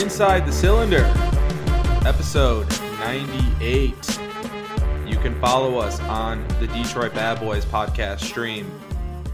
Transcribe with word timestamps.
Inside 0.00 0.46
the 0.46 0.52
Cylinder, 0.52 1.04
episode 2.06 2.70
98. 3.00 4.20
You 5.04 5.16
can 5.16 5.38
follow 5.40 5.78
us 5.78 5.98
on 6.02 6.46
the 6.60 6.68
Detroit 6.68 7.14
Bad 7.14 7.40
Boys 7.40 7.64
podcast 7.64 8.20
stream 8.20 8.70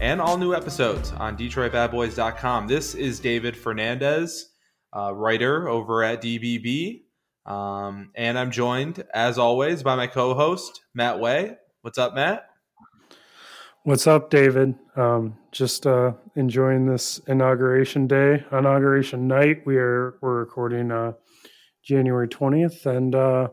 and 0.01 0.19
all 0.19 0.39
new 0.39 0.55
episodes 0.55 1.11
on 1.11 1.37
DetroitBadBoys.com. 1.37 2.67
This 2.67 2.95
is 2.95 3.19
David 3.19 3.55
Fernandez, 3.55 4.53
uh, 4.91 5.13
writer 5.13 5.69
over 5.69 6.03
at 6.03 6.23
DBB. 6.23 7.03
Um, 7.45 8.09
and 8.15 8.37
I'm 8.37 8.49
joined, 8.49 9.03
as 9.13 9.37
always, 9.37 9.83
by 9.83 9.95
my 9.95 10.07
co 10.07 10.33
host, 10.33 10.81
Matt 10.95 11.19
Way. 11.19 11.57
What's 11.81 11.99
up, 11.99 12.15
Matt? 12.15 12.49
What's 13.85 14.07
up, 14.07 14.31
David? 14.31 14.73
Um, 14.95 15.37
just 15.51 15.85
uh, 15.85 16.13
enjoying 16.35 16.87
this 16.87 17.19
inauguration 17.27 18.07
day, 18.07 18.43
inauguration 18.51 19.27
night. 19.27 19.61
We 19.63 19.77
are 19.77 20.17
we're 20.21 20.39
recording 20.39 20.91
uh, 20.91 21.11
January 21.83 22.27
twentieth, 22.27 22.87
and 22.87 23.13
uh, 23.13 23.49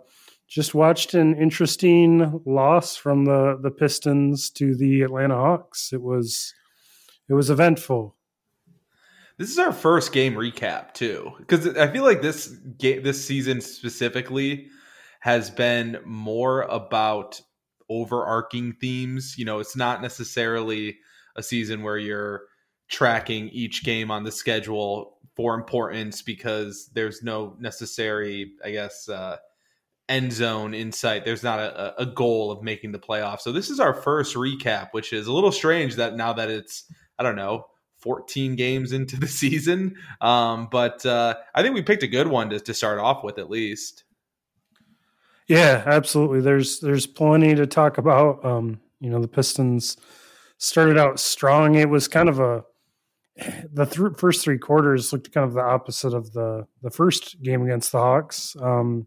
just 0.48 0.74
watched 0.74 1.12
an 1.12 1.36
interesting 1.36 2.40
loss 2.46 2.96
from 2.96 3.26
the 3.26 3.58
the 3.60 3.70
Pistons 3.70 4.48
to 4.52 4.74
the 4.74 5.02
Atlanta 5.02 5.34
Hawks. 5.34 5.92
It 5.92 6.00
was 6.00 6.54
it 7.28 7.34
was 7.34 7.50
eventful. 7.50 8.16
This 9.36 9.50
is 9.50 9.58
our 9.58 9.70
first 9.70 10.14
game 10.14 10.32
recap 10.32 10.94
too, 10.94 11.32
because 11.40 11.76
I 11.76 11.88
feel 11.88 12.04
like 12.04 12.22
this 12.22 12.46
game, 12.78 13.02
this 13.02 13.22
season 13.22 13.60
specifically, 13.60 14.68
has 15.20 15.50
been 15.50 15.98
more 16.06 16.62
about 16.62 17.42
overarching 17.88 18.72
themes. 18.74 19.36
You 19.38 19.44
know, 19.44 19.58
it's 19.58 19.76
not 19.76 20.02
necessarily 20.02 20.98
a 21.36 21.42
season 21.42 21.82
where 21.82 21.98
you're 21.98 22.42
tracking 22.88 23.48
each 23.48 23.84
game 23.84 24.10
on 24.10 24.24
the 24.24 24.32
schedule 24.32 25.18
for 25.34 25.54
importance 25.54 26.22
because 26.22 26.90
there's 26.94 27.22
no 27.22 27.56
necessary, 27.58 28.52
I 28.64 28.70
guess, 28.70 29.08
uh, 29.08 29.38
end 30.08 30.32
zone 30.32 30.74
insight. 30.74 31.24
There's 31.24 31.42
not 31.42 31.58
a, 31.58 32.02
a 32.02 32.06
goal 32.06 32.50
of 32.50 32.62
making 32.62 32.92
the 32.92 32.98
playoffs. 32.98 33.40
So 33.40 33.52
this 33.52 33.70
is 33.70 33.80
our 33.80 33.94
first 33.94 34.36
recap, 34.36 34.88
which 34.92 35.12
is 35.12 35.26
a 35.26 35.32
little 35.32 35.52
strange 35.52 35.96
that 35.96 36.16
now 36.16 36.34
that 36.34 36.50
it's, 36.50 36.84
I 37.18 37.22
don't 37.22 37.36
know, 37.36 37.66
14 37.98 38.56
games 38.56 38.92
into 38.92 39.16
the 39.16 39.26
season. 39.28 39.96
Um, 40.20 40.68
but 40.70 41.04
uh, 41.06 41.36
I 41.54 41.62
think 41.62 41.74
we 41.74 41.82
picked 41.82 42.02
a 42.02 42.08
good 42.08 42.28
one 42.28 42.50
to, 42.50 42.60
to 42.60 42.74
start 42.74 42.98
off 42.98 43.24
with 43.24 43.38
at 43.38 43.48
least. 43.48 44.04
Yeah, 45.48 45.82
absolutely. 45.86 46.40
There's 46.40 46.80
there's 46.80 47.06
plenty 47.06 47.54
to 47.54 47.66
talk 47.66 47.98
about. 47.98 48.44
Um, 48.44 48.80
you 49.00 49.10
know, 49.10 49.20
the 49.20 49.28
Pistons 49.28 49.96
started 50.58 50.98
out 50.98 51.18
strong. 51.18 51.74
It 51.74 51.88
was 51.88 52.08
kind 52.08 52.28
of 52.28 52.38
a 52.40 52.64
the 53.72 53.86
th- 53.86 54.16
first 54.18 54.42
three 54.44 54.58
quarters 54.58 55.12
looked 55.12 55.32
kind 55.32 55.46
of 55.46 55.54
the 55.54 55.62
opposite 55.62 56.14
of 56.14 56.32
the 56.32 56.66
the 56.82 56.90
first 56.90 57.42
game 57.42 57.62
against 57.62 57.92
the 57.92 57.98
Hawks, 57.98 58.56
um, 58.60 59.06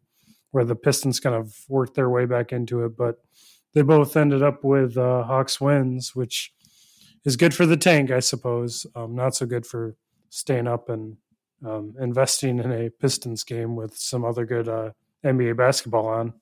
where 0.52 0.66
the 0.66 0.75
Pistons 0.75 1.19
kind 1.19 1.36
of 1.36 1.56
worked 1.69 1.95
their 1.95 2.09
way 2.09 2.25
back 2.25 2.52
into 2.52 2.83
it. 2.86 2.97
But 2.97 3.17
they 3.73 3.81
both 3.81 4.16
ended 4.17 4.44
up 4.44 4.63
with 4.63 4.97
uh, 4.97 5.23
Hawks 5.23 5.59
wins, 5.61 6.16
which 6.16 6.52
is 7.25 7.38
good 7.38 7.53
for 7.53 7.66
the 7.66 7.78
tank, 7.78 8.11
I 8.11 8.19
suppose. 8.19 8.86
Um, 8.95 9.16
not 9.16 9.36
so 9.36 9.45
good 9.45 9.66
for 9.66 9.95
staying 10.30 10.67
up 10.67 10.89
and 10.89 11.17
um, 11.66 11.94
investing 12.00 12.59
in 12.59 12.72
a 12.72 12.89
Pistons 12.89 13.44
game 13.44 13.75
with 13.75 13.95
some 13.97 14.23
other 14.25 14.45
good 14.45 14.67
uh, 14.67 14.91
NBA 15.25 15.57
basketball 15.57 16.07
on. 16.07 16.33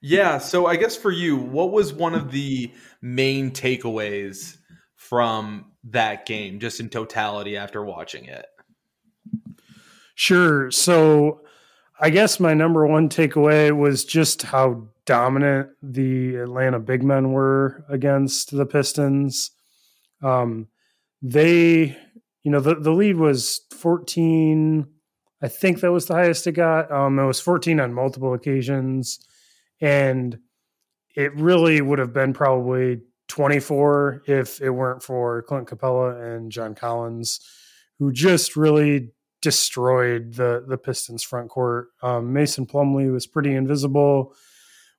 Yeah, 0.00 0.38
so 0.38 0.66
I 0.66 0.76
guess 0.76 0.96
for 0.96 1.10
you, 1.10 1.36
what 1.36 1.72
was 1.72 1.92
one 1.92 2.14
of 2.14 2.30
the 2.30 2.72
main 3.02 3.50
takeaways 3.50 4.56
from 4.94 5.72
that 5.84 6.24
game, 6.24 6.60
just 6.60 6.80
in 6.80 6.88
totality 6.88 7.56
after 7.56 7.84
watching 7.84 8.26
it? 8.26 8.46
Sure. 10.14 10.70
So 10.70 11.40
I 12.00 12.10
guess 12.10 12.38
my 12.38 12.54
number 12.54 12.86
one 12.86 13.08
takeaway 13.08 13.76
was 13.76 14.04
just 14.04 14.42
how 14.42 14.88
dominant 15.04 15.70
the 15.82 16.36
Atlanta 16.36 16.78
big 16.78 17.02
men 17.02 17.32
were 17.32 17.84
against 17.88 18.56
the 18.56 18.66
Pistons. 18.66 19.50
Um, 20.22 20.68
they, 21.22 21.96
you 22.42 22.50
know, 22.50 22.60
the, 22.60 22.76
the 22.76 22.92
lead 22.92 23.16
was 23.16 23.62
14 23.72 24.86
I 25.40 25.48
think 25.48 25.80
that 25.80 25.92
was 25.92 26.06
the 26.06 26.14
highest 26.14 26.46
it 26.46 26.52
got. 26.52 26.90
Um, 26.90 27.18
it 27.18 27.26
was 27.26 27.40
14 27.40 27.78
on 27.80 27.94
multiple 27.94 28.34
occasions, 28.34 29.20
and 29.80 30.38
it 31.14 31.34
really 31.36 31.80
would 31.80 31.98
have 31.98 32.12
been 32.12 32.32
probably 32.32 33.00
24 33.28 34.22
if 34.26 34.60
it 34.60 34.70
weren't 34.70 35.02
for 35.02 35.42
Clint 35.42 35.68
Capela 35.68 36.36
and 36.36 36.50
John 36.50 36.74
Collins, 36.74 37.40
who 37.98 38.12
just 38.12 38.56
really 38.56 39.12
destroyed 39.40 40.34
the 40.34 40.64
the 40.66 40.78
Pistons 40.78 41.22
front 41.22 41.50
court. 41.50 41.88
Um, 42.02 42.32
Mason 42.32 42.66
Plumlee 42.66 43.12
was 43.12 43.26
pretty 43.26 43.54
invisible. 43.54 44.34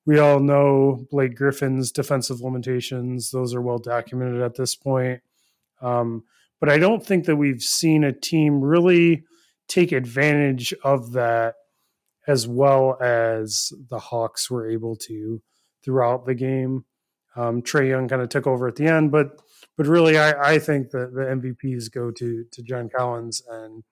We 0.06 0.20
all 0.20 0.40
know 0.40 1.06
Blake 1.12 1.36
Griffin's 1.36 1.92
defensive 1.92 2.40
limitations; 2.40 3.32
those 3.32 3.54
are 3.54 3.62
well 3.62 3.80
documented 3.80 4.42
at 4.42 4.56
this 4.56 4.76
point. 4.76 5.22
Um, 5.82 6.24
but 6.60 6.70
I 6.70 6.78
don't 6.78 7.06
think 7.06 7.26
that 7.26 7.38
we've 7.38 7.62
seen 7.62 8.04
a 8.04 8.14
team 8.14 8.62
really 8.62 9.24
take 9.70 9.92
advantage 9.92 10.74
of 10.84 11.14
that 11.14 11.56
as 12.28 12.48
well 12.48 12.98
as 13.02 13.72
the 13.90 14.00
Hawks 14.00 14.52
were 14.52 14.70
able 14.70 14.96
to 14.98 15.42
throughout 15.84 16.26
the 16.26 16.36
game. 16.36 16.86
Um, 17.36 17.62
Trae 17.62 17.90
Young 17.90 18.08
kind 18.08 18.22
of 18.22 18.30
took 18.30 18.48
over 18.48 18.68
at 18.68 18.76
the 18.76 18.88
end, 18.88 19.12
but 19.12 19.40
but 19.78 19.88
really, 19.88 20.18
I, 20.18 20.54
I 20.54 20.60
think 20.60 20.90
that 20.90 21.14
the 21.14 21.22
MVPs 21.22 21.92
go 21.92 22.12
to 22.12 22.44
to 22.52 22.64
John 22.64 22.90
Collins 22.90 23.42
and 23.50 23.84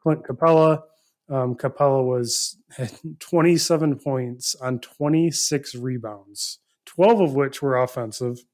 Clint 0.00 0.22
Capela. 0.22 0.82
Um, 1.28 1.54
Capela 1.56 2.04
was 2.04 2.58
27 3.18 3.98
points 3.98 4.54
on 4.56 4.78
26 4.78 5.74
rebounds, 5.74 6.58
12 6.84 7.20
of 7.20 7.34
which 7.34 7.62
were 7.62 7.82
offensive, 7.82 8.44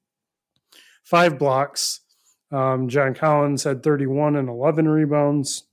five 1.03 1.37
blocks. 1.37 1.99
Um, 2.51 2.89
John 2.89 3.13
Collins 3.13 3.63
had 3.63 3.83
31 3.83 4.35
and 4.35 4.49
11 4.49 4.87
rebounds 4.87 5.65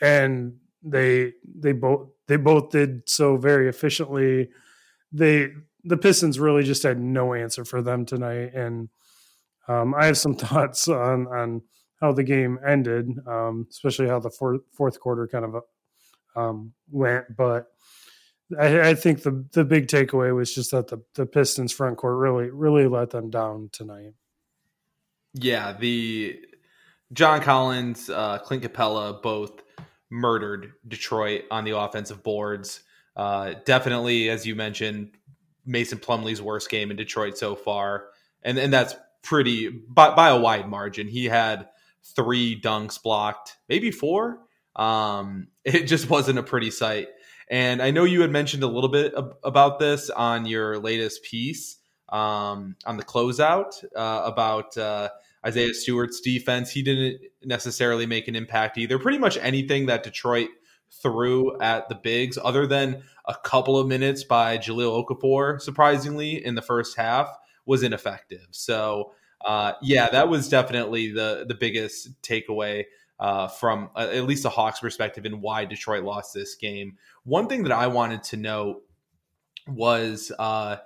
and 0.00 0.56
they 0.82 1.32
they 1.44 1.72
both 1.72 2.08
they 2.26 2.36
both 2.36 2.70
did 2.70 3.08
so 3.08 3.36
very 3.36 3.68
efficiently. 3.68 4.50
They 5.12 5.48
the 5.84 5.96
Pistons 5.96 6.38
really 6.38 6.62
just 6.62 6.82
had 6.82 7.00
no 7.00 7.34
answer 7.34 7.64
for 7.64 7.82
them 7.82 8.04
tonight, 8.06 8.54
and 8.54 8.88
um, 9.68 9.94
I 9.94 10.06
have 10.06 10.18
some 10.18 10.34
thoughts 10.36 10.88
on 10.88 11.26
on 11.26 11.62
how 12.00 12.12
the 12.12 12.24
game 12.24 12.58
ended, 12.66 13.08
um, 13.26 13.66
especially 13.70 14.08
how 14.08 14.20
the 14.20 14.30
fourth 14.30 14.62
fourth 14.72 15.00
quarter 15.00 15.28
kind 15.28 15.44
of 15.44 15.62
um, 16.36 16.72
went. 16.90 17.36
But 17.36 17.66
I, 18.58 18.90
I, 18.90 18.94
think 18.94 19.22
the 19.22 19.44
the 19.52 19.64
big 19.64 19.86
takeaway 19.86 20.34
was 20.34 20.54
just 20.54 20.70
that 20.70 20.88
the 20.88 21.02
the 21.14 21.26
Pistons 21.26 21.72
front 21.72 21.98
court 21.98 22.16
really 22.16 22.50
really 22.50 22.86
let 22.86 23.10
them 23.10 23.30
down 23.30 23.70
tonight. 23.72 24.14
Yeah, 25.34 25.72
the 25.72 26.40
John 27.12 27.40
Collins, 27.40 28.08
uh, 28.08 28.38
Clint 28.38 28.62
Capela 28.62 29.20
both 29.20 29.62
murdered 30.10 30.72
Detroit 30.86 31.44
on 31.50 31.64
the 31.64 31.76
offensive 31.78 32.22
boards. 32.22 32.82
Uh, 33.16 33.54
definitely, 33.64 34.28
as 34.28 34.46
you 34.46 34.54
mentioned, 34.54 35.12
Mason 35.64 35.98
Plumlee's 35.98 36.42
worst 36.42 36.70
game 36.70 36.90
in 36.90 36.96
Detroit 36.96 37.38
so 37.38 37.54
far, 37.54 38.06
and 38.42 38.58
and 38.58 38.72
that's 38.72 38.94
pretty 39.22 39.68
by, 39.68 40.14
by 40.14 40.28
a 40.28 40.38
wide 40.38 40.68
margin. 40.68 41.08
He 41.08 41.26
had 41.26 41.68
three 42.02 42.60
dunks 42.60 43.02
blocked, 43.02 43.56
maybe 43.68 43.90
four. 43.90 44.40
Um, 44.76 45.48
it 45.64 45.84
just 45.84 46.08
wasn't 46.10 46.38
a 46.38 46.42
pretty 46.42 46.70
sight. 46.70 47.08
And 47.48 47.82
I 47.82 47.90
know 47.90 48.04
you 48.04 48.20
had 48.20 48.30
mentioned 48.30 48.62
a 48.62 48.68
little 48.68 48.90
bit 48.90 49.12
ab- 49.16 49.34
about 49.42 49.80
this 49.80 50.08
on 50.08 50.46
your 50.46 50.78
latest 50.78 51.24
piece 51.24 51.78
um, 52.08 52.76
on 52.86 52.96
the 52.96 53.02
closeout 53.02 53.84
uh, 53.96 54.22
about 54.24 54.76
uh, 54.76 55.08
Isaiah 55.46 55.74
Stewart's 55.74 56.20
defense. 56.20 56.70
He 56.70 56.82
didn't 56.82 57.20
necessarily 57.44 58.06
make 58.06 58.28
an 58.28 58.36
impact 58.36 58.78
either. 58.78 58.98
Pretty 58.98 59.18
much 59.18 59.38
anything 59.38 59.86
that 59.86 60.02
Detroit 60.02 60.48
threw 60.90 61.58
at 61.60 61.88
the 61.88 61.94
bigs, 61.94 62.38
other 62.42 62.66
than 62.66 63.02
a 63.26 63.34
couple 63.34 63.78
of 63.78 63.86
minutes 63.86 64.24
by 64.24 64.58
Jahlil 64.58 65.06
Okafor, 65.06 65.60
surprisingly, 65.60 66.44
in 66.44 66.54
the 66.54 66.62
first 66.62 66.96
half, 66.96 67.28
was 67.64 67.82
ineffective. 67.82 68.48
So, 68.50 69.12
uh, 69.44 69.72
yeah, 69.80 70.10
that 70.10 70.28
was 70.28 70.48
definitely 70.48 71.12
the 71.12 71.44
the 71.46 71.54
biggest 71.54 72.20
takeaway 72.22 72.84
uh, 73.20 73.48
from 73.48 73.90
uh, 73.94 74.08
at 74.12 74.24
least 74.24 74.44
a 74.44 74.48
Hawks 74.48 74.80
perspective 74.80 75.24
and 75.24 75.40
why 75.40 75.64
Detroit 75.64 76.04
lost 76.04 76.34
this 76.34 76.54
game. 76.54 76.96
One 77.24 77.46
thing 77.46 77.62
that 77.62 77.72
I 77.72 77.86
wanted 77.86 78.22
to 78.24 78.36
note 78.36 78.82
was 79.68 80.32
uh, 80.38 80.76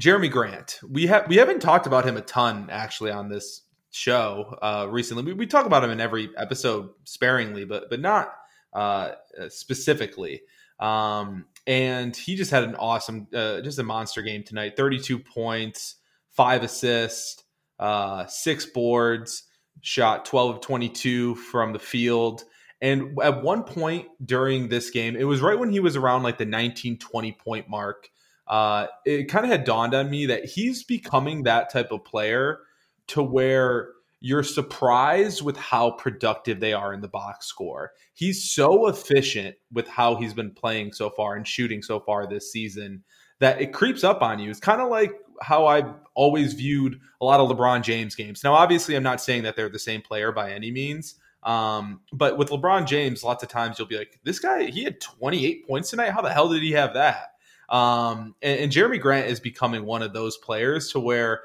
Jerami 0.00 0.30
Grant. 0.30 0.80
We 0.88 1.06
have 1.06 1.28
we 1.28 1.36
haven't 1.36 1.60
talked 1.60 1.86
about 1.86 2.06
him 2.06 2.16
a 2.16 2.20
ton 2.20 2.68
actually 2.70 3.10
on 3.10 3.28
this 3.28 3.62
show 3.90 4.58
uh, 4.60 4.88
recently. 4.90 5.22
We, 5.22 5.32
we 5.34 5.46
talk 5.46 5.66
about 5.66 5.84
him 5.84 5.90
in 5.90 6.00
every 6.00 6.30
episode 6.36 6.90
sparingly, 7.04 7.64
but 7.64 7.88
but 7.90 8.00
not 8.00 8.34
uh, 8.72 9.12
specifically. 9.48 10.42
Um, 10.80 11.46
and 11.66 12.14
he 12.14 12.34
just 12.34 12.50
had 12.50 12.64
an 12.64 12.74
awesome, 12.74 13.28
uh, 13.32 13.60
just 13.60 13.78
a 13.78 13.84
monster 13.84 14.22
game 14.22 14.42
tonight. 14.42 14.76
Thirty-two 14.76 15.20
points, 15.20 15.96
five 16.30 16.64
assists, 16.64 17.44
uh, 17.78 18.26
six 18.26 18.66
boards, 18.66 19.44
shot 19.80 20.24
12 20.24 20.56
of 20.56 20.60
22 20.60 21.34
from 21.36 21.72
the 21.72 21.78
field. 21.78 22.44
And 22.80 23.18
at 23.22 23.42
one 23.42 23.62
point 23.62 24.08
during 24.24 24.68
this 24.68 24.90
game, 24.90 25.16
it 25.16 25.24
was 25.24 25.40
right 25.40 25.58
when 25.58 25.70
he 25.70 25.80
was 25.80 25.96
around 25.96 26.22
like 26.22 26.38
the 26.38 26.44
19, 26.44 26.98
20 26.98 27.32
point 27.32 27.68
mark. 27.68 28.08
Uh, 28.46 28.86
it 29.04 29.28
kind 29.28 29.44
of 29.44 29.50
had 29.50 29.64
dawned 29.64 29.94
on 29.94 30.10
me 30.10 30.26
that 30.26 30.44
he's 30.44 30.84
becoming 30.84 31.44
that 31.44 31.70
type 31.72 31.90
of 31.90 32.04
player 32.04 32.60
to 33.08 33.22
where 33.22 33.90
you're 34.20 34.42
surprised 34.42 35.42
with 35.42 35.56
how 35.56 35.90
productive 35.90 36.60
they 36.60 36.72
are 36.72 36.94
in 36.94 37.02
the 37.02 37.08
box 37.08 37.46
score. 37.46 37.92
He's 38.14 38.50
so 38.50 38.88
efficient 38.88 39.56
with 39.70 39.86
how 39.86 40.16
he's 40.16 40.32
been 40.32 40.50
playing 40.50 40.92
so 40.92 41.10
far 41.10 41.34
and 41.34 41.46
shooting 41.46 41.82
so 41.82 42.00
far 42.00 42.26
this 42.26 42.50
season 42.50 43.04
that 43.40 43.60
it 43.60 43.72
creeps 43.72 44.02
up 44.02 44.22
on 44.22 44.38
you. 44.38 44.50
It's 44.50 44.60
kind 44.60 44.80
of 44.80 44.88
like 44.88 45.12
how 45.42 45.66
I've 45.66 45.92
always 46.14 46.54
viewed 46.54 46.98
a 47.20 47.24
lot 47.24 47.40
of 47.40 47.48
LeBron 47.50 47.82
James 47.82 48.14
games. 48.14 48.42
Now, 48.42 48.54
obviously, 48.54 48.94
I'm 48.94 49.02
not 49.02 49.20
saying 49.20 49.42
that 49.42 49.56
they're 49.56 49.68
the 49.68 49.78
same 49.78 50.00
player 50.00 50.32
by 50.32 50.52
any 50.52 50.70
means. 50.70 51.16
Um, 51.42 52.00
but 52.12 52.38
with 52.38 52.48
LeBron 52.48 52.86
James, 52.86 53.22
lots 53.22 53.42
of 53.42 53.50
times 53.50 53.78
you'll 53.78 53.88
be 53.88 53.98
like, 53.98 54.18
this 54.24 54.38
guy, 54.38 54.64
he 54.64 54.84
had 54.84 55.00
28 55.02 55.66
points 55.66 55.90
tonight. 55.90 56.12
How 56.12 56.22
the 56.22 56.32
hell 56.32 56.48
did 56.48 56.62
he 56.62 56.72
have 56.72 56.94
that? 56.94 57.33
Um, 57.68 58.34
and, 58.42 58.60
and 58.60 58.72
Jerami 58.72 59.00
Grant 59.00 59.28
is 59.28 59.40
becoming 59.40 59.84
one 59.84 60.02
of 60.02 60.12
those 60.12 60.36
players 60.36 60.92
to 60.92 61.00
where 61.00 61.42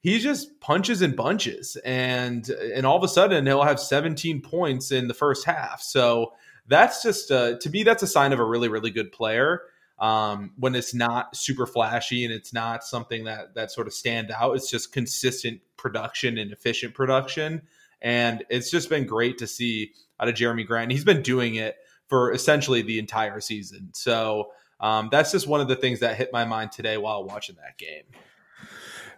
he 0.00 0.18
just 0.18 0.60
punches 0.60 1.00
and 1.00 1.16
bunches. 1.16 1.76
And 1.84 2.48
and 2.48 2.84
all 2.84 2.96
of 2.96 3.04
a 3.04 3.08
sudden 3.08 3.46
he'll 3.46 3.62
have 3.62 3.80
17 3.80 4.42
points 4.42 4.90
in 4.92 5.08
the 5.08 5.14
first 5.14 5.44
half. 5.44 5.80
So 5.80 6.32
that's 6.66 7.02
just 7.02 7.30
uh, 7.30 7.58
to 7.58 7.70
me 7.70 7.82
that's 7.82 8.02
a 8.02 8.06
sign 8.06 8.32
of 8.32 8.38
a 8.38 8.44
really 8.44 8.68
really 8.68 8.90
good 8.90 9.12
player 9.12 9.62
um, 9.98 10.52
when 10.56 10.74
it's 10.74 10.94
not 10.94 11.36
super 11.36 11.66
flashy 11.66 12.24
and 12.24 12.34
it's 12.34 12.52
not 12.52 12.84
something 12.84 13.24
that 13.24 13.54
that 13.54 13.70
sort 13.70 13.86
of 13.86 13.94
stand 13.94 14.30
out. 14.32 14.56
It's 14.56 14.70
just 14.70 14.92
consistent 14.92 15.60
production 15.76 16.36
and 16.38 16.52
efficient 16.52 16.94
production. 16.94 17.62
And 18.00 18.44
it's 18.50 18.70
just 18.70 18.90
been 18.90 19.06
great 19.06 19.38
to 19.38 19.46
see 19.46 19.92
out 20.18 20.28
of 20.28 20.34
Jerami 20.34 20.66
Grant. 20.66 20.90
He's 20.90 21.04
been 21.04 21.22
doing 21.22 21.54
it 21.54 21.76
for 22.08 22.32
essentially 22.32 22.82
the 22.82 22.98
entire 22.98 23.40
season. 23.40 23.90
So 23.92 24.50
um, 24.82 25.08
that's 25.10 25.32
just 25.32 25.46
one 25.46 25.60
of 25.60 25.68
the 25.68 25.76
things 25.76 26.00
that 26.00 26.16
hit 26.16 26.30
my 26.32 26.44
mind 26.44 26.72
today 26.72 26.98
while 26.98 27.24
watching 27.24 27.56
that 27.56 27.78
game 27.78 28.02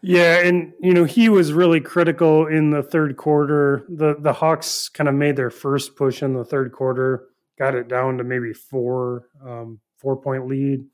yeah, 0.07 0.41
and 0.41 0.75
you 0.83 0.93
know 0.93 1.05
he 1.05 1.31
was 1.31 1.55
really 1.55 1.81
critical 1.81 2.47
in 2.47 2.69
the 2.69 2.83
third 2.83 3.17
quarter. 3.17 3.87
the 3.89 4.15
The 4.19 4.35
Hawks 4.35 4.91
kind 4.91 5.09
of 5.09 5.15
made 5.15 5.35
their 5.35 5.49
first 5.49 5.97
push 5.97 6.23
in 6.23 6.35
the 6.35 6.45
third 6.45 6.73
quarter, 6.73 7.29
got 7.59 7.75
it 7.75 7.89
down 7.89 8.19
to 8.19 8.25
maybe 8.25 8.53
four 8.53 9.31
um, 9.43 9.81
four 9.97 10.19
point 10.21 10.47
lead, 10.47 10.85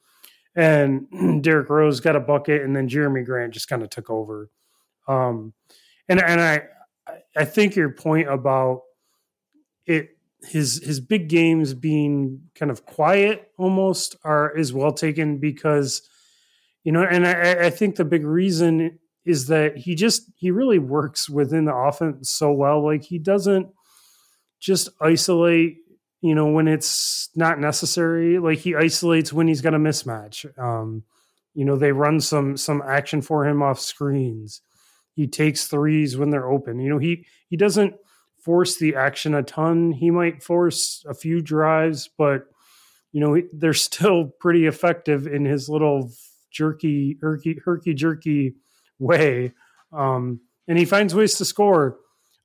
and 0.54 1.42
Derrick 1.42 1.68
Rose 1.68 1.98
got 1.98 2.14
a 2.14 2.20
bucket, 2.20 2.62
and 2.62 2.74
then 2.76 2.88
Jerami 2.88 3.26
Grant 3.26 3.52
just 3.52 3.68
kind 3.68 3.82
of 3.82 3.90
took 3.90 4.10
over. 4.10 4.48
Um, 5.08 5.54
and 6.08 6.22
and 6.22 6.40
I 6.40 6.62
I 7.36 7.44
think 7.46 7.74
your 7.74 7.90
point 7.90 8.28
about 8.28 8.82
it 9.86 10.10
his 10.42 10.82
his 10.84 11.00
big 11.00 11.28
games 11.28 11.74
being 11.74 12.40
kind 12.54 12.70
of 12.70 12.86
quiet 12.86 13.50
almost 13.58 14.16
are 14.24 14.56
is 14.56 14.72
well 14.72 14.92
taken 14.92 15.38
because 15.38 16.02
you 16.82 16.92
know 16.92 17.02
and 17.02 17.26
I, 17.26 17.66
I 17.66 17.70
think 17.70 17.96
the 17.96 18.04
big 18.04 18.24
reason 18.24 18.98
is 19.24 19.48
that 19.48 19.76
he 19.76 19.94
just 19.94 20.30
he 20.36 20.50
really 20.50 20.78
works 20.78 21.28
within 21.28 21.66
the 21.66 21.74
offense 21.74 22.30
so 22.30 22.52
well. 22.52 22.84
Like 22.84 23.04
he 23.04 23.18
doesn't 23.18 23.68
just 24.60 24.88
isolate 25.00 25.76
you 26.22 26.34
know 26.34 26.46
when 26.46 26.68
it's 26.68 27.28
not 27.36 27.60
necessary. 27.60 28.38
Like 28.38 28.58
he 28.58 28.74
isolates 28.74 29.32
when 29.32 29.48
he's 29.48 29.60
got 29.60 29.74
a 29.74 29.78
mismatch. 29.78 30.46
Um 30.58 31.04
you 31.54 31.64
know 31.64 31.76
they 31.76 31.92
run 31.92 32.20
some 32.20 32.56
some 32.56 32.82
action 32.82 33.20
for 33.20 33.46
him 33.46 33.62
off 33.62 33.78
screens. 33.78 34.62
He 35.12 35.26
takes 35.26 35.66
threes 35.66 36.16
when 36.16 36.30
they're 36.30 36.50
open. 36.50 36.80
You 36.80 36.88
know 36.90 36.98
he 36.98 37.26
he 37.48 37.56
doesn't 37.56 37.94
force 38.42 38.78
the 38.78 38.94
action 38.94 39.34
a 39.34 39.42
ton 39.42 39.92
he 39.92 40.10
might 40.10 40.42
force 40.42 41.04
a 41.08 41.14
few 41.14 41.40
drives 41.40 42.08
but 42.16 42.46
you 43.12 43.20
know 43.20 43.40
they're 43.52 43.72
still 43.74 44.26
pretty 44.40 44.66
effective 44.66 45.26
in 45.26 45.44
his 45.44 45.68
little 45.68 46.10
jerky 46.50 47.16
herky 47.20 47.58
herky 47.64 47.94
jerky 47.94 48.54
way, 49.00 49.52
um, 49.92 50.40
and 50.68 50.78
he 50.78 50.84
finds 50.84 51.14
ways 51.14 51.36
to 51.38 51.44
score. 51.44 51.98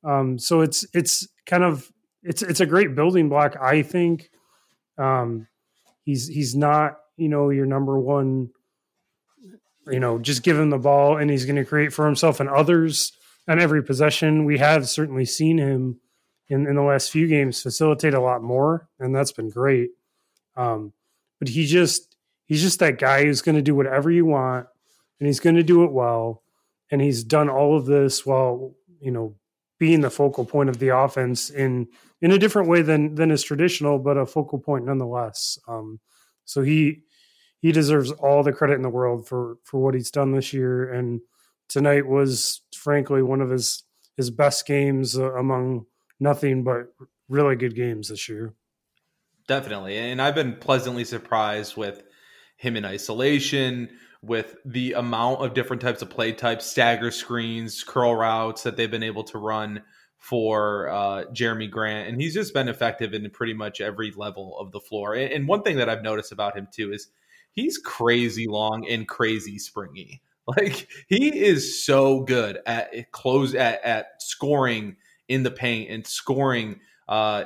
Um, 0.04 0.40
so 0.40 0.62
it's 0.62 0.86
it's 0.94 1.28
kind 1.46 1.64
of 1.64 1.92
it's 2.24 2.42
it's 2.42 2.62
a 2.62 2.66
great 2.66 2.96
building 2.96 3.30
block, 3.30 3.56
I 3.62 3.84
think. 3.84 4.30
Um, 4.98 5.48
he's 6.04 6.28
he's 6.28 6.56
not 6.56 6.98
you 7.18 7.30
know 7.30 7.50
your 7.50 7.66
number 7.68 8.00
one. 8.00 8.50
You 9.88 10.00
know, 10.00 10.18
just 10.18 10.42
give 10.42 10.58
him 10.58 10.72
the 10.72 10.80
ball, 10.80 11.18
and 11.18 11.30
he's 11.30 11.46
going 11.46 11.58
to 11.58 11.66
create 11.66 11.94
for 11.94 12.08
himself 12.08 12.40
and 12.40 12.50
others 12.50 13.12
on 13.48 13.60
every 13.60 13.84
possession. 13.84 14.46
We 14.46 14.58
have 14.58 14.90
certainly 14.90 15.26
seen 15.26 15.58
him 15.58 16.00
in, 16.48 16.68
in 16.68 16.76
the 16.76 16.82
last 16.82 17.12
few 17.12 17.28
games 17.28 17.62
facilitate 17.62 18.14
a 18.14 18.22
lot 18.22 18.44
more, 18.44 18.88
and 19.00 19.16
that's 19.16 19.32
been 19.32 19.50
great. 19.50 19.92
Um, 20.56 20.94
but 21.40 21.50
he 21.50 21.66
just 21.66 22.16
he's 22.46 22.62
just 22.62 22.80
that 22.80 23.00
guy 23.00 23.24
who's 23.24 23.42
going 23.42 23.56
to 23.56 23.62
do 23.62 23.76
whatever 23.76 24.10
you 24.10 24.26
want, 24.26 24.68
and 25.20 25.28
he's 25.28 25.40
going 25.40 25.56
to 25.56 25.64
do 25.64 25.84
it 25.84 25.92
well 25.92 26.44
and 26.92 27.02
he's 27.02 27.24
done 27.24 27.50
all 27.50 27.76
of 27.76 27.86
this 27.86 28.26
while 28.26 28.74
you 29.00 29.12
know 29.12 29.36
being 29.78 30.02
the 30.02 30.10
focal 30.10 30.46
point 30.46 30.70
of 30.70 30.80
the 30.80 30.96
offense 30.96 31.50
in 31.50 31.88
in 32.22 32.32
a 32.32 32.38
different 32.38 32.70
way 32.70 32.82
than 32.82 33.16
than 33.16 33.32
is 33.32 33.44
traditional, 33.44 34.00
but 34.00 34.18
a 34.18 34.26
focal 34.26 34.60
point 34.60 34.86
nonetheless. 34.86 35.60
Um, 35.68 36.00
so 36.46 36.62
he 36.62 37.04
he 37.60 37.72
deserves 37.72 38.12
all 38.12 38.44
the 38.44 38.54
credit 38.54 38.76
in 38.76 38.82
the 38.82 38.90
world 38.90 39.28
for 39.28 39.58
for 39.64 39.82
what 39.82 39.94
he's 39.94 40.12
done 40.12 40.32
this 40.32 40.54
year, 40.54 40.92
and 40.92 41.22
tonight 41.68 42.08
was 42.08 42.62
frankly 42.76 43.22
one 43.22 43.42
of 43.42 43.50
his 43.50 43.84
his 44.18 44.30
best 44.30 44.66
games 44.66 45.18
uh, 45.18 45.34
among 45.34 45.86
nothing 46.20 46.64
but 46.64 46.94
really 47.28 47.56
good 47.56 47.76
games 47.76 48.10
this 48.10 48.30
year. 48.30 48.54
Definitely, 49.48 49.98
and 49.98 50.22
I've 50.22 50.36
been 50.36 50.56
pleasantly 50.56 51.04
surprised 51.04 51.78
with 51.78 52.04
him 52.58 52.76
in 52.78 52.86
isolation 52.86 53.90
with 54.22 54.56
the 54.66 54.94
amount 54.94 55.42
of 55.42 55.54
different 55.54 55.82
types 55.82 56.02
of 56.02 56.10
play 56.10 56.32
types, 56.32 56.66
stagger 56.66 57.12
screens, 57.12 57.84
curl 57.84 58.16
routes 58.16 58.64
that 58.64 58.76
they've 58.76 58.90
been 58.90 59.04
able 59.04 59.24
to 59.26 59.38
run 59.38 59.84
for 60.18 60.90
uh, 60.90 61.26
Jerami 61.26 61.70
Grant, 61.70 62.10
and 62.10 62.20
he's 62.20 62.34
just 62.34 62.54
been 62.54 62.68
effective 62.68 63.14
in 63.14 63.30
pretty 63.30 63.54
much 63.54 63.80
every 63.82 64.12
level 64.12 64.58
of 64.58 64.72
the 64.72 64.80
floor. 64.80 65.14
And 65.14 65.48
one 65.48 65.62
thing 65.62 65.78
that 65.78 65.90
I've 65.90 66.02
noticed 66.02 66.32
about 66.32 66.58
him 66.58 66.68
too 66.72 66.92
is 66.92 67.10
he's 67.52 67.78
crazy 67.78 68.48
long 68.48 68.88
and 68.90 69.08
crazy 69.08 69.60
springy. 69.60 70.24
Like 70.58 70.88
he 71.08 71.36
is 71.44 71.84
so 71.84 72.22
good 72.22 72.60
at 72.68 73.12
close 73.12 73.56
at, 73.56 73.84
at 73.84 74.22
scoring 74.22 74.98
in 75.28 75.42
the 75.42 75.50
paint 75.50 75.90
and 75.90 76.06
scoring 76.06 76.80
uh, 77.08 77.46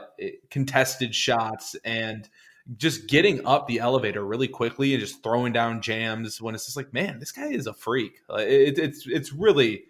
contested 0.50 1.16
shots 1.16 1.78
and 1.86 2.28
just 2.78 3.08
getting 3.08 3.46
up 3.48 3.68
the 3.68 3.80
elevator 3.80 4.26
really 4.26 4.48
quickly 4.48 4.94
and 4.94 5.02
just 5.02 5.24
throwing 5.24 5.54
down 5.54 5.82
jams 5.82 6.42
when 6.42 6.54
it's 6.54 6.66
just 6.66 6.78
like, 6.78 6.94
man, 6.94 7.20
this 7.20 7.32
guy 7.32 7.48
is 7.48 7.68
a 7.68 7.74
freak. 7.74 8.20
It, 8.30 8.78
it's 8.78 9.08
it's 9.08 9.34
really 9.34 9.86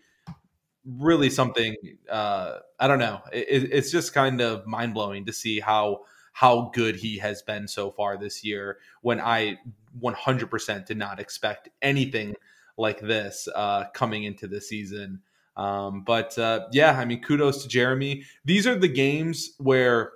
really 0.85 1.29
something. 1.29 1.75
Uh, 2.09 2.59
I 2.79 2.87
don't 2.87 2.99
know. 2.99 3.21
It, 3.31 3.69
it's 3.71 3.91
just 3.91 4.13
kind 4.13 4.41
of 4.41 4.65
mind 4.65 4.93
blowing 4.93 5.25
to 5.25 5.33
see 5.33 5.59
how 5.59 6.01
how 6.33 6.71
good 6.73 6.95
he 6.95 7.17
has 7.17 7.41
been 7.41 7.67
so 7.67 7.91
far 7.91 8.17
this 8.17 8.43
year. 8.45 8.77
When 9.01 9.19
I 9.19 9.59
100% 10.01 10.85
did 10.85 10.97
not 10.97 11.19
expect 11.19 11.69
anything 11.81 12.35
like 12.79 12.99
this 12.99 13.47
uh, 13.55 13.85
coming 13.93 14.23
into 14.23 14.47
the 14.47 14.61
season. 14.61 15.21
Um, 15.57 16.03
but 16.03 16.37
uh, 16.37 16.67
yeah, 16.71 16.97
I 16.97 17.05
mean, 17.05 17.21
kudos 17.21 17.65
to 17.65 17.69
Jerami. 17.69 18.23
These 18.45 18.65
are 18.65 18.75
the 18.75 18.87
games 18.87 19.51
where 19.57 20.13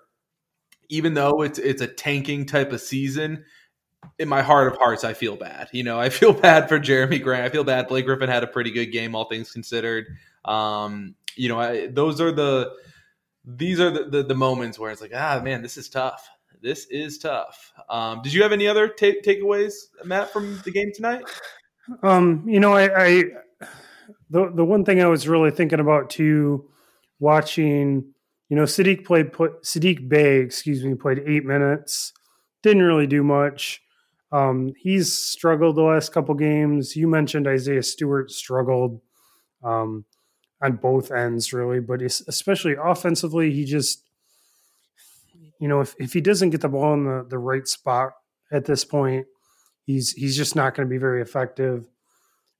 even 0.89 1.13
though 1.13 1.41
it's 1.41 1.59
it's 1.59 1.81
a 1.81 1.87
tanking 1.87 2.45
type 2.45 2.71
of 2.71 2.81
season, 2.81 3.43
in 4.19 4.29
my 4.29 4.41
heart 4.41 4.71
of 4.71 4.77
hearts, 4.77 5.03
I 5.03 5.13
feel 5.13 5.35
bad. 5.35 5.69
You 5.71 5.83
know, 5.83 5.99
I 5.99 6.09
feel 6.19 6.33
bad 6.33 6.69
for 6.69 6.79
Jerami 6.79 7.21
Grant. 7.21 7.45
I 7.45 7.49
feel 7.49 7.63
bad. 7.63 7.87
Blake 7.87 8.05
Griffin 8.05 8.29
had 8.29 8.43
a 8.43 8.47
pretty 8.47 8.71
good 8.71 8.87
game, 8.87 9.15
all 9.15 9.25
things 9.25 9.51
considered. 9.51 10.07
Um, 10.45 11.15
you 11.35 11.49
know, 11.49 11.59
I, 11.59 11.87
those 11.87 12.21
are 12.21 12.31
the 12.31 12.73
these 13.45 13.79
are 13.79 13.91
the, 13.91 14.05
the, 14.05 14.23
the 14.23 14.35
moments 14.35 14.79
where 14.79 14.91
it's 14.91 15.01
like, 15.01 15.11
ah, 15.13 15.41
man, 15.43 15.61
this 15.61 15.77
is 15.77 15.89
tough. 15.89 16.29
This 16.61 16.85
is 16.89 17.17
tough. 17.17 17.73
Um, 17.89 18.21
did 18.21 18.33
you 18.33 18.41
have 18.41 18.53
any 18.53 18.67
other 18.67 18.87
ta- 18.87 19.19
takeaways, 19.21 19.73
Matt, 20.05 20.31
from 20.31 20.61
the 20.63 20.71
game 20.71 20.91
tonight? 20.95 21.23
Um, 22.01 22.45
you 22.47 22.59
know, 22.59 22.73
I, 22.73 23.05
I 23.05 23.23
the 24.29 24.51
the 24.53 24.65
one 24.65 24.85
thing 24.85 25.01
I 25.01 25.07
was 25.07 25.27
really 25.27 25.51
thinking 25.51 25.79
about 25.79 26.09
too, 26.09 26.69
watching 27.19 28.13
you 28.53 28.57
know, 28.57 28.65
Saddiq 28.65 29.03
played 29.03 29.33
put 29.33 29.63
Saddiq 29.63 30.07
Bey, 30.07 30.37
excuse 30.37 30.83
me, 30.83 30.93
played 30.93 31.23
eight 31.25 31.43
minutes. 31.43 32.13
Didn't 32.61 32.83
really 32.83 33.07
do 33.07 33.23
much. 33.23 33.81
Um, 34.31 34.73
he's 34.77 35.11
struggled 35.11 35.75
the 35.75 35.81
last 35.81 36.11
couple 36.11 36.35
games. 36.35 36.95
You 36.95 37.07
mentioned 37.07 37.47
Isaiah 37.47 37.81
Stewart 37.81 38.29
struggled 38.29 39.01
um, 39.63 40.05
on 40.61 40.75
both 40.75 41.11
ends, 41.11 41.51
really, 41.51 41.79
but 41.79 42.03
especially 42.03 42.75
offensively, 42.79 43.51
he 43.51 43.65
just, 43.65 44.03
you 45.59 45.67
know, 45.67 45.81
if, 45.81 45.95
if 45.97 46.13
he 46.13 46.21
doesn't 46.21 46.51
get 46.51 46.61
the 46.61 46.69
ball 46.69 46.93
in 46.93 47.05
the, 47.05 47.25
the 47.27 47.39
right 47.39 47.67
spot 47.67 48.11
at 48.51 48.65
this 48.65 48.85
point, 48.85 49.25
he's 49.85 50.11
he's 50.13 50.37
just 50.37 50.55
not 50.55 50.75
going 50.75 50.87
to 50.87 50.93
be 50.93 50.99
very 50.99 51.21
effective. 51.21 51.87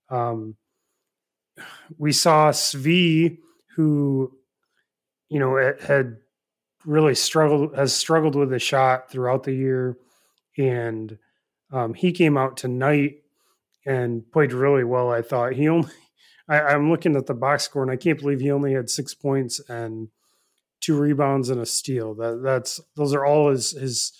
Um, 0.09 0.55
we 1.97 2.11
saw 2.11 2.51
Svi, 2.51 3.37
who 3.75 4.31
you 5.33 5.39
know, 5.39 5.73
had 5.81 6.17
really 6.85 7.15
struggled 7.15 7.75
has 7.75 7.91
struggled 7.91 8.35
with 8.35 8.51
the 8.51 8.59
shot 8.59 9.09
throughout 9.09 9.41
the 9.43 9.51
year, 9.51 9.97
and 10.59 11.17
um, 11.71 11.95
he 11.95 12.11
came 12.11 12.37
out 12.37 12.55
tonight 12.55 13.23
and 13.83 14.31
played 14.31 14.53
really 14.53 14.83
well. 14.83 15.11
I 15.11 15.23
thought 15.23 15.53
he 15.53 15.67
only. 15.67 15.89
I, 16.47 16.73
am 16.73 16.91
looking 16.91 17.15
at 17.15 17.25
the 17.25 17.33
box 17.33 17.63
score 17.63 17.83
and 17.83 17.91
I 17.91 17.95
can't 17.95 18.19
believe 18.19 18.41
he 18.41 18.51
only 18.51 18.73
had 18.73 18.89
six 18.89 19.15
points 19.15 19.61
and 19.69 20.09
two 20.81 20.99
rebounds 20.99 21.49
and 21.49 21.61
a 21.61 21.65
steal. 21.65 22.13
That 22.13 22.41
that's 22.43 22.79
those 22.95 23.13
are 23.13 23.25
all 23.25 23.49
his 23.49 23.71
his 23.71 24.11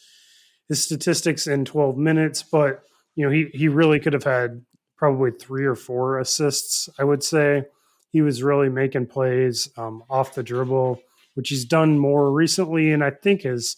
his 0.68 0.84
statistics 0.84 1.46
in 1.46 1.64
12 1.64 1.96
minutes, 1.96 2.42
but 2.42 2.82
you 3.16 3.26
know 3.26 3.32
he 3.32 3.50
he 3.54 3.68
really 3.68 4.00
could 4.00 4.14
have 4.14 4.24
had 4.24 4.66
probably 4.98 5.32
three 5.32 5.66
or 5.66 5.76
four 5.76 6.20
assists. 6.20 6.90
I 6.98 7.04
would 7.04 7.24
say 7.24 7.66
he 8.10 8.22
was 8.22 8.44
really 8.44 8.70
making 8.70 9.08
plays 9.08 9.68
um, 9.76 10.04
off 10.10 10.36
the 10.36 10.44
dribble, 10.44 11.02
which 11.34 11.50
he's 11.50 11.66
done 11.66 11.98
more 11.98 12.32
recently, 12.32 12.92
and 12.92 13.04
I 13.04 13.12
think 13.12 13.42
has 13.42 13.76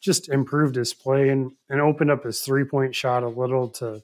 just 0.00 0.28
improved 0.28 0.76
his 0.76 0.94
play 0.94 1.28
and, 1.28 1.52
and 1.68 1.80
opened 1.80 2.10
up 2.10 2.24
his 2.24 2.40
three 2.40 2.64
point 2.64 2.94
shot 2.94 3.22
a 3.22 3.28
little 3.28 3.68
to 3.68 4.02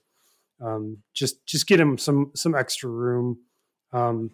um, 0.60 0.98
just 1.14 1.44
just 1.46 1.66
get 1.66 1.80
him 1.80 1.98
some 1.98 2.30
some 2.34 2.54
extra 2.54 2.88
room. 2.88 3.38
Um, 3.92 4.30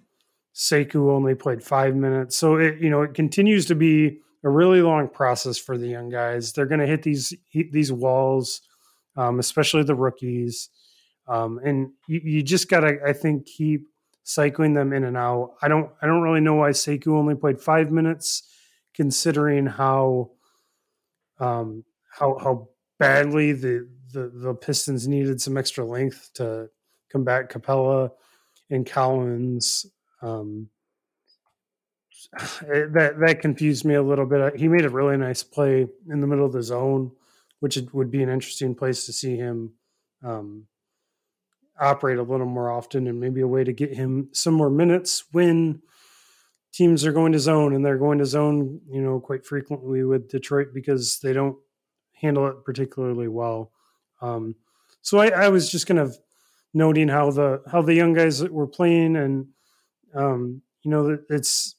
only 0.94 1.34
played 1.34 1.62
five 1.62 1.94
minutes, 1.94 2.36
so 2.36 2.56
it 2.56 2.78
you 2.80 2.90
know 2.90 3.02
it 3.02 3.14
continues 3.14 3.66
to 3.66 3.74
be 3.74 4.18
a 4.44 4.48
really 4.48 4.82
long 4.82 5.08
process 5.08 5.58
for 5.58 5.78
the 5.78 5.88
young 5.88 6.08
guys. 6.08 6.52
They're 6.52 6.66
going 6.66 6.80
to 6.80 6.86
hit 6.86 7.02
these 7.02 7.32
these 7.52 7.92
walls, 7.92 8.60
um, 9.18 9.38
especially 9.40 9.82
the 9.82 9.94
rookies, 9.94 10.70
um, 11.26 11.58
and 11.64 11.90
you, 12.06 12.20
you 12.24 12.42
just 12.42 12.70
got 12.70 12.80
to 12.80 12.98
I 13.06 13.12
think 13.12 13.46
keep 13.46 13.82
cycling 14.22 14.74
them 14.74 14.92
in 14.92 15.04
and 15.04 15.16
out. 15.16 15.54
I 15.60 15.68
don't 15.68 15.90
I 16.00 16.06
don't 16.06 16.22
really 16.22 16.40
know 16.40 16.54
why 16.54 16.70
Sekou 16.70 17.18
only 17.18 17.34
played 17.34 17.60
five 17.60 17.90
minutes, 17.90 18.48
considering 18.94 19.66
how 19.66 20.30
um, 21.40 21.84
how 22.10 22.38
how 22.38 22.68
badly 22.98 23.52
the, 23.52 23.88
the 24.12 24.30
the 24.32 24.54
Pistons 24.54 25.08
needed 25.08 25.40
some 25.40 25.56
extra 25.56 25.84
length 25.84 26.30
to 26.34 26.68
combat 27.10 27.50
Capela 27.50 28.10
and 28.70 28.86
Collins. 28.86 29.86
Um, 30.22 30.68
that 32.62 33.16
that 33.18 33.40
confused 33.40 33.84
me 33.84 33.94
a 33.94 34.02
little 34.02 34.26
bit. 34.26 34.56
He 34.56 34.68
made 34.68 34.84
a 34.84 34.90
really 34.90 35.16
nice 35.16 35.42
play 35.42 35.86
in 36.08 36.20
the 36.20 36.26
middle 36.26 36.46
of 36.46 36.52
the 36.52 36.62
zone, 36.62 37.12
which 37.60 37.78
would 37.92 38.10
be 38.10 38.22
an 38.22 38.28
interesting 38.28 38.74
place 38.74 39.06
to 39.06 39.12
see 39.12 39.36
him 39.36 39.72
um, 40.24 40.66
operate 41.80 42.18
a 42.18 42.22
little 42.22 42.46
more 42.46 42.70
often, 42.70 43.06
and 43.06 43.20
maybe 43.20 43.40
a 43.40 43.46
way 43.46 43.64
to 43.64 43.72
get 43.72 43.94
him 43.94 44.28
some 44.32 44.54
more 44.54 44.70
minutes 44.70 45.24
when 45.32 45.80
teams 46.72 47.04
are 47.04 47.12
going 47.12 47.32
to 47.32 47.38
zone, 47.38 47.74
and 47.74 47.84
they're 47.84 47.98
going 47.98 48.18
to 48.18 48.26
zone, 48.26 48.80
you 48.90 49.00
know, 49.00 49.20
quite 49.20 49.44
frequently 49.44 50.04
with 50.04 50.28
Detroit 50.28 50.68
because 50.74 51.20
they 51.20 51.32
don't 51.32 51.56
handle 52.12 52.46
it 52.48 52.64
particularly 52.64 53.28
well. 53.28 53.72
Um, 54.20 54.56
so 55.02 55.18
I, 55.18 55.28
I, 55.28 55.48
was 55.48 55.70
just 55.70 55.86
kind 55.86 56.00
of 56.00 56.16
noting 56.74 57.08
how 57.08 57.30
the 57.30 57.62
how 57.70 57.82
the 57.82 57.94
young 57.94 58.12
guys 58.12 58.42
were 58.48 58.66
playing, 58.66 59.16
and 59.16 59.46
um, 60.14 60.62
you 60.82 60.90
know, 60.90 61.18
it's 61.30 61.76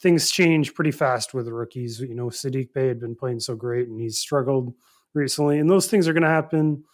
things 0.00 0.30
change 0.30 0.74
pretty 0.74 0.90
fast 0.90 1.34
with 1.34 1.48
rookies. 1.48 2.00
You 2.00 2.14
know, 2.14 2.26
Saddiq 2.26 2.72
Bey 2.72 2.88
had 2.88 3.00
been 3.00 3.14
playing 3.14 3.40
so 3.40 3.54
great, 3.54 3.88
and 3.88 4.00
he's 4.00 4.18
struggled 4.18 4.74
recently, 5.14 5.58
and 5.58 5.68
those 5.68 5.88
things 5.88 6.08
are 6.08 6.12
going 6.12 6.22
to 6.22 6.28
happen. 6.28 6.84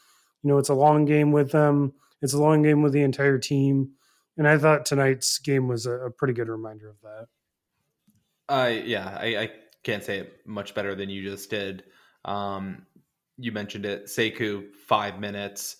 You 0.42 0.50
know, 0.50 0.58
it's 0.58 0.68
a 0.68 0.74
long 0.74 1.04
game 1.04 1.32
with 1.32 1.50
them. 1.50 1.92
It's 2.22 2.34
a 2.34 2.40
long 2.40 2.62
game 2.62 2.82
with 2.82 2.92
the 2.92 3.02
entire 3.02 3.38
team 3.38 3.90
and 4.36 4.46
I 4.46 4.58
thought 4.58 4.86
tonight's 4.86 5.38
game 5.38 5.68
was 5.68 5.86
a, 5.86 5.92
a 5.92 6.10
pretty 6.10 6.34
good 6.34 6.48
reminder 6.48 6.90
of 6.90 6.96
that. 7.02 7.26
Uh, 8.48 8.68
yeah, 8.84 9.16
I, 9.20 9.36
I, 9.36 9.50
can't 9.82 10.02
say 10.02 10.18
it 10.18 10.40
much 10.44 10.74
better 10.74 10.96
than 10.96 11.08
you 11.08 11.22
just 11.22 11.48
did. 11.48 11.84
Um, 12.24 12.86
you 13.38 13.52
mentioned 13.52 13.86
it, 13.86 14.06
Sekou, 14.06 14.74
five 14.74 15.20
minutes. 15.20 15.76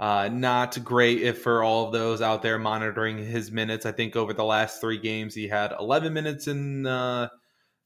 Uh, 0.00 0.28
not 0.32 0.82
great 0.84 1.22
if 1.22 1.42
for 1.42 1.64
all 1.64 1.86
of 1.86 1.92
those 1.92 2.22
out 2.22 2.40
there 2.42 2.58
monitoring 2.58 3.18
his 3.18 3.50
minutes. 3.50 3.84
I 3.84 3.92
think 3.92 4.14
over 4.14 4.32
the 4.32 4.44
last 4.44 4.80
three 4.80 4.98
games, 4.98 5.34
he 5.34 5.48
had 5.48 5.72
11 5.78 6.12
minutes 6.12 6.46
in 6.46 6.86
uh, 6.86 7.28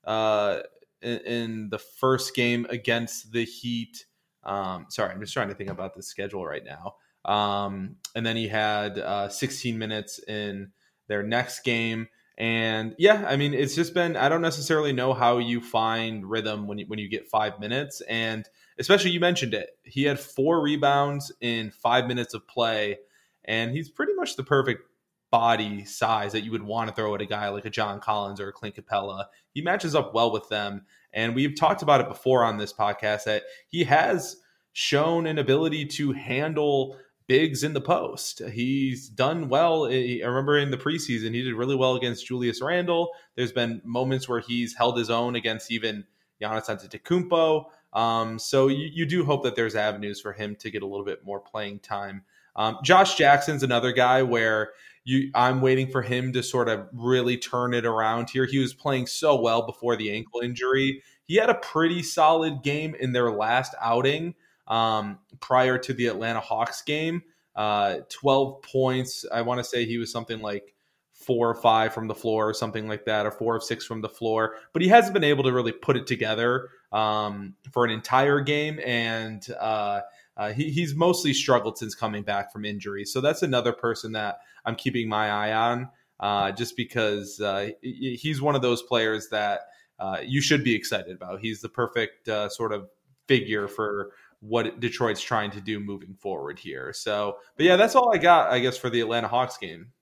uh, 0.05 0.61
in, 1.01 1.19
in 1.19 1.69
the 1.71 1.79
first 1.79 2.35
game 2.35 2.67
against 2.69 3.33
the 3.33 3.45
Heat. 3.45 4.05
Um, 4.45 4.87
sorry, 4.91 5.13
I'm 5.13 5.21
just 5.21 5.33
trying 5.33 5.49
to 5.49 5.55
think 5.55 5.71
about 5.71 5.95
the 5.95 6.03
schedule 6.03 6.45
right 6.45 6.65
now. 6.65 6.97
Um, 7.25 7.97
and 8.15 8.27
then 8.27 8.37
he 8.37 8.49
had 8.49 8.99
uh, 8.99 9.29
16 9.29 9.79
minutes 9.79 10.19
in 10.19 10.73
their 11.09 11.23
next 11.23 11.61
game. 11.61 12.09
And 12.39 12.95
yeah, 12.99 13.25
I 13.27 13.37
mean, 13.37 13.55
it's 13.55 13.75
just 13.75 13.95
been, 13.95 14.17
I 14.17 14.29
don't 14.29 14.43
necessarily 14.43 14.93
know 14.93 15.15
how 15.15 15.39
you 15.39 15.61
find 15.61 16.29
rhythm 16.29 16.67
when 16.67 16.79
you, 16.79 16.87
when 16.87 16.99
you 16.99 17.09
get 17.09 17.29
five 17.29 17.61
minutes. 17.61 18.01
And 18.03 18.49
especially 18.79 19.11
you 19.11 19.21
mentioned 19.21 19.55
it, 19.55 19.71
he 19.85 20.05
had 20.05 20.19
four 20.19 20.63
rebounds 20.63 21.33
in 21.41 21.71
five 21.71 22.07
minutes 22.07 22.35
of 22.35 22.47
play. 22.47 22.99
And 23.45 23.73
he's 23.73 23.91
pretty 23.91 24.15
much 24.15 24.37
the 24.37 24.45
perfect 24.45 24.83
body 25.31 25.85
size 25.85 26.33
that 26.33 26.45
you 26.45 26.51
would 26.53 26.63
want 26.63 26.89
to 26.89 26.95
throw 26.95 27.15
at 27.15 27.23
a 27.23 27.27
guy 27.27 27.49
like 27.49 27.65
a 27.65 27.71
John 27.71 28.01
Collins 28.01 28.39
or 28.39 28.49
a 28.49 28.53
Clint 28.53 28.77
Capela. 28.77 29.25
He 29.53 29.63
matches 29.63 29.95
up 29.95 30.15
well 30.15 30.31
with 30.31 30.49
them. 30.49 30.83
And 31.13 31.35
we've 31.35 31.59
talked 31.59 31.83
about 31.83 32.01
it 32.01 32.09
before 32.09 32.45
on 32.45 32.59
this 32.59 32.73
podcast 32.73 33.25
that 33.25 33.45
he 33.69 33.85
has 33.85 34.37
shown 34.73 35.27
an 35.27 35.39
ability 35.39 35.87
to 35.87 36.13
handle 36.13 36.97
bigs 37.27 37.65
in 37.65 37.73
the 37.73 37.81
post. 37.81 38.43
He's 38.53 39.09
done 39.09 39.49
well. 39.49 39.87
Eh, 39.87 40.19
I 40.23 40.27
remember 40.27 40.59
in 40.59 40.71
the 40.71 40.77
preseason, 40.77 41.35
he 41.35 41.43
did 41.43 41.55
really 41.55 41.77
well 41.77 41.95
against 41.97 42.27
Julius 42.27 42.61
Randle. 42.61 43.11
There's 43.37 43.53
been 43.53 43.81
moments 43.85 44.29
where 44.29 44.41
he's 44.41 44.75
held 44.75 44.99
his 44.99 45.11
own 45.11 45.35
against 45.35 45.71
even 45.71 46.05
Giannis 46.43 46.67
Antetokounmpo. 46.67 47.65
Um, 47.93 48.39
so 48.39 48.69
you, 48.69 48.89
you, 48.93 49.07
do 49.07 49.25
hope 49.25 49.43
that 49.43 49.55
there's 49.55 49.75
avenues 49.75 50.21
for 50.21 50.33
him 50.33 50.57
to 50.57 50.71
get 50.71 50.83
a 50.83 50.87
little 50.87 51.05
bit 51.05 51.25
more 51.27 51.41
playing 51.41 51.81
time. 51.81 52.23
Um, 52.57 52.79
Josh 52.83 53.17
Jackson's 53.17 53.63
another 53.63 53.93
guy 53.93 54.23
where 54.23 54.73
you, 55.05 55.31
I'm 55.35 55.61
waiting 55.61 55.89
for 55.89 56.01
him 56.03 56.33
to 56.33 56.43
sort 56.43 56.69
of 56.69 56.89
really 56.93 57.37
turn 57.37 57.75
it 57.75 57.85
around 57.85 58.31
here. 58.31 58.47
He 58.47 58.59
was 58.59 58.73
playing 58.73 59.07
so 59.09 59.41
well 59.41 59.67
before 59.67 59.97
the 59.97 60.11
ankle 60.11 60.41
injury. 60.41 61.03
He 61.25 61.37
had 61.37 61.51
a 61.51 61.55
pretty 61.55 62.03
solid 62.03 62.63
game 62.63 62.95
in 62.95 63.13
their 63.13 63.31
last 63.31 63.75
outing 63.81 64.35
um, 64.69 65.19
prior 65.41 65.77
to 65.79 65.93
the 65.93 66.07
Atlanta 66.07 66.41
Hawks 66.41 66.83
game. 66.83 67.23
Uh, 67.55 67.99
12 68.09 68.63
points. 68.63 69.27
I 69.31 69.43
want 69.43 69.59
to 69.59 69.65
say 69.65 69.85
he 69.85 69.99
was 69.99 70.11
something 70.11 70.41
like 70.41 70.75
four 71.13 71.51
or 71.51 71.55
five 71.55 71.95
from 71.95 72.09
the 72.09 72.15
floor 72.15 72.49
or 72.49 72.55
something 72.55 72.89
like 72.89 73.05
that, 73.05 73.27
or 73.27 73.31
four 73.31 73.57
or 73.57 73.61
six 73.61 73.85
from 73.85 74.01
the 74.01 74.09
floor. 74.09 74.57
But 74.73 74.83
he 74.83 74.89
hasn't 74.89 75.15
been 75.15 75.25
able 75.25 75.45
to 75.45 75.53
really 75.53 75.73
put 75.73 75.97
it 75.97 76.07
together 76.07 76.71
um, 76.93 77.55
for 77.73 77.85
an 77.85 77.91
entire 77.91 78.41
game. 78.41 78.81
And 78.85 79.47
uh, 79.59 80.01
uh, 80.37 80.53
he, 80.53 80.71
he's 80.71 80.95
mostly 80.95 81.33
struggled 81.33 81.79
since 81.79 81.95
coming 81.95 82.23
back 82.23 82.53
from 82.53 82.65
injury. 82.65 83.05
So 83.05 83.21
that's 83.21 83.43
another 83.43 83.73
person 83.73 84.13
that 84.13 84.41
I'm 84.65 84.77
keeping 84.77 85.09
my 85.09 85.31
eye 85.31 85.53
on 85.53 85.89
uh, 86.21 86.53
just 86.53 86.77
because 86.77 87.41
uh, 87.41 87.71
he's 87.83 88.41
one 88.41 88.55
of 88.55 88.63
those 88.63 88.83
players 88.83 89.29
that 89.31 89.61
uh, 89.99 90.19
you 90.25 90.41
should 90.41 90.65
be 90.65 90.75
excited 90.75 91.15
about. 91.15 91.41
He's 91.41 91.61
the 91.61 91.69
perfect 91.69 92.29
uh, 92.29 92.49
sort 92.49 92.73
of 92.73 92.89
figure 93.27 93.69
for 93.69 94.13
what 94.41 94.81
Detroit's 94.81 95.21
trying 95.21 95.51
to 95.53 95.61
do 95.61 95.79
moving 95.79 96.15
forward 96.15 96.59
here. 96.59 96.93
So, 96.93 97.39
but 97.57 97.67
yeah, 97.67 97.77
that's 97.77 97.95
all 97.95 98.13
I 98.13 98.19
got, 98.19 98.51
I 98.53 98.59
guess, 98.59 98.77
for 98.77 98.91
the 98.91 99.01
Atlanta 99.01 99.29
Hawks 99.29 99.57
game. 99.57 99.93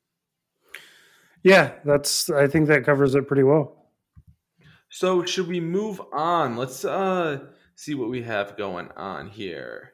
Yeah, 1.43 1.73
that's 1.85 2.29
I 2.31 2.47
think 2.47 2.69
that 2.69 2.85
covers 2.85 3.15
it 3.15 3.27
pretty 3.27 3.43
well. 3.43 3.80
So, 4.91 5.25
should 5.25 5.47
we 5.47 5.61
move 5.61 6.01
on? 6.13 6.57
Let's 6.57 6.85
uh 6.85 7.47
see 7.77 7.95
what 7.95 8.11
we 8.11 8.23
have 8.23 8.57
going 8.57 8.89
on 8.97 9.29
here. 9.29 9.93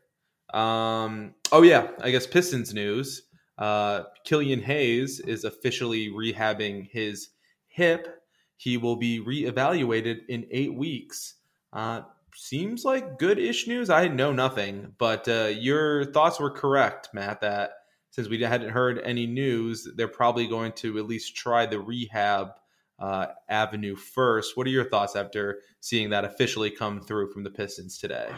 Um 0.53 1.35
oh 1.53 1.62
yeah, 1.62 1.88
I 2.00 2.11
guess 2.11 2.26
Pistons 2.26 2.73
news. 2.73 3.23
Uh 3.59 4.05
Killian 4.25 4.62
Hayes 4.62 5.21
is 5.21 5.45
officially 5.45 6.09
rehabbing 6.09 6.88
his 6.91 7.29
hip. 7.69 8.23
He 8.57 8.79
will 8.79 8.97
be 8.97 9.21
reevaluated 9.21 10.21
in 10.29 10.47
8 10.50 10.75
weeks. 10.75 11.35
Uh 11.73 12.03
seems 12.35 12.85
like 12.85 13.19
good 13.19 13.38
ish 13.38 13.67
news. 13.67 13.91
I 13.91 14.09
know 14.09 14.33
nothing, 14.33 14.95
but 14.99 15.26
uh, 15.29 15.53
your 15.59 16.05
thoughts 16.05 16.38
were 16.38 16.50
correct, 16.50 17.09
Matt, 17.15 17.41
that 17.41 17.71
since 18.11 18.29
we 18.29 18.41
hadn't 18.41 18.71
heard 18.71 19.00
any 19.05 19.26
news, 19.26 19.88
they're 19.97 20.09
probably 20.09 20.47
going 20.47 20.73
to 20.73 20.99
at 20.99 21.07
least 21.07 21.35
try 21.35 21.67
the 21.67 21.81
rehab 21.81 22.50
uh, 22.99 23.26
avenue 23.49 23.97
first. 23.97 24.57
What 24.57 24.67
are 24.67 24.71
your 24.71 24.88
thoughts 24.88 25.17
after 25.17 25.61
seeing 25.81 26.11
that 26.11 26.25
officially 26.25 26.71
come 26.71 27.00
through 27.00 27.33
from 27.33 27.45
the 27.45 27.50
Pistons 27.50 27.99
today? 27.99 28.29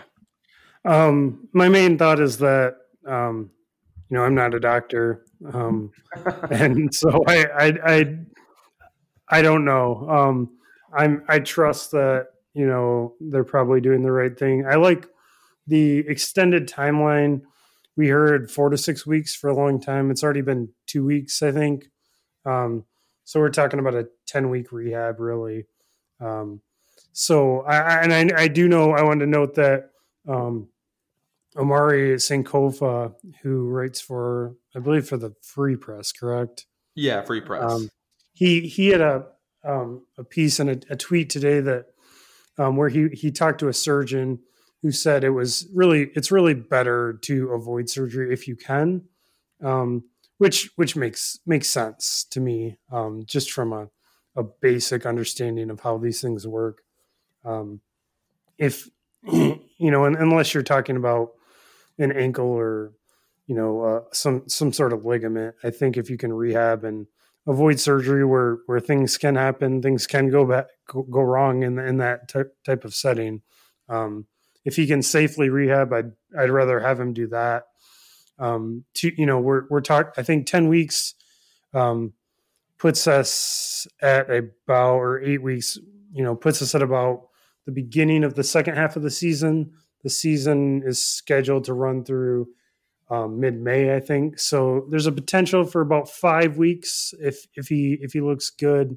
Um, 0.84 1.48
my 1.52 1.68
main 1.68 1.98
thought 1.98 2.20
is 2.20 2.38
that, 2.38 2.76
um, 3.06 3.50
you 4.08 4.16
know, 4.16 4.24
I'm 4.24 4.34
not 4.34 4.54
a 4.54 4.60
doctor. 4.60 5.24
Um, 5.52 5.92
and 6.50 6.94
so 6.94 7.24
I, 7.26 7.44
I, 7.44 7.78
I, 7.84 8.16
I 9.28 9.42
don't 9.42 9.64
know. 9.64 10.08
Um, 10.08 10.50
I'm, 10.92 11.22
I 11.28 11.38
trust 11.40 11.90
that 11.92 12.28
you 12.58 12.66
know 12.66 13.14
they're 13.20 13.44
probably 13.44 13.80
doing 13.80 14.02
the 14.02 14.10
right 14.10 14.36
thing. 14.36 14.66
I 14.66 14.74
like 14.74 15.06
the 15.66 15.98
extended 15.98 16.68
timeline. 16.68 17.42
We 17.96 18.08
heard 18.08 18.50
four 18.50 18.70
to 18.70 18.76
six 18.76 19.06
weeks 19.06 19.34
for 19.34 19.48
a 19.48 19.54
long 19.54 19.80
time. 19.80 20.10
It's 20.10 20.24
already 20.24 20.40
been 20.40 20.70
two 20.86 21.04
weeks, 21.04 21.40
I 21.42 21.52
think. 21.52 21.86
Um, 22.44 22.84
so 23.28 23.40
we're 23.40 23.50
talking 23.50 23.78
about 23.78 23.94
a 23.94 24.08
ten 24.26 24.48
week 24.48 24.72
rehab, 24.72 25.20
really. 25.20 25.66
Um, 26.18 26.62
so 27.12 27.60
I, 27.60 28.02
and 28.02 28.32
I, 28.32 28.44
I, 28.44 28.48
do 28.48 28.66
know 28.66 28.92
I 28.92 29.02
wanted 29.02 29.26
to 29.26 29.30
note 29.30 29.54
that 29.56 29.90
um, 30.26 30.68
Omari 31.54 32.14
Sankofa, 32.14 33.12
who 33.42 33.68
writes 33.68 34.00
for 34.00 34.54
I 34.74 34.78
believe 34.78 35.06
for 35.06 35.18
the 35.18 35.34
Free 35.42 35.76
Press, 35.76 36.10
correct? 36.10 36.64
Yeah, 36.94 37.20
Free 37.20 37.42
Press. 37.42 37.70
Um, 37.70 37.90
he 38.32 38.60
he 38.60 38.88
had 38.88 39.02
a 39.02 39.26
um, 39.62 40.06
a 40.16 40.24
piece 40.24 40.58
and 40.58 40.70
a, 40.70 40.80
a, 40.88 40.96
tweet 40.96 41.28
today 41.28 41.60
that 41.60 41.88
um, 42.56 42.76
where 42.76 42.88
he 42.88 43.08
he 43.08 43.30
talked 43.30 43.60
to 43.60 43.68
a 43.68 43.74
surgeon 43.74 44.38
who 44.80 44.90
said 44.90 45.22
it 45.22 45.30
was 45.30 45.68
really 45.74 46.10
it's 46.14 46.32
really 46.32 46.54
better 46.54 47.18
to 47.24 47.50
avoid 47.50 47.90
surgery 47.90 48.32
if 48.32 48.48
you 48.48 48.56
can, 48.56 49.02
um, 49.62 50.04
which 50.38 50.70
which 50.76 50.96
makes 50.96 51.38
makes 51.46 51.68
sense 51.68 52.24
to 52.30 52.40
me 52.40 52.78
um, 52.90 53.22
just 53.26 53.52
from 53.52 53.72
a 53.72 53.88
a 54.36 54.42
basic 54.42 55.04
understanding 55.04 55.68
of 55.68 55.80
how 55.80 55.98
these 55.98 56.20
things 56.20 56.46
work. 56.46 56.82
Um, 57.44 57.80
if 58.56 58.88
you 59.22 59.60
know, 59.78 60.04
unless 60.04 60.54
you're 60.54 60.62
talking 60.62 60.96
about 60.96 61.32
an 61.98 62.12
ankle 62.12 62.46
or 62.46 62.92
you 63.46 63.54
know 63.54 63.82
uh, 63.82 64.00
some 64.12 64.48
some 64.48 64.72
sort 64.72 64.92
of 64.92 65.04
ligament, 65.04 65.56
I 65.64 65.70
think 65.70 65.96
if 65.96 66.08
you 66.08 66.16
can 66.16 66.32
rehab 66.32 66.84
and 66.84 67.06
avoid 67.46 67.80
surgery 67.80 68.24
where 68.24 68.58
where 68.66 68.80
things 68.80 69.18
can 69.18 69.34
happen, 69.34 69.82
things 69.82 70.06
can 70.06 70.30
go 70.30 70.44
back 70.46 70.66
go, 70.86 71.02
wrong 71.22 71.62
in 71.64 71.78
in 71.78 71.98
that 71.98 72.28
t- 72.28 72.42
type 72.64 72.84
of 72.84 72.94
setting. 72.94 73.42
Um, 73.88 74.26
if 74.64 74.76
he 74.76 74.86
can 74.86 75.02
safely 75.02 75.48
rehab, 75.48 75.92
I'd 75.92 76.12
I'd 76.38 76.50
rather 76.50 76.78
have 76.80 77.00
him 77.00 77.12
do 77.12 77.26
that. 77.28 77.64
Um, 78.38 78.84
to 78.94 79.12
you 79.16 79.26
know, 79.26 79.40
we're 79.40 79.62
we're 79.68 79.80
talking. 79.80 80.12
I 80.16 80.22
think 80.22 80.46
ten 80.46 80.68
weeks 80.68 81.14
um, 81.74 82.12
puts 82.78 83.06
us 83.06 83.86
at 84.00 84.30
about 84.30 84.96
or 84.96 85.22
eight 85.22 85.42
weeks. 85.42 85.78
You 86.12 86.24
know, 86.24 86.34
puts 86.34 86.62
us 86.62 86.74
at 86.74 86.82
about 86.82 87.28
the 87.66 87.72
beginning 87.72 88.24
of 88.24 88.34
the 88.34 88.44
second 88.44 88.76
half 88.76 88.96
of 88.96 89.02
the 89.02 89.10
season. 89.10 89.72
The 90.02 90.10
season 90.10 90.82
is 90.84 91.02
scheduled 91.02 91.64
to 91.64 91.74
run 91.74 92.04
through 92.04 92.48
um, 93.10 93.40
mid 93.40 93.60
May, 93.60 93.94
I 93.94 94.00
think. 94.00 94.38
So 94.38 94.86
there's 94.90 95.06
a 95.06 95.12
potential 95.12 95.64
for 95.64 95.80
about 95.80 96.08
five 96.08 96.56
weeks 96.56 97.14
if 97.20 97.46
if 97.54 97.68
he 97.68 97.98
if 98.00 98.12
he 98.12 98.20
looks 98.20 98.50
good 98.50 98.96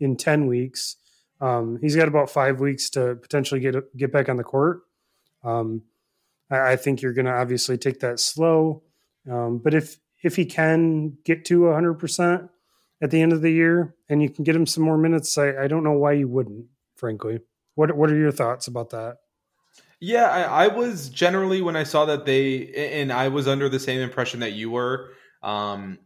in 0.00 0.16
ten 0.16 0.46
weeks. 0.46 0.96
Um, 1.40 1.78
he's 1.80 1.96
got 1.96 2.08
about 2.08 2.30
five 2.30 2.60
weeks 2.60 2.88
to 2.90 3.16
potentially 3.16 3.60
get 3.60 3.96
get 3.96 4.12
back 4.12 4.28
on 4.28 4.36
the 4.36 4.44
court. 4.44 4.82
Um, 5.42 5.82
I, 6.50 6.72
I, 6.72 6.76
think 6.76 7.02
you're 7.02 7.12
going 7.12 7.26
to 7.26 7.32
obviously 7.32 7.78
take 7.78 8.00
that 8.00 8.20
slow, 8.20 8.82
um, 9.30 9.58
but 9.58 9.74
if 9.74 9.98
if 10.22 10.36
he 10.36 10.44
can 10.44 11.18
get 11.24 11.44
to 11.46 11.66
100 11.66 11.94
percent 11.94 12.50
at 13.02 13.10
the 13.10 13.20
end 13.20 13.32
of 13.32 13.42
the 13.42 13.50
year 13.50 13.94
and 14.08 14.22
you 14.22 14.30
can 14.30 14.44
get 14.44 14.56
him 14.56 14.66
some 14.66 14.84
more 14.84 14.98
minutes, 14.98 15.36
I, 15.36 15.64
I 15.64 15.66
don't 15.66 15.84
know 15.84 15.92
why 15.92 16.12
you 16.12 16.28
wouldn't. 16.28 16.66
Frankly, 16.96 17.40
what 17.74 17.96
what 17.96 18.10
are 18.10 18.16
your 18.16 18.32
thoughts 18.32 18.66
about 18.66 18.90
that? 18.90 19.18
Yeah, 20.00 20.28
I, 20.28 20.64
I, 20.64 20.68
was 20.68 21.08
generally 21.08 21.62
when 21.62 21.74
I 21.74 21.84
saw 21.84 22.04
that 22.04 22.26
they 22.26 22.68
and 22.92 23.10
I 23.10 23.28
was 23.28 23.48
under 23.48 23.68
the 23.68 23.80
same 23.80 24.00
impression 24.00 24.40
that 24.40 24.52
you 24.52 24.70
were 24.70 25.10
um, 25.42 25.98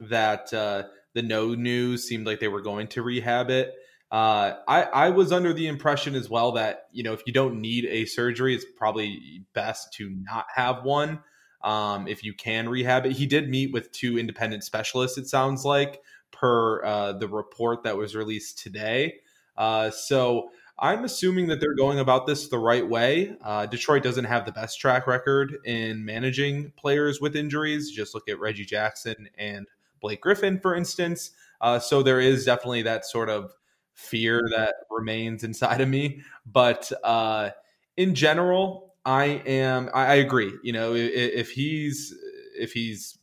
that 0.00 0.52
uh, 0.52 0.84
the 1.14 1.22
no 1.22 1.54
news 1.54 2.04
seemed 2.06 2.26
like 2.26 2.40
they 2.40 2.48
were 2.48 2.60
going 2.60 2.88
to 2.88 3.02
rehab 3.02 3.50
it. 3.50 3.74
Uh, 4.10 4.54
I, 4.66 4.82
I 4.84 5.10
was 5.10 5.32
under 5.32 5.52
the 5.52 5.66
impression 5.66 6.14
as 6.14 6.30
well 6.30 6.52
that 6.52 6.86
you 6.92 7.02
know 7.02 7.12
if 7.12 7.22
you 7.26 7.32
don't 7.32 7.60
need 7.60 7.84
a 7.84 8.06
surgery, 8.06 8.54
it's 8.54 8.64
probably 8.76 9.44
best 9.52 9.92
to 9.94 10.10
not 10.10 10.46
have 10.54 10.84
one. 10.84 11.20
Um, 11.62 12.08
if 12.08 12.24
you 12.24 12.32
can 12.32 12.68
rehab 12.68 13.04
it, 13.04 13.12
he 13.12 13.26
did 13.26 13.48
meet 13.48 13.72
with 13.72 13.92
two 13.92 14.18
independent 14.18 14.64
specialists. 14.64 15.18
It 15.18 15.26
sounds 15.26 15.64
like 15.64 16.00
per 16.30 16.82
uh, 16.84 17.12
the 17.14 17.28
report 17.28 17.82
that 17.82 17.96
was 17.96 18.14
released 18.14 18.58
today. 18.58 19.16
Uh, 19.56 19.90
so 19.90 20.50
I'm 20.78 21.04
assuming 21.04 21.48
that 21.48 21.60
they're 21.60 21.74
going 21.74 21.98
about 21.98 22.26
this 22.26 22.48
the 22.48 22.58
right 22.58 22.88
way. 22.88 23.36
Uh, 23.42 23.66
Detroit 23.66 24.04
doesn't 24.04 24.24
have 24.24 24.46
the 24.46 24.52
best 24.52 24.78
track 24.78 25.08
record 25.08 25.58
in 25.64 26.04
managing 26.04 26.72
players 26.76 27.20
with 27.20 27.34
injuries. 27.34 27.90
Just 27.90 28.14
look 28.14 28.28
at 28.28 28.38
Reggie 28.38 28.64
Jackson 28.64 29.28
and 29.36 29.66
Blake 30.00 30.20
Griffin, 30.20 30.60
for 30.60 30.76
instance. 30.76 31.32
Uh, 31.60 31.80
so 31.80 32.02
there 32.04 32.20
is 32.20 32.44
definitely 32.44 32.82
that 32.82 33.04
sort 33.04 33.28
of 33.28 33.52
fear 33.98 34.48
that 34.56 34.76
remains 34.90 35.42
inside 35.42 35.80
of 35.80 35.88
me. 35.88 36.22
But 36.46 36.90
uh, 37.02 37.50
in 37.96 38.14
general, 38.14 38.94
I 39.04 39.42
am. 39.44 39.90
I, 39.92 40.06
I 40.06 40.14
agree. 40.14 40.52
You 40.62 40.72
know, 40.72 40.94
if, 40.94 41.10
if, 41.12 41.50
he's 41.50 42.14
if 42.58 42.72
he's 42.72 43.18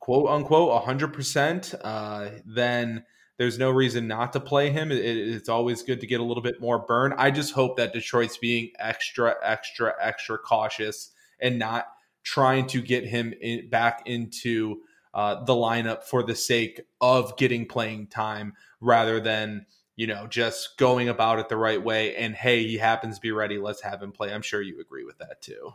quote 0.00 0.28
unquote 0.28 0.84
hundred 0.84 1.12
percent, 1.12 1.74
uh, 1.82 2.30
then 2.44 3.04
there's 3.38 3.58
no 3.58 3.70
reason 3.70 4.08
not 4.08 4.32
to 4.32 4.40
play 4.40 4.70
him. 4.70 4.90
It, 4.90 4.98
it's 4.98 5.48
always 5.48 5.82
good 5.82 6.00
to 6.00 6.06
get 6.06 6.20
a 6.20 6.24
little 6.24 6.42
bit 6.42 6.60
more 6.60 6.80
burn. 6.80 7.14
I 7.16 7.30
just 7.30 7.54
hope 7.54 7.76
that 7.76 7.92
Detroit's 7.92 8.38
being 8.38 8.72
extra, 8.78 9.36
extra, 9.42 9.94
extra 10.00 10.36
cautious 10.36 11.12
and 11.40 11.58
not 11.58 11.86
trying 12.22 12.66
to 12.66 12.82
get 12.82 13.06
him 13.06 13.32
in, 13.40 13.70
back 13.70 14.02
into 14.06 14.80
uh, 15.14 15.44
the 15.44 15.52
lineup 15.52 16.04
for 16.04 16.22
the 16.22 16.34
sake 16.34 16.80
of 17.00 17.36
getting 17.36 17.66
playing 17.66 18.06
time 18.06 18.54
rather 18.80 19.20
than 19.20 19.66
you 19.96 20.06
know 20.06 20.26
just 20.26 20.76
going 20.78 21.08
about 21.08 21.38
it 21.38 21.48
the 21.48 21.56
right 21.56 21.82
way 21.82 22.16
and 22.16 22.34
hey 22.34 22.66
he 22.66 22.76
happens 22.78 23.16
to 23.16 23.20
be 23.20 23.32
ready 23.32 23.58
let's 23.58 23.82
have 23.82 24.02
him 24.02 24.12
play. 24.12 24.32
I'm 24.32 24.42
sure 24.42 24.62
you 24.62 24.80
agree 24.80 25.04
with 25.04 25.18
that 25.18 25.40
too. 25.40 25.74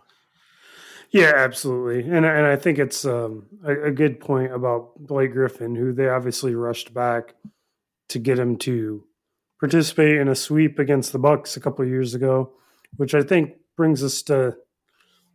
Yeah 1.12 1.34
absolutely. 1.36 2.02
And, 2.02 2.26
and 2.26 2.46
i 2.46 2.56
think 2.56 2.80
it's 2.80 3.06
um, 3.06 3.46
a, 3.64 3.88
a, 3.88 3.92
good 3.92 4.20
point 4.20 4.54
about 4.54 4.92
blake 4.98 5.34
griffin 5.34 5.76
who 5.76 5.94
they 5.94 6.10
obviously 6.10 6.56
rushed 6.56 6.94
back 6.94 7.36
to 8.10 8.20
get 8.20 8.40
him 8.40 8.58
to 8.60 9.04
participate 9.60 10.18
in 10.18 10.28
a 10.28 10.36
sweep 10.36 10.80
against 10.80 11.12
the 11.12 11.20
bucks 11.20 11.58
a 11.58 11.60
couple 11.60 11.86
years 11.86 12.14
ago 12.14 12.52
which 12.98 13.14
i 13.14 13.22
think 13.22 13.54
brings 13.76 14.04
us 14.04 14.22
to 14.24 14.56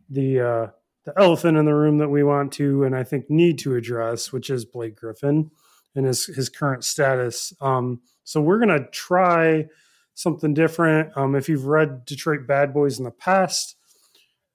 the 0.09 0.39
uh, 0.39 0.67
the 1.05 1.13
elephant 1.17 1.57
in 1.57 1.65
the 1.65 1.73
room 1.73 1.97
that 1.97 2.09
we 2.09 2.23
want 2.23 2.51
to 2.53 2.83
and 2.83 2.95
I 2.95 3.03
think 3.03 3.29
need 3.29 3.59
to 3.59 3.75
address, 3.75 4.31
which 4.31 4.49
is 4.49 4.65
Blake 4.65 4.95
Griffin 4.95 5.51
and 5.95 6.05
his 6.05 6.25
his 6.25 6.49
current 6.49 6.83
status. 6.83 7.53
Um, 7.61 8.01
so 8.23 8.41
we're 8.41 8.59
gonna 8.59 8.87
try 8.91 9.67
something 10.13 10.53
different. 10.53 11.15
Um, 11.15 11.35
if 11.35 11.49
you've 11.49 11.65
read 11.65 12.05
Detroit 12.05 12.47
Bad 12.47 12.73
Boys 12.73 12.99
in 12.99 13.05
the 13.05 13.11
past, 13.11 13.75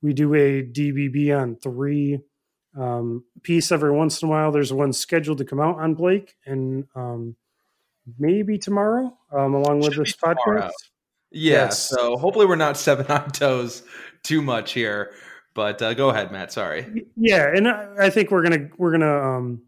we 0.03 0.13
do 0.13 0.35
a 0.35 0.63
DBB 0.63 1.37
on 1.37 1.57
three 1.57 2.21
um, 2.79 3.25
piece 3.43 3.73
every 3.73 3.91
once 3.91 4.23
in 4.23 4.29
a 4.29 4.31
while. 4.31 4.53
There's 4.53 4.73
one 4.73 4.93
scheduled 4.93 5.39
to 5.39 5.45
come 5.45 5.61
out 5.61 5.79
on 5.79 5.95
Blake, 5.95 6.37
and 6.45 6.85
um, 6.95 7.37
maybe 8.19 8.59
tomorrow, 8.59 9.17
um, 9.33 9.55
along 9.55 9.81
with 9.81 9.97
this 9.97 10.15
podcast. 10.15 10.71
Yeah, 11.33 11.65
yes. 11.65 11.89
so 11.89 12.17
hopefully 12.17 12.47
we're 12.47 12.57
not 12.57 12.77
seven 12.77 13.07
on 13.07 13.31
toes 13.31 13.83
too 14.23 14.43
much 14.43 14.73
here. 14.73 15.13
But 15.57 15.81
uh, 15.81 15.95
go 15.95 16.11
ahead, 16.11 16.31
Matt. 16.31 16.53
Sorry. 16.53 17.07
Yeah, 17.17 17.49
and 17.49 17.67
I 17.67 18.11
think 18.11 18.31
we're 18.31 18.43
gonna 18.43 18.69
we're 18.77 18.93
gonna 18.93 19.37
um, 19.37 19.63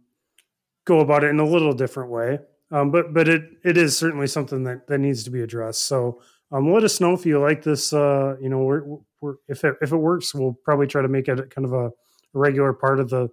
go 0.85 1.01
about 1.01 1.25
it 1.25 1.29
in 1.29 1.41
a 1.41 1.47
little 1.47 1.73
different 1.73 2.11
way. 2.11 2.41
Um, 2.71 2.91
but 2.91 3.15
but 3.15 3.27
it 3.27 3.43
it 3.65 3.79
is 3.79 3.97
certainly 3.97 4.27
something 4.27 4.65
that 4.65 4.87
that 4.89 4.99
needs 4.99 5.25
to 5.25 5.31
be 5.31 5.41
addressed. 5.41 5.87
So 5.87 6.21
um, 6.53 6.71
let 6.71 6.85
us 6.85 7.01
know 7.01 7.15
if 7.15 7.25
you 7.25 7.41
like 7.41 7.63
this. 7.63 7.95
Uh, 7.95 8.37
you 8.39 8.51
know, 8.51 8.59
we're, 8.59 8.83
we're 9.23 9.37
if 9.49 9.65
it 9.65 9.77
if 9.81 9.91
it 9.91 9.97
works, 9.97 10.35
we'll 10.35 10.59
probably 10.63 10.87
try 10.87 11.01
to 11.01 11.09
make 11.09 11.27
it 11.27 11.51
kind 11.51 11.65
of 11.65 11.73
a, 11.73 11.91
regular 12.35 12.75
part 12.75 13.01
of 13.01 13.09
the 13.09 13.31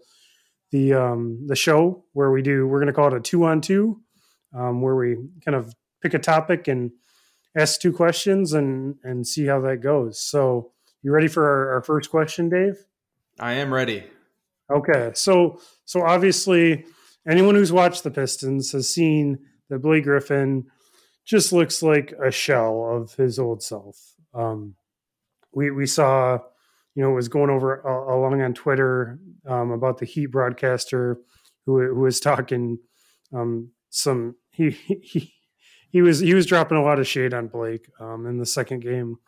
the 0.71 0.93
um, 0.93 1.45
the 1.47 1.57
show 1.57 2.05
where 2.13 2.31
we 2.31 2.41
do. 2.41 2.65
We're 2.65 2.79
going 2.79 2.87
to 2.87 2.93
call 2.93 3.07
it 3.07 3.17
a 3.17 3.19
two 3.19 3.43
on 3.43 3.59
two, 3.59 4.01
um, 4.53 4.81
where 4.81 4.95
we 4.95 5.17
kind 5.43 5.55
of 5.55 5.75
pick 6.01 6.13
a 6.13 6.19
topic 6.19 6.69
and 6.69 6.91
ask 7.57 7.81
two 7.81 7.91
questions 7.91 8.53
and 8.53 8.95
and 9.03 9.27
see 9.27 9.45
how 9.45 9.59
that 9.59 9.81
goes. 9.81 10.21
So 10.21 10.71
you 11.05 11.11
ready 11.11 11.27
for 11.27 11.47
our, 11.47 11.75
our 11.75 11.81
first 11.83 12.09
question, 12.09 12.49
Dave? 12.49 12.83
I 13.39 13.53
am 13.53 13.71
ready. 13.71 14.03
Okay, 14.73 15.11
so 15.13 15.59
so 15.85 16.01
obviously, 16.01 16.83
anyone 17.29 17.53
who's 17.53 17.71
watched 17.71 18.03
the 18.03 18.09
Pistons 18.09 18.71
has 18.71 18.89
seen 18.89 19.37
that 19.69 19.79
Blake 19.83 20.05
Griffin 20.05 20.65
just 21.23 21.53
looks 21.53 21.83
like 21.83 22.11
a 22.13 22.31
shell 22.31 22.89
of 22.89 23.13
his 23.13 23.37
old 23.37 23.61
self. 23.61 24.15
Um, 24.33 24.73
we 25.53 25.69
we 25.69 25.85
saw, 25.85 26.39
you 26.95 27.03
know, 27.03 27.11
it 27.11 27.15
was 27.15 27.27
going 27.27 27.51
over 27.51 27.87
uh, 27.87 28.15
along 28.15 28.41
on 28.41 28.55
Twitter 28.55 29.19
um, 29.47 29.69
about 29.69 29.99
the 29.99 30.07
Heat 30.07 30.31
broadcaster 30.31 31.19
who 31.67 31.81
who 31.81 31.99
was 31.99 32.19
talking 32.19 32.79
um, 33.31 33.69
some 33.91 34.37
he 34.49 34.71
he 34.71 35.35
he 35.91 36.01
was 36.01 36.19
he 36.19 36.33
was 36.33 36.47
dropping 36.47 36.79
a 36.79 36.83
lot 36.83 36.97
of 36.97 37.07
shade 37.07 37.35
on 37.35 37.45
Blake 37.45 37.91
um, 37.99 38.25
in 38.25 38.39
the 38.39 38.45
second 38.47 38.79
game. 38.79 39.19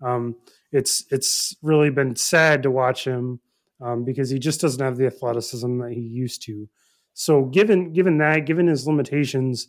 Um, 0.00 0.36
it's 0.74 1.04
it's 1.10 1.56
really 1.62 1.90
been 1.90 2.16
sad 2.16 2.64
to 2.64 2.70
watch 2.70 3.04
him 3.04 3.40
um, 3.80 4.04
because 4.04 4.28
he 4.28 4.38
just 4.38 4.60
doesn't 4.60 4.84
have 4.84 4.96
the 4.96 5.06
athleticism 5.06 5.78
that 5.78 5.92
he 5.92 6.00
used 6.00 6.42
to. 6.42 6.68
So 7.14 7.44
given 7.44 7.92
given 7.92 8.18
that, 8.18 8.44
given 8.44 8.66
his 8.66 8.86
limitations, 8.86 9.68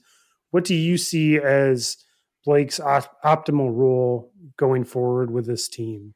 what 0.50 0.64
do 0.64 0.74
you 0.74 0.98
see 0.98 1.38
as 1.38 1.98
Blake's 2.44 2.80
op- 2.80 3.22
optimal 3.24 3.76
role 3.76 4.32
going 4.58 4.84
forward 4.84 5.30
with 5.30 5.46
this 5.46 5.70
team? 5.70 6.16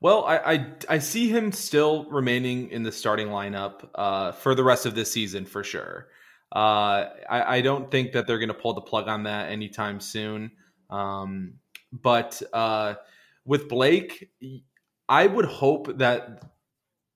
Well, 0.00 0.24
I, 0.24 0.36
I, 0.38 0.66
I 0.88 0.98
see 0.98 1.28
him 1.28 1.52
still 1.52 2.06
remaining 2.10 2.70
in 2.70 2.82
the 2.82 2.90
starting 2.90 3.28
lineup 3.28 3.88
uh, 3.94 4.32
for 4.32 4.54
the 4.56 4.64
rest 4.64 4.84
of 4.84 4.96
this 4.96 5.12
season 5.12 5.46
for 5.46 5.62
sure. 5.62 6.08
Uh, 6.50 7.06
I, 7.30 7.56
I, 7.56 7.60
don't 7.60 7.88
think 7.88 8.12
that 8.12 8.26
they're 8.26 8.40
going 8.40 8.48
to 8.48 8.54
pull 8.54 8.74
the 8.74 8.80
plug 8.80 9.06
on 9.08 9.22
that 9.22 9.50
anytime 9.50 10.00
soon. 10.00 10.50
Um, 10.90 11.54
but 11.92 12.42
uh, 12.52 12.94
with 13.44 13.68
Blake, 13.68 14.30
I 15.08 15.26
would 15.26 15.44
hope 15.44 15.98
that 15.98 16.42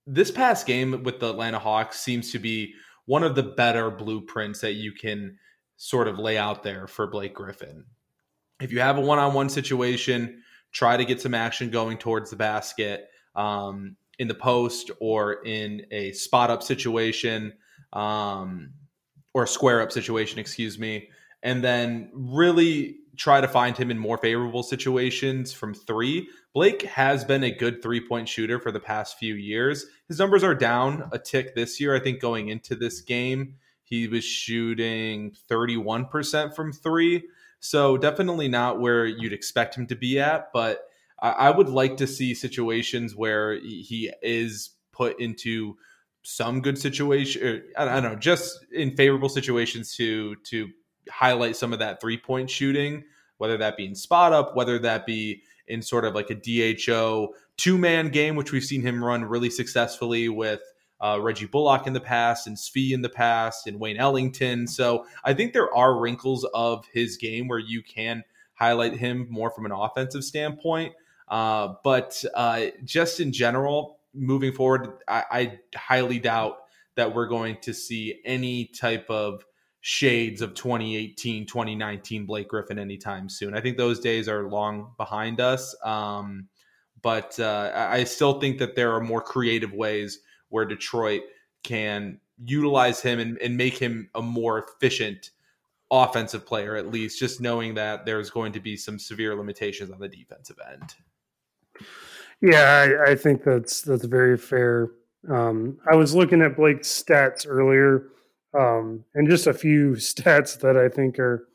this 0.05 0.31
past 0.31 0.65
game 0.65 1.03
with 1.03 1.19
the 1.19 1.29
Atlanta 1.29 1.59
Hawks 1.59 1.99
seems 1.99 2.31
to 2.31 2.39
be 2.39 2.73
one 3.05 3.23
of 3.23 3.35
the 3.35 3.43
better 3.43 3.89
blueprints 3.89 4.61
that 4.61 4.73
you 4.73 4.91
can 4.91 5.37
sort 5.77 6.07
of 6.07 6.19
lay 6.19 6.37
out 6.37 6.63
there 6.63 6.87
for 6.87 7.07
Blake 7.07 7.33
Griffin. 7.33 7.85
If 8.59 8.71
you 8.71 8.79
have 8.79 8.97
a 8.97 9.01
one 9.01 9.19
on 9.19 9.33
one 9.33 9.49
situation, 9.49 10.41
try 10.71 10.97
to 10.97 11.05
get 11.05 11.21
some 11.21 11.33
action 11.33 11.69
going 11.69 11.97
towards 11.97 12.29
the 12.29 12.35
basket 12.35 13.09
um, 13.35 13.95
in 14.19 14.27
the 14.27 14.33
post 14.33 14.91
or 14.99 15.43
in 15.45 15.85
a 15.91 16.11
spot 16.13 16.49
up 16.49 16.63
situation 16.63 17.53
um, 17.93 18.71
or 19.33 19.45
square 19.45 19.81
up 19.81 19.91
situation, 19.91 20.39
excuse 20.39 20.79
me. 20.79 21.09
And 21.43 21.63
then 21.63 22.09
really 22.13 22.97
try 23.17 23.41
to 23.41 23.47
find 23.47 23.75
him 23.75 23.91
in 23.91 23.97
more 23.97 24.17
favorable 24.17 24.63
situations 24.63 25.51
from 25.51 25.73
three. 25.73 26.29
Blake 26.53 26.83
has 26.83 27.25
been 27.25 27.43
a 27.43 27.51
good 27.51 27.81
three 27.81 27.99
point 27.99 28.29
shooter 28.29 28.59
for 28.59 28.71
the 28.71 28.79
past 28.79 29.17
few 29.17 29.35
years. 29.35 29.85
His 30.07 30.19
numbers 30.19 30.43
are 30.43 30.55
down 30.55 31.09
a 31.11 31.19
tick 31.19 31.55
this 31.55 31.79
year. 31.79 31.95
I 31.95 31.99
think 31.99 32.21
going 32.21 32.49
into 32.49 32.75
this 32.75 33.01
game, 33.01 33.55
he 33.83 34.07
was 34.07 34.23
shooting 34.23 35.35
31% 35.49 36.55
from 36.55 36.71
three. 36.71 37.23
So 37.59 37.97
definitely 37.97 38.47
not 38.47 38.79
where 38.79 39.05
you'd 39.05 39.33
expect 39.33 39.75
him 39.75 39.87
to 39.87 39.95
be 39.95 40.19
at, 40.19 40.51
but 40.53 40.87
I, 41.19 41.49
would 41.49 41.69
like 41.69 41.97
to 41.97 42.05
see 42.05 42.35
situations 42.35 43.15
where 43.15 43.53
he 43.55 44.11
is 44.21 44.71
put 44.91 45.19
into 45.19 45.77
some 46.21 46.61
good 46.61 46.77
situation. 46.77 47.43
Er, 47.43 47.61
I 47.75 47.85
don't 47.85 48.03
know, 48.03 48.15
just 48.15 48.63
in 48.71 48.95
favorable 48.95 49.29
situations 49.29 49.95
to 49.95 50.35
to 50.35 50.69
highlight 51.09 51.55
some 51.55 51.73
of 51.73 51.79
that 51.79 52.01
three 52.01 52.17
point 52.17 52.49
shooting, 52.49 53.03
whether 53.37 53.57
that 53.57 53.77
be 53.77 53.85
in 53.85 53.95
spot 53.95 54.33
up, 54.33 54.55
whether 54.55 54.79
that 54.79 55.05
be 55.05 55.43
in 55.67 55.81
sort 55.81 56.05
of 56.05 56.15
like 56.15 56.29
a 56.29 56.35
DHO 56.75 57.33
two 57.57 57.77
man 57.77 58.09
game, 58.09 58.35
which 58.35 58.51
we've 58.51 58.63
seen 58.63 58.81
him 58.81 59.03
run 59.03 59.25
really 59.25 59.49
successfully 59.49 60.29
with 60.29 60.61
uh, 60.99 61.19
Reggie 61.21 61.45
Bullock 61.45 61.85
in 61.85 61.93
the 61.93 61.99
past 61.99 62.47
and 62.47 62.57
Svi 62.57 62.91
in 62.91 63.01
the 63.01 63.09
past 63.09 63.67
and 63.67 63.79
Wayne 63.79 63.97
Ellington. 63.97 64.67
So 64.67 65.05
I 65.23 65.33
think 65.33 65.53
there 65.53 65.73
are 65.75 65.99
wrinkles 65.99 66.45
of 66.53 66.85
his 66.91 67.17
game 67.17 67.47
where 67.47 67.59
you 67.59 67.83
can 67.83 68.23
highlight 68.53 68.97
him 68.97 69.27
more 69.29 69.51
from 69.51 69.65
an 69.65 69.71
offensive 69.71 70.23
standpoint. 70.23 70.93
Uh, 71.27 71.73
but 71.83 72.23
uh, 72.33 72.67
just 72.83 73.19
in 73.19 73.31
general, 73.31 73.99
moving 74.13 74.53
forward, 74.53 74.93
I, 75.07 75.23
I 75.29 75.59
highly 75.75 76.19
doubt 76.19 76.57
that 76.95 77.13
we're 77.13 77.27
going 77.27 77.57
to 77.61 77.73
see 77.73 78.19
any 78.25 78.65
type 78.65 79.07
of 79.09 79.45
shades 79.89 80.41
of 80.41 80.53
2018 80.53 81.45
2019 81.45 82.25
blake 82.25 82.49
griffin 82.49 82.77
anytime 82.77 83.29
soon. 83.29 83.55
I 83.55 83.61
think 83.61 83.77
those 83.77 84.01
days 84.01 84.27
are 84.27 84.49
long 84.49 84.91
behind 84.97 85.39
us 85.39 85.73
um, 85.81 86.49
but 87.01 87.39
uh, 87.39 87.71
i 87.73 88.03
still 88.03 88.37
think 88.41 88.57
that 88.57 88.75
there 88.75 88.91
are 88.91 88.99
more 88.99 89.21
creative 89.21 89.71
ways 89.71 90.19
where 90.49 90.65
detroit 90.65 91.21
can 91.63 92.19
utilize 92.43 92.99
him 92.99 93.19
and, 93.19 93.37
and 93.37 93.55
make 93.55 93.77
him 93.77 94.09
a 94.15 94.21
more 94.21 94.65
efficient 94.67 95.31
offensive 95.89 96.45
player 96.45 96.75
at 96.75 96.91
least 96.91 97.17
just 97.17 97.39
knowing 97.39 97.73
that 97.75 98.05
there's 98.05 98.29
going 98.29 98.51
to 98.51 98.59
be 98.59 98.75
some 98.75 98.99
severe 98.99 99.35
limitations 99.35 99.89
on 99.89 99.99
the 99.99 100.09
defensive 100.09 100.57
end. 100.69 100.95
Yeah 102.41 102.97
i, 103.07 103.11
I 103.11 103.15
think 103.15 103.41
that's 103.45 103.83
that's 103.83 104.03
very 104.03 104.37
fair. 104.37 104.89
Um, 105.29 105.77
i 105.89 105.95
was 105.95 106.13
looking 106.13 106.41
at 106.41 106.57
blake's 106.57 106.89
stats 106.89 107.45
earlier 107.47 108.09
um, 108.57 109.03
and 109.13 109.29
just 109.29 109.47
a 109.47 109.53
few 109.53 109.91
stats 109.95 110.59
that 110.61 110.77
I 110.77 110.89
think 110.89 111.19
are 111.19 111.47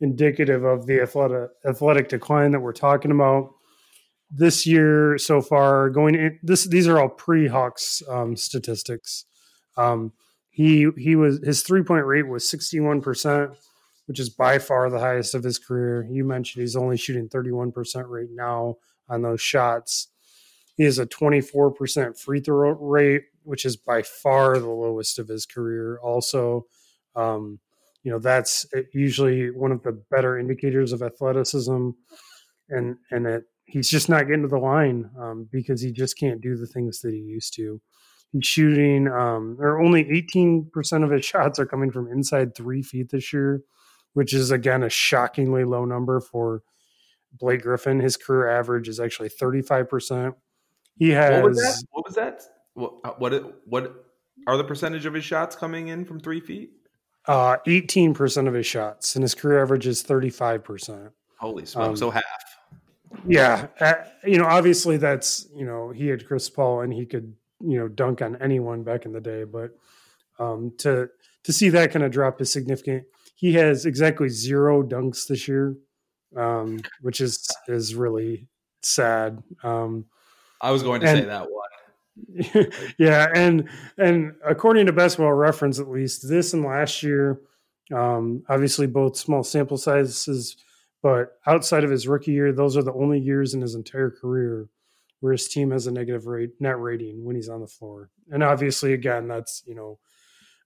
indicative 0.00 0.64
of 0.64 0.86
the 0.86 1.00
athletic 1.00 1.50
athletic 1.66 2.08
decline 2.08 2.50
that 2.52 2.60
we're 2.60 2.72
talking 2.72 3.10
about 3.10 3.54
this 4.30 4.66
year 4.66 5.16
so 5.18 5.40
far. 5.40 5.90
Going 5.90 6.14
in, 6.14 6.38
this, 6.42 6.64
these 6.64 6.88
are 6.88 7.00
all 7.00 7.08
pre 7.08 7.48
Hawks 7.48 8.02
um, 8.08 8.36
statistics. 8.36 9.24
Um, 9.76 10.12
he 10.50 10.88
he 10.96 11.16
was 11.16 11.40
his 11.44 11.62
three 11.62 11.82
point 11.82 12.06
rate 12.06 12.28
was 12.28 12.48
sixty 12.48 12.80
one 12.80 13.00
percent, 13.00 13.50
which 14.06 14.20
is 14.20 14.30
by 14.30 14.58
far 14.58 14.90
the 14.90 15.00
highest 15.00 15.34
of 15.34 15.42
his 15.42 15.58
career. 15.58 16.06
You 16.10 16.24
mentioned 16.24 16.62
he's 16.62 16.76
only 16.76 16.96
shooting 16.96 17.28
thirty 17.28 17.50
one 17.50 17.72
percent 17.72 18.06
right 18.08 18.28
now 18.30 18.76
on 19.08 19.22
those 19.22 19.40
shots. 19.40 20.08
He 20.76 20.84
has 20.84 20.98
a 20.98 21.06
twenty 21.06 21.40
four 21.40 21.70
percent 21.70 22.18
free 22.18 22.40
throw 22.40 22.70
rate, 22.72 23.24
which 23.44 23.64
is 23.64 23.76
by 23.76 24.02
far 24.02 24.58
the 24.58 24.68
lowest 24.68 25.18
of 25.18 25.28
his 25.28 25.46
career. 25.46 25.98
Also, 26.02 26.66
um, 27.14 27.60
you 28.02 28.10
know 28.10 28.18
that's 28.18 28.66
usually 28.92 29.50
one 29.50 29.72
of 29.72 29.82
the 29.82 29.92
better 30.10 30.38
indicators 30.38 30.92
of 30.92 31.02
athleticism, 31.02 31.90
and 32.68 32.96
and 33.10 33.26
it, 33.26 33.44
he's 33.64 33.88
just 33.88 34.08
not 34.08 34.26
getting 34.26 34.42
to 34.42 34.48
the 34.48 34.58
line 34.58 35.10
um, 35.18 35.48
because 35.50 35.80
he 35.80 35.90
just 35.90 36.18
can't 36.18 36.40
do 36.40 36.56
the 36.56 36.66
things 36.66 37.00
that 37.00 37.12
he 37.12 37.20
used 37.20 37.54
to. 37.54 37.80
He's 38.32 38.46
shooting, 38.46 39.08
um, 39.08 39.56
or 39.58 39.80
only 39.80 40.04
18% 40.04 41.04
of 41.04 41.10
his 41.10 41.24
shots 41.24 41.58
are 41.58 41.66
coming 41.66 41.90
from 41.90 42.10
inside 42.10 42.54
three 42.54 42.82
feet 42.82 43.10
this 43.10 43.32
year, 43.32 43.62
which 44.12 44.34
is 44.34 44.50
again 44.50 44.82
a 44.82 44.90
shockingly 44.90 45.64
low 45.64 45.84
number 45.84 46.20
for 46.20 46.62
Blake 47.32 47.62
Griffin. 47.62 48.00
His 48.00 48.16
career 48.16 48.48
average 48.48 48.88
is 48.88 49.00
actually 49.00 49.30
35%. 49.30 50.34
He 50.96 51.10
has. 51.10 51.42
What 51.42 51.50
was 51.50 51.58
that? 51.58 51.84
What 51.90 52.04
was 52.06 52.14
that? 52.16 52.42
What 52.74 52.94
uh, 53.04 53.12
what 53.18 53.62
what 53.66 54.04
are 54.46 54.56
the 54.56 54.64
percentage 54.64 55.06
of 55.06 55.14
his 55.14 55.24
shots 55.24 55.56
coming 55.56 55.88
in 55.88 56.04
from 56.04 56.20
three 56.20 56.40
feet? 56.40 56.70
Uh, 57.26 57.56
eighteen 57.66 58.14
percent 58.14 58.48
of 58.48 58.54
his 58.54 58.66
shots, 58.66 59.14
and 59.16 59.22
his 59.22 59.34
career 59.34 59.62
average 59.62 59.86
is 59.86 60.02
thirty 60.02 60.30
five 60.30 60.64
percent. 60.64 61.12
Holy 61.38 61.64
smoke! 61.64 61.90
Um, 61.90 61.96
so 61.96 62.10
half. 62.10 62.24
Yeah, 63.26 63.68
uh, 63.80 63.94
you 64.24 64.38
know, 64.38 64.46
obviously 64.46 64.96
that's 64.96 65.46
you 65.54 65.64
know 65.64 65.90
he 65.90 66.08
had 66.08 66.26
Chris 66.26 66.50
Paul 66.50 66.80
and 66.80 66.92
he 66.92 67.06
could 67.06 67.34
you 67.60 67.78
know 67.78 67.88
dunk 67.88 68.22
on 68.22 68.36
anyone 68.36 68.82
back 68.82 69.06
in 69.06 69.12
the 69.12 69.20
day, 69.20 69.44
but 69.44 69.70
um, 70.38 70.72
to 70.78 71.08
to 71.44 71.52
see 71.52 71.68
that 71.70 71.92
kind 71.92 72.04
of 72.04 72.10
drop 72.10 72.40
is 72.40 72.52
significant. 72.52 73.04
He 73.36 73.54
has 73.54 73.86
exactly 73.86 74.28
zero 74.28 74.82
dunks 74.82 75.26
this 75.28 75.46
year, 75.46 75.76
um, 76.36 76.80
which 77.00 77.20
is 77.20 77.48
is 77.68 77.94
really 77.94 78.48
sad. 78.82 79.42
Um, 79.62 80.06
I 80.60 80.70
was 80.70 80.82
going 80.82 81.00
to 81.02 81.08
and, 81.08 81.18
say 81.20 81.24
that 81.26 81.50
one. 81.50 81.63
yeah, 82.98 83.28
and 83.34 83.68
and 83.98 84.34
according 84.44 84.86
to 84.86 84.92
Basketball 84.92 85.32
Reference, 85.32 85.78
at 85.78 85.88
least 85.88 86.28
this 86.28 86.52
and 86.52 86.64
last 86.64 87.02
year, 87.02 87.40
um, 87.92 88.44
obviously 88.48 88.86
both 88.86 89.16
small 89.16 89.42
sample 89.42 89.76
sizes, 89.76 90.56
but 91.02 91.38
outside 91.46 91.84
of 91.84 91.90
his 91.90 92.06
rookie 92.06 92.32
year, 92.32 92.52
those 92.52 92.76
are 92.76 92.82
the 92.82 92.92
only 92.92 93.18
years 93.18 93.54
in 93.54 93.60
his 93.60 93.74
entire 93.74 94.10
career 94.10 94.68
where 95.20 95.32
his 95.32 95.48
team 95.48 95.70
has 95.70 95.86
a 95.86 95.90
negative 95.90 96.26
rate 96.26 96.50
net 96.60 96.78
rating 96.78 97.24
when 97.24 97.34
he's 97.34 97.48
on 97.48 97.60
the 97.60 97.66
floor. 97.66 98.10
And 98.30 98.42
obviously, 98.42 98.92
again, 98.92 99.26
that's 99.26 99.62
you 99.66 99.74
know 99.74 99.98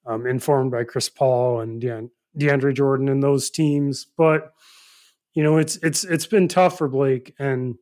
um, 0.07 0.27
informed 0.27 0.71
by 0.71 0.85
Chris 0.85 1.09
Paul 1.09 1.61
and 1.61 1.81
DeAndre, 1.81 2.11
DeAndre 2.39 2.75
Jordan 2.75 3.09
and 3.09 3.23
those 3.23 3.51
teams, 3.51 4.07
but 4.17 4.53
you 5.35 5.43
know 5.43 5.57
it's 5.57 5.77
it's 5.77 6.05
it's 6.05 6.27
been 6.27 6.49
tough 6.49 6.77
for 6.77 6.89
Blake 6.89 7.35
and 7.39 7.77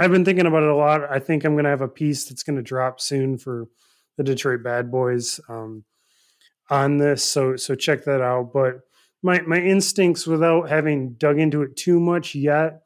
I've 0.00 0.10
been 0.10 0.24
thinking 0.24 0.46
about 0.46 0.62
it 0.62 0.70
a 0.70 0.74
lot. 0.74 1.02
I 1.10 1.18
think 1.18 1.44
I'm 1.44 1.52
going 1.52 1.64
to 1.64 1.70
have 1.70 1.82
a 1.82 1.88
piece 1.88 2.24
that's 2.24 2.42
going 2.42 2.56
to 2.56 2.62
drop 2.62 3.02
soon 3.02 3.36
for 3.36 3.66
the 4.16 4.24
Detroit 4.24 4.62
Bad 4.62 4.90
Boys 4.90 5.40
um, 5.46 5.84
on 6.70 6.96
this. 6.96 7.22
So 7.22 7.56
so 7.56 7.74
check 7.74 8.04
that 8.04 8.22
out. 8.22 8.50
But 8.54 8.80
my 9.22 9.42
my 9.42 9.58
instincts, 9.58 10.26
without 10.26 10.70
having 10.70 11.16
dug 11.18 11.38
into 11.38 11.60
it 11.60 11.76
too 11.76 12.00
much 12.00 12.34
yet, 12.34 12.80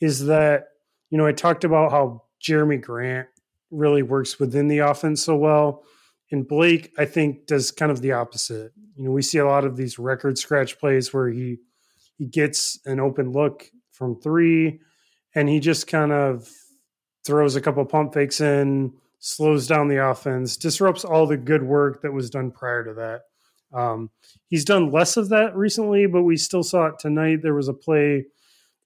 is 0.00 0.26
that 0.26 0.66
you 1.10 1.18
know 1.18 1.26
I 1.26 1.32
talked 1.32 1.64
about 1.64 1.90
how 1.90 2.22
Jerami 2.40 2.80
Grant 2.80 3.26
really 3.72 4.04
works 4.04 4.38
within 4.38 4.68
the 4.68 4.78
offense 4.78 5.24
so 5.24 5.34
well. 5.34 5.82
And 6.30 6.46
Blake, 6.46 6.92
I 6.96 7.04
think, 7.04 7.46
does 7.46 7.72
kind 7.72 7.90
of 7.90 8.00
the 8.00 8.12
opposite. 8.12 8.70
You 8.96 9.06
know, 9.06 9.10
we 9.10 9.22
see 9.22 9.38
a 9.38 9.46
lot 9.46 9.64
of 9.64 9.76
these 9.76 9.98
record 9.98 10.38
scratch 10.38 10.78
plays 10.78 11.12
where 11.12 11.30
he 11.30 11.56
he 12.16 12.26
gets 12.26 12.78
an 12.86 13.00
open 13.00 13.32
look 13.32 13.68
from 13.90 14.20
three 14.20 14.78
and 15.34 15.48
he 15.48 15.60
just 15.60 15.86
kind 15.86 16.12
of 16.12 16.48
throws 17.24 17.56
a 17.56 17.60
couple 17.60 17.84
pump 17.84 18.14
fakes 18.14 18.40
in, 18.40 18.92
slows 19.18 19.66
down 19.66 19.88
the 19.88 20.04
offense, 20.04 20.56
disrupts 20.56 21.04
all 21.04 21.26
the 21.26 21.36
good 21.36 21.62
work 21.62 22.02
that 22.02 22.12
was 22.12 22.30
done 22.30 22.50
prior 22.50 22.84
to 22.84 22.94
that. 22.94 23.22
Um, 23.72 24.10
he's 24.48 24.64
done 24.64 24.92
less 24.92 25.16
of 25.16 25.30
that 25.30 25.56
recently, 25.56 26.06
but 26.06 26.22
we 26.22 26.36
still 26.36 26.62
saw 26.62 26.86
it 26.86 26.98
tonight. 26.98 27.40
There 27.42 27.54
was 27.54 27.68
a 27.68 27.74
play 27.74 28.26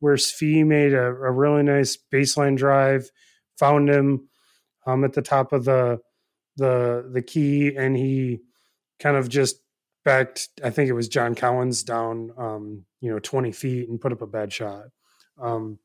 where 0.01 0.17
Svi 0.17 0.65
made 0.65 0.95
a, 0.95 1.07
a 1.07 1.33
really 1.33 1.63
nice 1.63 1.99
baseline 2.13 2.57
drive, 2.57 3.11
found 3.59 3.91
him 3.91 4.29
um, 4.87 5.05
at 5.05 5.13
the 5.13 5.23
top 5.23 5.53
of 5.53 5.65
the 5.65 5.99
the 6.57 7.09
the 7.13 7.23
key, 7.23 7.75
and 7.77 7.97
he 7.97 8.41
kind 8.99 9.17
of 9.17 9.29
just 9.29 9.61
backed. 10.05 10.49
I 10.65 10.71
think 10.71 10.89
it 10.89 10.95
was 10.95 11.09
John 11.09 11.35
Collins 11.35 11.83
down, 11.83 12.33
um, 12.39 12.85
you 13.01 13.11
know, 13.11 13.19
twenty 13.19 13.53
feet 13.53 13.89
and 13.89 14.01
put 14.01 14.13
up 14.13 14.23
a 14.23 14.27
bad 14.27 14.53
shot. 14.53 14.87
Um, 15.41 15.79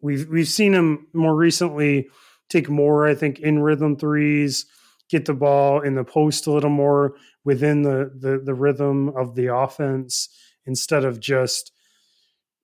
We've 0.00 0.28
we've 0.28 0.48
seen 0.48 0.74
him 0.74 1.06
more 1.12 1.34
recently 1.34 2.08
take 2.48 2.68
more, 2.68 3.06
I 3.06 3.14
think, 3.14 3.40
in 3.40 3.60
rhythm 3.60 3.96
threes, 3.96 4.66
get 5.08 5.24
the 5.24 5.34
ball 5.34 5.80
in 5.80 5.94
the 5.94 6.04
post 6.04 6.46
a 6.46 6.52
little 6.52 6.70
more 6.70 7.14
within 7.44 7.82
the 7.82 8.12
the, 8.18 8.38
the 8.44 8.54
rhythm 8.54 9.08
of 9.16 9.34
the 9.34 9.54
offense 9.54 10.28
instead 10.66 11.04
of 11.04 11.20
just 11.20 11.72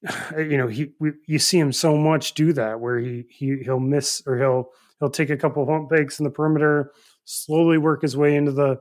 you 0.37 0.59
know 0.59 0.69
he 0.69 0.93
we, 1.01 1.13
you 1.27 1.39
see 1.39 1.59
him 1.59 1.73
so 1.73 1.97
much 1.97 2.35
do 2.35 2.53
that 2.53 2.81
where 2.81 2.99
he 2.99 3.25
he 3.31 3.59
he'll 3.65 3.81
miss 3.81 4.23
or 4.27 4.39
he'll 4.39 4.71
he'll 5.01 5.11
take 5.11 5.31
a 5.31 5.37
couple 5.37 5.63
of 5.63 5.69
hump 5.69 5.91
fakes 5.91 6.19
in 6.19 6.25
the 6.25 6.31
perimeter 6.31 6.93
slowly 7.25 7.79
work 7.79 8.03
his 8.03 8.17
way 8.17 8.37
into 8.37 8.53
the 8.53 8.79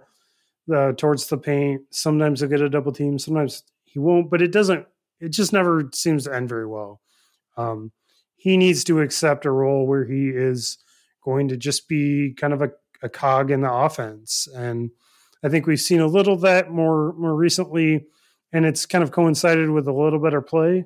the 0.67 0.93
towards 0.97 1.27
the 1.27 1.37
paint. 1.37 1.81
Sometimes 1.91 2.39
he'll 2.39 2.49
get 2.49 2.61
a 2.61 2.69
double 2.69 2.91
team 2.91 3.17
sometimes 3.17 3.63
he 3.85 3.99
won't 3.99 4.29
but 4.29 4.41
it 4.41 4.51
doesn't 4.51 4.85
it 5.19 5.29
just 5.29 5.53
never 5.53 5.89
seems 5.93 6.25
to 6.25 6.33
end 6.33 6.49
very 6.49 6.67
well. 6.67 7.01
Um 7.57 7.91
he 8.43 8.57
needs 8.57 8.83
to 8.83 8.99
accept 8.99 9.45
a 9.45 9.51
role 9.51 9.87
where 9.87 10.05
he 10.05 10.29
is 10.29 10.77
going 11.23 11.47
to 11.47 11.55
just 11.55 11.87
be 11.87 12.33
kind 12.37 12.51
of 12.51 12.61
a, 12.61 12.71
a 13.01 13.09
cog 13.09 13.49
in 13.49 13.61
the 13.61 13.73
offense 13.73 14.47
and 14.55 14.91
i 15.43 15.49
think 15.49 15.65
we've 15.65 15.79
seen 15.79 16.01
a 16.01 16.07
little 16.07 16.37
that 16.37 16.69
more 16.69 17.13
more 17.13 17.35
recently 17.35 18.05
and 18.51 18.65
it's 18.65 18.85
kind 18.85 19.03
of 19.03 19.11
coincided 19.11 19.69
with 19.69 19.87
a 19.87 19.93
little 19.93 20.19
better 20.19 20.41
play 20.41 20.85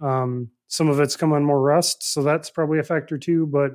um, 0.00 0.50
some 0.68 0.88
of 0.88 1.00
it's 1.00 1.16
come 1.16 1.32
on 1.32 1.44
more 1.44 1.60
rust, 1.60 2.02
so 2.02 2.22
that's 2.22 2.50
probably 2.50 2.78
a 2.78 2.84
factor 2.84 3.18
too. 3.18 3.46
But 3.46 3.72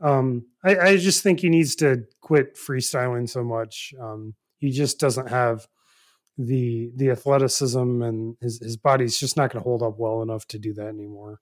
um, 0.00 0.46
I, 0.62 0.76
I, 0.76 0.96
just 0.96 1.22
think 1.22 1.40
he 1.40 1.48
needs 1.48 1.76
to 1.76 2.04
quit 2.20 2.56
freestyling 2.56 3.28
so 3.28 3.42
much. 3.42 3.94
Um, 4.00 4.34
he 4.58 4.70
just 4.70 4.98
doesn't 4.98 5.28
have 5.28 5.66
the 6.38 6.92
the 6.96 7.10
athleticism, 7.10 8.02
and 8.02 8.36
his 8.40 8.60
his 8.60 8.76
body's 8.76 9.18
just 9.18 9.36
not 9.36 9.52
going 9.52 9.62
to 9.62 9.68
hold 9.68 9.82
up 9.82 9.98
well 9.98 10.22
enough 10.22 10.46
to 10.48 10.58
do 10.58 10.72
that 10.74 10.88
anymore. 10.88 11.40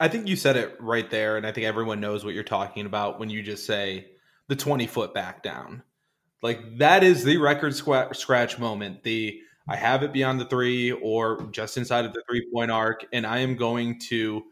I 0.00 0.08
think 0.08 0.28
you 0.28 0.36
said 0.36 0.56
it 0.56 0.76
right 0.80 1.08
there, 1.10 1.36
and 1.36 1.46
I 1.46 1.52
think 1.52 1.66
everyone 1.66 2.00
knows 2.00 2.24
what 2.24 2.34
you're 2.34 2.44
talking 2.44 2.86
about 2.86 3.18
when 3.18 3.30
you 3.30 3.42
just 3.42 3.66
say 3.66 4.06
the 4.48 4.56
20 4.56 4.86
foot 4.86 5.12
back 5.12 5.42
down. 5.42 5.82
Like 6.42 6.78
that 6.78 7.02
is 7.02 7.24
the 7.24 7.36
record 7.38 7.74
scratch 7.74 8.58
moment. 8.58 9.02
The 9.02 9.40
I 9.68 9.76
have 9.76 10.02
it 10.02 10.12
beyond 10.12 10.40
the 10.40 10.46
three 10.46 10.92
or 10.92 11.42
just 11.50 11.76
inside 11.76 12.04
of 12.04 12.14
the 12.14 12.22
three 12.28 12.48
point 12.52 12.70
arc, 12.70 13.04
and 13.12 13.26
I 13.26 13.38
am 13.38 13.56
going 13.56 13.98
to 14.08 14.44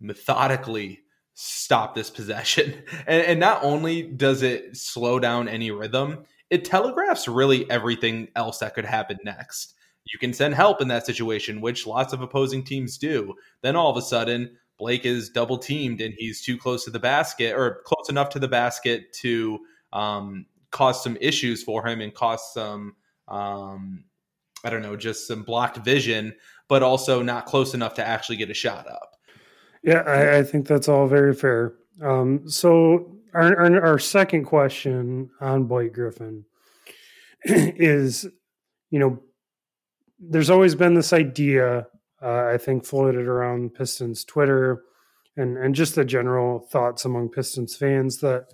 methodically 0.00 1.00
stop 1.34 1.94
this 1.94 2.10
possession. 2.10 2.82
And, 3.06 3.22
and, 3.22 3.40
not 3.40 3.62
only 3.62 4.02
does 4.02 4.42
it 4.42 4.76
slow 4.76 5.18
down 5.18 5.48
any 5.48 5.70
rhythm, 5.70 6.24
it 6.48 6.64
telegraphs 6.64 7.28
really 7.28 7.68
everything 7.70 8.28
else 8.34 8.58
that 8.58 8.74
could 8.74 8.84
happen 8.84 9.18
next. 9.24 9.74
You 10.10 10.18
can 10.18 10.32
send 10.32 10.54
help 10.54 10.80
in 10.80 10.88
that 10.88 11.04
situation, 11.06 11.60
which 11.60 11.86
lots 11.86 12.12
of 12.12 12.22
opposing 12.22 12.64
teams 12.64 12.96
do. 12.96 13.34
Then 13.62 13.76
all 13.76 13.90
of 13.90 13.96
a 13.96 14.02
sudden, 14.02 14.56
Blake 14.78 15.04
is 15.04 15.30
double 15.30 15.58
teamed 15.58 16.00
and 16.00 16.14
he's 16.16 16.44
too 16.44 16.58
close 16.58 16.84
to 16.84 16.90
the 16.90 16.98
basket 16.98 17.54
or 17.54 17.82
close 17.84 18.08
enough 18.08 18.28
to 18.30 18.38
the 18.38 18.48
basket 18.48 19.12
to 19.20 19.58
um, 19.92 20.46
cause 20.70 21.02
some 21.02 21.16
issues 21.20 21.62
for 21.62 21.86
him 21.86 22.00
and 22.00 22.14
cause 22.14 22.52
some 22.52 22.96
um, 23.28 24.04
I 24.64 24.70
don't 24.70 24.82
know, 24.82 24.96
just 24.96 25.28
some 25.28 25.42
blocked 25.42 25.76
vision, 25.78 26.34
but 26.68 26.82
also 26.82 27.22
not 27.22 27.46
close 27.46 27.74
enough 27.74 27.94
to 27.94 28.06
actually 28.06 28.36
get 28.36 28.50
a 28.50 28.54
shot 28.54 28.90
up. 28.90 29.16
Yeah, 29.82 30.00
I, 30.00 30.38
I 30.38 30.42
think 30.42 30.66
that's 30.66 30.88
all 30.88 31.06
very 31.06 31.34
fair. 31.34 31.74
Um, 32.02 32.48
so 32.48 33.18
our, 33.34 33.56
our, 33.56 33.84
our 33.84 33.98
second 33.98 34.44
question 34.44 35.30
on 35.40 35.64
Blake 35.64 35.92
Griffin 35.92 36.46
is, 37.44 38.26
you 38.90 38.98
know, 38.98 39.20
there's 40.18 40.48
always 40.48 40.74
been 40.74 40.94
this 40.94 41.12
idea, 41.12 41.86
uh, 42.24 42.50
I 42.52 42.58
think, 42.58 42.86
floated 42.86 43.26
around 43.26 43.74
Pistons 43.74 44.24
Twitter 44.24 44.82
and 45.36 45.58
and 45.58 45.74
just 45.74 45.94
the 45.94 46.04
general 46.04 46.60
thoughts 46.60 47.04
among 47.04 47.28
Pistons 47.30 47.76
fans 47.76 48.18
that, 48.18 48.46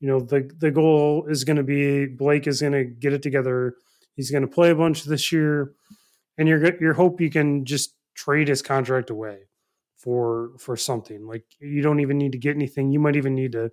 you 0.00 0.08
know, 0.08 0.20
the 0.20 0.50
the 0.58 0.70
goal 0.70 1.26
is 1.28 1.44
going 1.44 1.56
to 1.56 1.62
be 1.62 2.06
Blake 2.06 2.46
is 2.46 2.60
going 2.60 2.72
to 2.74 2.84
get 2.84 3.12
it 3.12 3.22
together 3.22 3.76
He's 4.14 4.30
going 4.30 4.42
to 4.42 4.48
play 4.48 4.70
a 4.70 4.74
bunch 4.74 5.04
this 5.04 5.32
year, 5.32 5.72
and 6.36 6.48
you're 6.48 6.64
you 6.80 6.92
hope 6.92 7.20
you 7.20 7.30
can 7.30 7.64
just 7.64 7.94
trade 8.14 8.48
his 8.48 8.62
contract 8.62 9.10
away 9.10 9.48
for 9.96 10.50
for 10.58 10.76
something. 10.76 11.26
Like 11.26 11.44
you 11.60 11.82
don't 11.82 12.00
even 12.00 12.18
need 12.18 12.32
to 12.32 12.38
get 12.38 12.56
anything. 12.56 12.92
You 12.92 13.00
might 13.00 13.16
even 13.16 13.34
need 13.34 13.52
to 13.52 13.70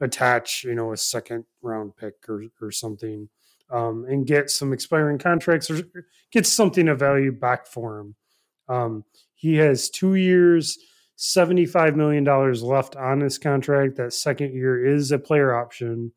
attach, 0.00 0.64
you 0.64 0.74
know, 0.74 0.92
a 0.92 0.96
second 0.96 1.44
round 1.62 1.96
pick 1.96 2.14
or 2.28 2.44
or 2.62 2.70
something, 2.70 3.28
um, 3.70 4.06
and 4.08 4.26
get 4.26 4.50
some 4.50 4.72
expiring 4.72 5.18
contracts 5.18 5.70
or 5.70 5.82
get 6.32 6.46
something 6.46 6.88
of 6.88 6.98
value 6.98 7.32
back 7.32 7.66
for 7.66 7.98
him. 7.98 8.14
Um, 8.68 9.04
he 9.34 9.56
has 9.56 9.90
two 9.90 10.14
years. 10.14 10.78
$75 11.16 11.94
million 11.94 12.24
left 12.24 12.96
on 12.96 13.20
his 13.20 13.38
contract. 13.38 13.96
That 13.96 14.12
second 14.12 14.52
year 14.52 14.84
is 14.84 15.12
a 15.12 15.18
player 15.18 15.54
option. 15.54 16.12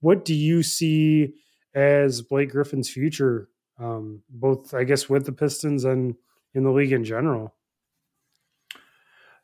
What 0.00 0.24
do 0.24 0.34
you 0.34 0.62
see 0.62 1.34
as 1.74 2.22
Blake 2.22 2.50
Griffin's 2.50 2.88
future, 2.88 3.48
um, 3.78 4.22
both 4.30 4.74
I 4.74 4.84
guess 4.84 5.08
with 5.08 5.26
the 5.26 5.32
Pistons 5.32 5.84
and 5.84 6.16
in 6.54 6.64
the 6.64 6.70
league 6.70 6.92
in 6.92 7.04
general. 7.04 7.54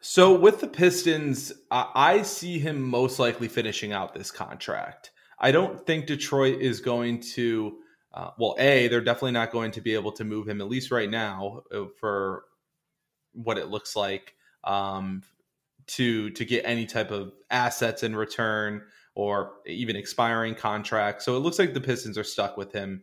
So 0.01 0.37
with 0.37 0.61
the 0.61 0.67
Pistons, 0.67 1.53
I 1.71 2.23
see 2.23 2.59
him 2.59 2.83
most 2.83 3.19
likely 3.21 3.47
finishing 3.47 3.93
out 3.93 4.15
this 4.15 4.33
contract. 4.33 5.13
I 5.39 5.53
don't 5.53 5.87
think 5.87 6.07
Detroit 6.07 6.61
is 6.61 6.81
going 6.81 7.21
to. 7.35 7.79
Uh, 8.15 8.31
well, 8.39 8.55
a 8.59 8.89
they're 8.89 9.01
definitely 9.01 9.33
not 9.33 9.51
going 9.51 9.71
to 9.71 9.81
be 9.81 9.95
able 9.95 10.13
to 10.13 10.25
move 10.25 10.49
him 10.49 10.61
at 10.61 10.69
least 10.69 10.91
right 10.91 11.11
now 11.11 11.63
uh, 11.73 11.85
for 11.99 12.45
what 13.33 13.59
it 13.59 13.69
looks 13.69 13.97
like 13.97 14.35
um, 14.65 15.23
to 15.87 16.31
to 16.31 16.45
get 16.45 16.65
any 16.67 16.87
type 16.87 17.11
of 17.11 17.33
assets 17.51 18.03
in 18.03 18.15
return 18.15 18.83
or 19.15 19.53
even 19.67 19.97
expiring 19.97 20.55
contract. 20.55 21.23
So 21.23 21.37
it 21.37 21.41
looks 21.41 21.59
like 21.59 21.75
the 21.75 21.81
Pistons 21.81 22.17
are 22.17 22.25
stuck 22.25 22.57
with 22.57 22.73
him 22.73 23.03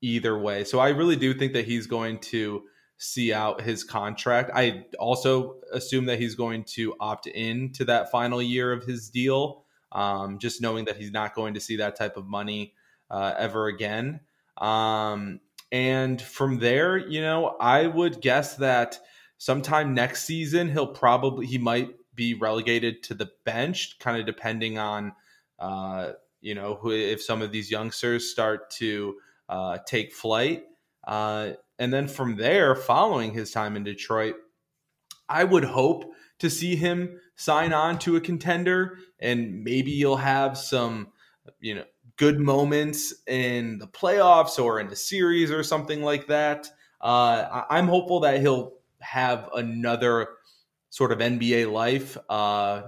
either 0.00 0.38
way. 0.38 0.64
So 0.64 0.78
I 0.78 0.90
really 0.90 1.16
do 1.16 1.34
think 1.34 1.52
that 1.54 1.64
he's 1.64 1.86
going 1.86 2.18
to 2.20 2.62
see 2.98 3.32
out 3.32 3.60
his 3.60 3.84
contract. 3.84 4.50
I 4.54 4.84
also 4.98 5.56
assume 5.72 6.06
that 6.06 6.18
he's 6.18 6.34
going 6.34 6.64
to 6.64 6.94
opt 7.00 7.26
in 7.26 7.72
to 7.74 7.84
that 7.86 8.10
final 8.10 8.42
year 8.42 8.72
of 8.72 8.84
his 8.84 9.08
deal, 9.08 9.64
um, 9.92 10.38
just 10.38 10.60
knowing 10.60 10.84
that 10.86 10.96
he's 10.96 11.12
not 11.12 11.34
going 11.34 11.54
to 11.54 11.60
see 11.60 11.76
that 11.76 11.96
type 11.96 12.16
of 12.16 12.26
money 12.26 12.74
uh, 13.10 13.34
ever 13.38 13.66
again. 13.66 14.20
Um, 14.58 15.40
and 15.70 16.20
from 16.20 16.58
there, 16.58 16.96
you 16.96 17.20
know, 17.20 17.56
I 17.60 17.86
would 17.86 18.20
guess 18.20 18.56
that 18.56 18.98
sometime 19.36 19.94
next 19.94 20.24
season 20.24 20.70
he'll 20.70 20.86
probably 20.86 21.46
he 21.46 21.58
might 21.58 21.90
be 22.14 22.34
relegated 22.34 23.02
to 23.04 23.14
the 23.14 23.30
bench, 23.44 23.98
kind 23.98 24.18
of 24.18 24.26
depending 24.26 24.78
on 24.78 25.12
uh, 25.58 26.12
you 26.40 26.54
know, 26.54 26.78
who, 26.80 26.90
if 26.92 27.22
some 27.22 27.42
of 27.42 27.52
these 27.52 27.70
youngsters 27.70 28.30
start 28.30 28.70
to 28.70 29.16
uh, 29.48 29.78
take 29.86 30.12
flight. 30.12 30.64
Uh, 31.06 31.52
and 31.78 31.92
then 31.92 32.08
from 32.08 32.36
there, 32.36 32.74
following 32.74 33.32
his 33.32 33.50
time 33.50 33.76
in 33.76 33.84
Detroit, 33.84 34.36
I 35.28 35.44
would 35.44 35.64
hope 35.64 36.12
to 36.38 36.50
see 36.50 36.76
him 36.76 37.20
sign 37.36 37.72
on 37.72 37.98
to 38.00 38.16
a 38.16 38.20
contender 38.20 38.98
and 39.18 39.64
maybe 39.64 39.90
you'll 39.90 40.16
have 40.16 40.56
some, 40.56 41.08
you 41.60 41.74
know, 41.74 41.84
good 42.18 42.40
moments 42.40 43.14
in 43.26 43.78
the 43.78 43.86
playoffs 43.86 44.62
or 44.62 44.80
in 44.80 44.88
the 44.88 44.96
series 44.96 45.50
or 45.50 45.62
something 45.62 46.02
like 46.02 46.26
that. 46.26 46.68
Uh, 47.00 47.64
I'm 47.70 47.88
hopeful 47.88 48.20
that 48.20 48.40
he'll 48.40 48.74
have 49.00 49.48
another 49.54 50.28
sort 50.90 51.12
of 51.12 51.18
NBA 51.18 51.72
life. 51.72 52.18
Uh, 52.28 52.82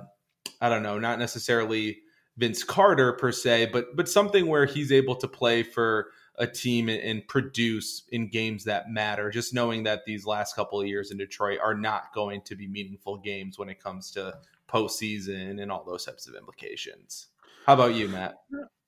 I 0.61 0.69
don't 0.69 0.83
know, 0.83 0.99
not 0.99 1.19
necessarily 1.19 2.01
Vince 2.37 2.65
Carter 2.65 3.13
per 3.13 3.33
se, 3.33 3.71
but 3.73 3.97
but 3.97 4.09
something 4.09 4.47
where 4.47 4.67
he's 4.67 4.93
able 4.93 5.15
to 5.17 5.29
play 5.29 5.63
for 5.63 6.09
a 6.37 6.47
team 6.47 6.89
and, 6.89 7.01
and 7.01 7.29
produce 7.29 8.03
in 8.11 8.29
games 8.29 8.65
that 8.65 8.91
matter. 8.91 9.31
Just 9.31 9.55
knowing 9.55 9.85
that 9.85 10.05
these 10.07 10.27
last 10.27 10.57
couple 10.57 10.81
of 10.81 10.87
years 10.87 11.11
in 11.11 11.19
Detroit 11.19 11.61
are 11.63 11.75
not 11.75 12.13
going 12.15 12.41
to 12.43 12.57
be 12.57 12.67
meaningful 12.67 13.19
games 13.19 13.59
when 13.59 13.69
it 13.69 13.83
comes 13.83 14.11
to 14.13 14.39
postseason 14.69 15.61
and 15.63 15.71
all 15.71 15.85
those 15.85 16.05
types 16.05 16.27
of 16.27 16.35
implications. 16.35 17.29
How 17.67 17.75
about 17.75 17.95
you, 17.95 18.09
Matt? 18.09 18.39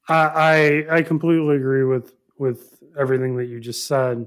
I 0.08 0.86
I 0.90 1.02
completely 1.02 1.56
agree 1.56 1.84
with 1.84 2.14
with 2.38 2.82
everything 2.98 3.36
that 3.36 3.46
you 3.46 3.60
just 3.60 3.86
said. 3.86 4.26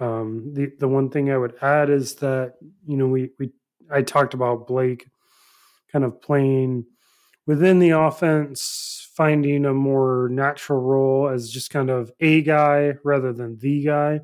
Um, 0.00 0.52
the 0.54 0.72
the 0.78 0.88
one 0.88 1.10
thing 1.10 1.30
I 1.30 1.38
would 1.38 1.54
add 1.62 1.90
is 1.90 2.16
that 2.16 2.54
you 2.86 2.96
know 2.96 3.06
we 3.06 3.30
we 3.38 3.52
I 3.90 4.02
talked 4.02 4.34
about 4.34 4.66
Blake 4.66 5.08
kind 5.92 6.04
of 6.04 6.20
playing 6.20 6.86
within 7.46 7.78
the 7.78 7.90
offense, 7.90 9.08
finding 9.14 9.66
a 9.66 9.74
more 9.74 10.28
natural 10.30 10.80
role 10.80 11.28
as 11.28 11.50
just 11.50 11.70
kind 11.70 11.90
of 11.90 12.10
a 12.20 12.42
guy 12.42 12.94
rather 13.04 13.32
than 13.32 13.58
the 13.58 13.84
guy. 13.84 14.20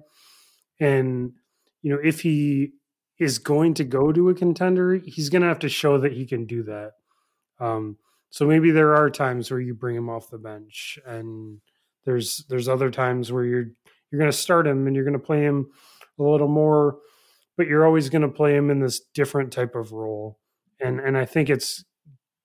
And, 0.80 1.32
you 1.82 1.92
know, 1.92 2.00
if 2.02 2.20
he 2.20 2.72
is 3.18 3.38
going 3.38 3.74
to 3.74 3.84
go 3.84 4.12
to 4.12 4.28
a 4.28 4.34
contender, 4.34 4.94
he's 4.94 5.28
going 5.28 5.42
to 5.42 5.48
have 5.48 5.58
to 5.60 5.68
show 5.68 5.98
that 5.98 6.12
he 6.12 6.24
can 6.24 6.46
do 6.46 6.62
that. 6.64 6.92
Um, 7.60 7.98
so 8.30 8.46
maybe 8.46 8.70
there 8.70 8.94
are 8.94 9.10
times 9.10 9.50
where 9.50 9.60
you 9.60 9.74
bring 9.74 9.96
him 9.96 10.08
off 10.08 10.30
the 10.30 10.38
bench, 10.38 10.98
and 11.06 11.60
there's 12.04 12.44
there's 12.48 12.68
other 12.68 12.90
times 12.90 13.32
where 13.32 13.44
you're 13.44 13.66
you're 14.10 14.18
going 14.18 14.30
to 14.30 14.36
start 14.36 14.66
him 14.66 14.86
and 14.86 14.96
you're 14.96 15.04
going 15.04 15.12
to 15.12 15.18
play 15.18 15.42
him 15.42 15.70
a 16.18 16.22
little 16.22 16.48
more, 16.48 16.98
but 17.56 17.66
you're 17.66 17.86
always 17.86 18.08
going 18.08 18.22
to 18.22 18.28
play 18.28 18.54
him 18.54 18.70
in 18.70 18.80
this 18.80 19.00
different 19.14 19.52
type 19.52 19.74
of 19.74 19.92
role. 19.92 20.38
And 20.80 21.00
and 21.00 21.16
I 21.16 21.24
think 21.24 21.50
it's 21.50 21.84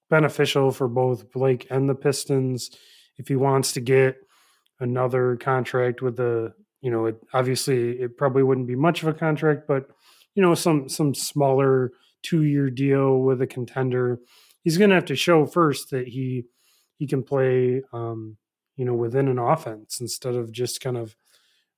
beneficial 0.09 0.71
for 0.71 0.87
both 0.87 1.31
Blake 1.31 1.67
and 1.69 1.89
the 1.89 1.95
Pistons 1.95 2.69
if 3.17 3.27
he 3.27 3.35
wants 3.35 3.71
to 3.73 3.81
get 3.81 4.17
another 4.79 5.37
contract 5.37 6.01
with 6.01 6.17
the, 6.17 6.53
you 6.81 6.91
know, 6.91 7.05
it, 7.05 7.17
obviously 7.33 7.91
it 8.01 8.17
probably 8.17 8.43
wouldn't 8.43 8.67
be 8.67 8.75
much 8.75 9.01
of 9.01 9.07
a 9.07 9.13
contract, 9.13 9.67
but 9.67 9.87
you 10.35 10.41
know, 10.41 10.55
some 10.55 10.89
some 10.89 11.13
smaller 11.13 11.91
two 12.23 12.43
year 12.43 12.69
deal 12.69 13.19
with 13.19 13.41
a 13.41 13.47
contender, 13.47 14.19
he's 14.63 14.77
going 14.77 14.89
to 14.89 14.95
have 14.95 15.05
to 15.05 15.15
show 15.15 15.45
first 15.45 15.91
that 15.91 16.07
he 16.07 16.45
he 16.97 17.07
can 17.07 17.23
play, 17.23 17.81
um, 17.91 18.37
you 18.75 18.85
know, 18.85 18.93
within 18.93 19.27
an 19.27 19.39
offense 19.39 19.99
instead 19.99 20.35
of 20.35 20.51
just 20.51 20.81
kind 20.81 20.97
of 20.97 21.15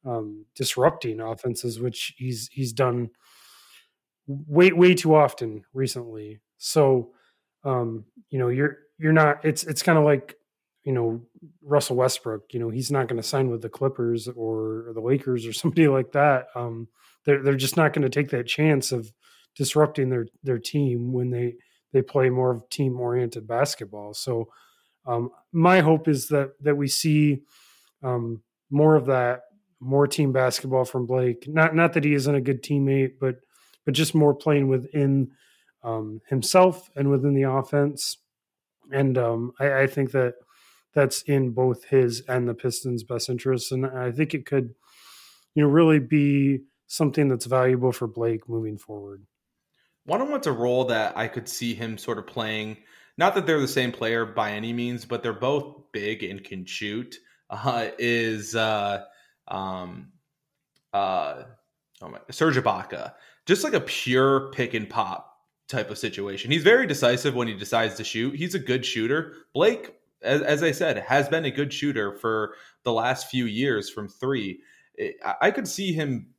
um, 0.05 0.45
disrupting 0.55 1.19
offenses, 1.19 1.79
which 1.79 2.13
he's 2.17 2.49
he's 2.51 2.73
done 2.73 3.09
way 4.27 4.71
way 4.71 4.93
too 4.93 5.15
often 5.15 5.63
recently. 5.73 6.41
So, 6.57 7.11
um, 7.63 8.05
you 8.29 8.39
know, 8.39 8.49
you're 8.49 8.77
you're 8.97 9.13
not. 9.13 9.43
It's 9.43 9.63
it's 9.63 9.83
kind 9.83 9.97
of 9.97 10.05
like 10.05 10.35
you 10.83 10.93
know 10.93 11.21
Russell 11.63 11.95
Westbrook. 11.95 12.53
You 12.53 12.59
know, 12.59 12.69
he's 12.69 12.91
not 12.91 13.07
going 13.07 13.21
to 13.21 13.27
sign 13.27 13.49
with 13.49 13.61
the 13.61 13.69
Clippers 13.69 14.27
or, 14.27 14.91
the 14.93 15.01
Lakers 15.01 15.45
or 15.45 15.53
somebody 15.53 15.87
like 15.87 16.11
that. 16.13 16.47
Um, 16.55 16.87
they're 17.25 17.41
they're 17.41 17.55
just 17.55 17.77
not 17.77 17.93
going 17.93 18.03
to 18.03 18.09
take 18.09 18.29
that 18.29 18.47
chance 18.47 18.91
of 18.91 19.11
disrupting 19.55 20.09
their 20.09 20.27
their 20.43 20.59
team 20.59 21.13
when 21.13 21.31
they 21.31 21.55
they 21.95 22.01
play 22.01 22.29
more 22.29 22.51
of 22.51 22.69
team 22.69 22.99
oriented 22.99 23.47
basketball. 23.47 24.13
So, 24.13 24.49
um, 25.07 25.29
my 25.53 25.79
hope 25.79 26.09
is 26.09 26.27
that 26.27 26.51
that 26.61 26.75
we 26.75 26.89
see 26.89 27.43
um, 28.03 28.41
more 28.69 28.95
of 28.95 29.05
that, 29.05 29.43
more 29.79 30.05
team 30.05 30.33
basketball 30.33 30.83
from 30.83 31.05
Blake. 31.05 31.47
Not 31.47 31.73
not 31.73 31.93
that 31.93 32.03
he 32.03 32.13
isn't 32.13 32.35
a 32.35 32.41
good 32.41 32.61
teammate, 32.61 33.13
but 33.17 33.37
but 33.85 33.93
just 33.93 34.13
more 34.13 34.33
playing 34.33 34.67
within 34.67 35.31
um, 35.85 36.19
himself 36.27 36.89
and 36.97 37.09
within 37.09 37.33
the 37.33 37.43
offense. 37.43 38.17
And 38.91 39.17
um, 39.17 39.53
I, 39.57 39.83
I, 39.83 39.87
think 39.87 40.11
that 40.11 40.33
that's 40.93 41.21
in 41.23 41.51
both 41.51 41.85
his 41.85 42.21
and 42.27 42.47
the 42.47 42.53
Pistons' 42.53 43.03
best 43.03 43.29
interests. 43.29 43.71
And 43.71 43.85
I 43.85 44.11
think 44.11 44.33
it 44.33 44.45
could, 44.45 44.75
you 45.53 45.63
know, 45.63 45.69
really 45.69 45.99
be 45.99 46.61
something 46.87 47.29
that's 47.29 47.45
valuable 47.45 47.91
for 47.91 48.07
Blake 48.07 48.49
moving 48.49 48.77
forward. 48.77 49.23
One 50.05 50.21
on 50.21 50.29
one's 50.29 50.47
a 50.47 50.51
role 50.51 50.85
that 50.85 51.17
I 51.17 51.27
could 51.27 51.49
see 51.49 51.73
him 51.73 51.97
sort 51.97 52.17
of 52.17 52.27
playing. 52.27 52.77
Not 53.17 53.35
that 53.35 53.45
they're 53.45 53.59
the 53.59 53.67
same 53.67 53.91
player 53.91 54.25
by 54.25 54.51
any 54.51 54.73
means, 54.73 55.05
but 55.05 55.23
they're 55.23 55.33
both 55.33 55.91
big 55.91 56.23
and 56.23 56.43
can 56.43 56.65
shoot. 56.65 57.17
Uh, 57.49 57.89
is 57.99 58.55
uh, 58.55 59.03
um, 59.47 60.11
uh, 60.93 61.43
oh 62.01 62.09
my, 62.09 62.19
Serge 62.31 62.55
Ibaka 62.55 63.13
just 63.45 63.63
like 63.63 63.73
a 63.73 63.81
pure 63.81 64.51
pick 64.51 64.73
and 64.73 64.89
pop 64.89 65.31
type 65.67 65.89
of 65.89 65.97
situation. 65.97 66.51
He's 66.51 66.63
very 66.63 66.87
decisive 66.87 67.35
when 67.35 67.47
he 67.47 67.53
decides 67.53 67.95
to 67.95 68.03
shoot. 68.03 68.35
He's 68.35 68.55
a 68.55 68.59
good 68.59 68.85
shooter. 68.85 69.33
Blake, 69.53 69.93
as, 70.21 70.41
as 70.41 70.63
I 70.63 70.71
said, 70.71 70.97
has 70.99 71.29
been 71.29 71.45
a 71.45 71.51
good 71.51 71.73
shooter 71.73 72.17
for 72.17 72.55
the 72.83 72.93
last 72.93 73.29
few 73.29 73.45
years 73.45 73.89
from 73.89 74.07
three. 74.07 74.61
I 75.41 75.51
could 75.51 75.67
see 75.67 75.93
him 75.93 76.33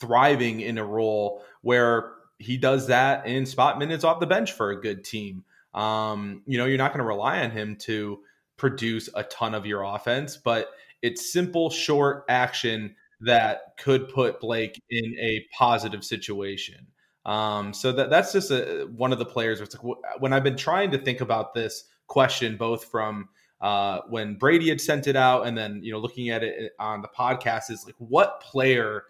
thriving 0.00 0.60
in 0.60 0.78
a 0.78 0.84
role 0.84 1.44
where 1.62 2.12
he 2.40 2.56
does 2.56 2.86
that 2.86 3.26
in 3.26 3.44
spot 3.44 3.78
minutes 3.78 4.02
off 4.02 4.18
the 4.18 4.26
bench 4.26 4.52
for 4.52 4.70
a 4.70 4.80
good 4.80 5.04
team. 5.04 5.44
Um, 5.74 6.42
you 6.46 6.58
know, 6.58 6.64
you're 6.64 6.78
not 6.78 6.92
going 6.92 6.98
to 6.98 7.06
rely 7.06 7.40
on 7.42 7.50
him 7.50 7.76
to 7.80 8.20
produce 8.56 9.08
a 9.14 9.22
ton 9.24 9.54
of 9.54 9.66
your 9.66 9.82
offense, 9.82 10.36
but 10.36 10.70
it's 11.02 11.32
simple, 11.32 11.70
short 11.70 12.24
action 12.28 12.96
that 13.20 13.74
could 13.78 14.08
put 14.08 14.40
Blake 14.40 14.80
in 14.90 15.14
a 15.20 15.44
positive 15.52 16.02
situation. 16.02 16.86
Um, 17.26 17.74
so 17.74 17.92
that 17.92 18.08
that's 18.08 18.32
just 18.32 18.50
a, 18.50 18.88
one 18.96 19.12
of 19.12 19.18
the 19.18 19.26
players. 19.26 19.60
Like, 19.60 19.96
when 20.18 20.32
I've 20.32 20.42
been 20.42 20.56
trying 20.56 20.90
to 20.92 20.98
think 20.98 21.20
about 21.20 21.52
this 21.52 21.84
question, 22.06 22.56
both 22.56 22.86
from 22.86 23.28
uh, 23.60 24.00
when 24.08 24.36
Brady 24.36 24.70
had 24.70 24.80
sent 24.80 25.06
it 25.06 25.16
out, 25.16 25.46
and 25.46 25.56
then 25.56 25.80
you 25.82 25.92
know 25.92 25.98
looking 25.98 26.30
at 26.30 26.42
it 26.42 26.72
on 26.78 27.02
the 27.02 27.08
podcast, 27.08 27.70
is 27.70 27.84
like 27.84 27.96
what 27.98 28.40
player 28.40 29.04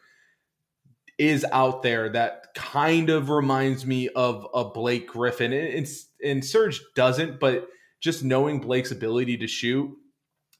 is 1.20 1.44
out 1.52 1.82
there 1.82 2.08
that 2.08 2.46
kind 2.54 3.10
of 3.10 3.28
reminds 3.28 3.84
me 3.84 4.08
of 4.08 4.46
a 4.54 4.64
Blake 4.64 5.06
Griffin, 5.06 5.52
and, 5.52 5.86
and 6.24 6.42
Serge 6.42 6.80
doesn't, 6.96 7.38
but 7.38 7.68
just 8.00 8.24
knowing 8.24 8.58
Blake's 8.58 8.90
ability 8.90 9.36
to 9.36 9.46
shoot 9.46 9.94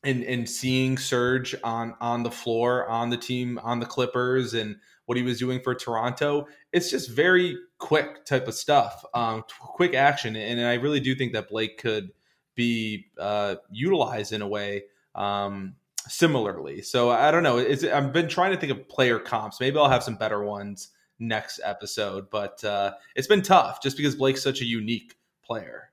and 0.05 0.23
and 0.23 0.49
seeing 0.49 0.99
Serge 0.99 1.55
on 1.65 1.95
on 2.03 2.23
the 2.25 2.31
floor 2.31 2.87
on 2.89 3.09
the 3.09 3.17
team 3.17 3.59
on 3.63 3.81
the 3.81 3.87
Clippers 3.87 4.53
and 4.53 4.77
what 5.07 5.17
he 5.17 5.25
was 5.25 5.39
doing 5.39 5.63
for 5.63 5.75
Toronto, 5.75 6.47
it's 6.75 6.91
just 6.91 7.09
very 7.09 7.57
quick 7.79 8.27
type 8.27 8.47
of 8.47 8.55
stuff, 8.55 9.03
um, 9.15 9.43
quick 9.61 9.95
action, 9.95 10.37
and 10.37 10.61
I 10.61 10.75
really 10.75 11.01
do 11.01 11.15
think 11.15 11.33
that 11.33 11.49
Blake 11.49 11.79
could 11.79 12.11
be 12.55 13.07
uh, 13.19 13.57
utilized 13.71 14.35
in 14.35 14.43
a 14.43 14.49
way 14.49 14.85
um, 15.15 15.77
similarly. 16.09 16.83
So 16.83 17.11
I 17.11 17.31
don't 17.31 17.43
know. 17.43 17.59
It's, 17.59 17.85
I've 17.85 18.13
been 18.13 18.29
trying 18.29 18.53
to 18.53 18.59
think 18.59 18.73
of 18.73 18.89
player 18.89 19.19
comps. 19.19 19.61
Maybe 19.61 19.79
I'll 19.79 19.89
have 19.89 20.03
some 20.03 20.17
better 20.17 20.43
ones 20.45 20.91
next 21.19 21.61
episode, 21.63 22.31
but 22.31 22.63
uh, 22.65 22.93
it's 23.15 23.29
been 23.29 23.43
tough 23.43 23.83
just 23.83 23.97
because 23.97 24.17
Blake's 24.17 24.43
such 24.43 24.61
a 24.61 24.65
unique 24.65 25.17
player. 25.45 25.91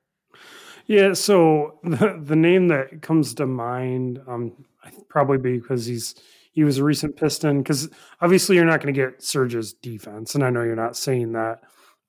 Yeah, 0.87 1.13
so 1.13 1.79
the, 1.83 2.19
the 2.21 2.35
name 2.35 2.69
that 2.69 3.01
comes 3.01 3.33
to 3.35 3.45
mind, 3.45 4.19
um, 4.27 4.65
probably 5.09 5.37
because 5.37 5.85
he's 5.85 6.15
he 6.57 6.63
was 6.63 6.79
a 6.79 6.83
recent 6.83 7.15
Piston. 7.15 7.61
Because 7.61 7.87
obviously 8.19 8.55
you're 8.55 8.65
not 8.65 8.81
going 8.81 8.93
to 8.93 8.99
get 8.99 9.21
Serge's 9.21 9.73
defense, 9.73 10.33
and 10.33 10.43
I 10.43 10.49
know 10.49 10.63
you're 10.63 10.75
not 10.75 10.97
saying 10.97 11.33
that. 11.33 11.59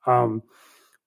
Um, 0.07 0.43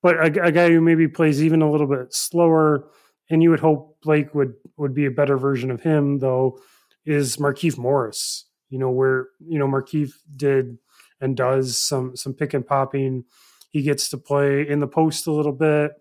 but 0.04 0.16
a, 0.18 0.44
a, 0.44 0.52
guy 0.52 0.70
who 0.70 0.80
maybe 0.80 1.08
plays 1.08 1.42
even 1.42 1.64
a 1.64 1.72
little 1.72 1.88
bit 1.88 2.14
slower, 2.14 2.90
and 3.32 3.42
you 3.42 3.50
would 3.50 3.60
hope 3.60 3.98
Blake 4.04 4.36
would 4.36 4.54
would 4.78 4.94
be 4.94 5.08
a 5.08 5.12
better 5.12 5.38
version 5.38 5.72
of 5.72 5.82
him, 5.82 6.20
though, 6.20 6.60
is 7.06 7.38
Markieff 7.38 7.78
Morris. 7.78 8.46
You 8.70 8.80
know 8.80 8.90
where 8.90 9.28
you 9.40 9.60
know 9.60 9.68
Markieff 9.68 10.12
did 10.36 10.78
and 11.20 11.36
does 11.36 11.78
some 11.78 12.16
some 12.16 12.34
pick 12.34 12.54
and 12.54 12.66
popping. 12.66 13.26
He 13.70 13.82
gets 13.82 14.10
to 14.10 14.18
play 14.18 14.68
in 14.68 14.80
the 14.80 14.88
post 14.88 15.28
a 15.28 15.32
little 15.32 15.54
bit 15.54 15.92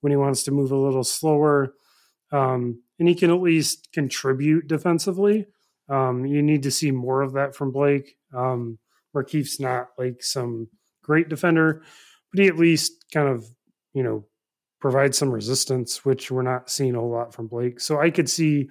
when 0.00 0.10
he 0.10 0.16
wants 0.16 0.44
to 0.44 0.50
move 0.50 0.70
a 0.70 0.76
little 0.76 1.04
slower. 1.04 1.74
Um, 2.32 2.82
and 2.98 3.08
he 3.08 3.14
can 3.14 3.30
at 3.30 3.40
least 3.40 3.88
contribute 3.92 4.66
defensively. 4.66 5.46
Um, 5.88 6.26
you 6.26 6.42
need 6.42 6.62
to 6.64 6.70
see 6.70 6.90
more 6.90 7.22
of 7.22 7.32
that 7.34 7.54
from 7.54 7.72
Blake. 7.72 8.16
Um, 8.34 8.78
Markieff's 9.14 9.60
not 9.60 9.88
like 9.96 10.22
some 10.22 10.68
great 11.02 11.28
defender, 11.28 11.82
but 12.30 12.42
he 12.42 12.48
at 12.48 12.58
least 12.58 13.06
kind 13.12 13.28
of, 13.28 13.46
you 13.94 14.02
know, 14.02 14.26
provides 14.80 15.16
some 15.16 15.30
resistance, 15.30 16.04
which 16.04 16.30
we're 16.30 16.42
not 16.42 16.70
seeing 16.70 16.94
a 16.94 17.00
whole 17.00 17.10
lot 17.10 17.34
from 17.34 17.48
Blake. 17.48 17.80
So 17.80 17.98
I 17.98 18.10
could 18.10 18.28
see, 18.28 18.68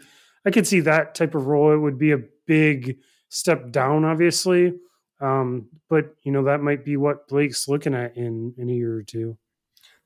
I 0.48 0.50
could 0.50 0.66
see 0.66 0.80
that 0.80 1.14
type 1.14 1.36
of 1.36 1.46
role. 1.46 1.74
It 1.74 1.78
would 1.78 1.98
be 1.98 2.14
a 2.14 2.24
big 2.46 3.00
step 3.28 3.70
down, 3.70 4.06
obviously, 4.06 4.74
um, 5.20 5.68
but 5.90 6.16
you 6.24 6.32
know 6.32 6.46
that 6.46 6.62
might 6.62 6.86
be 6.86 6.96
what 6.96 7.28
Blake's 7.28 7.68
looking 7.68 7.94
at 7.94 8.16
in 8.16 8.54
in 8.58 8.70
a 8.70 8.74
year 8.74 8.96
or 8.96 9.04
two. 9.04 9.38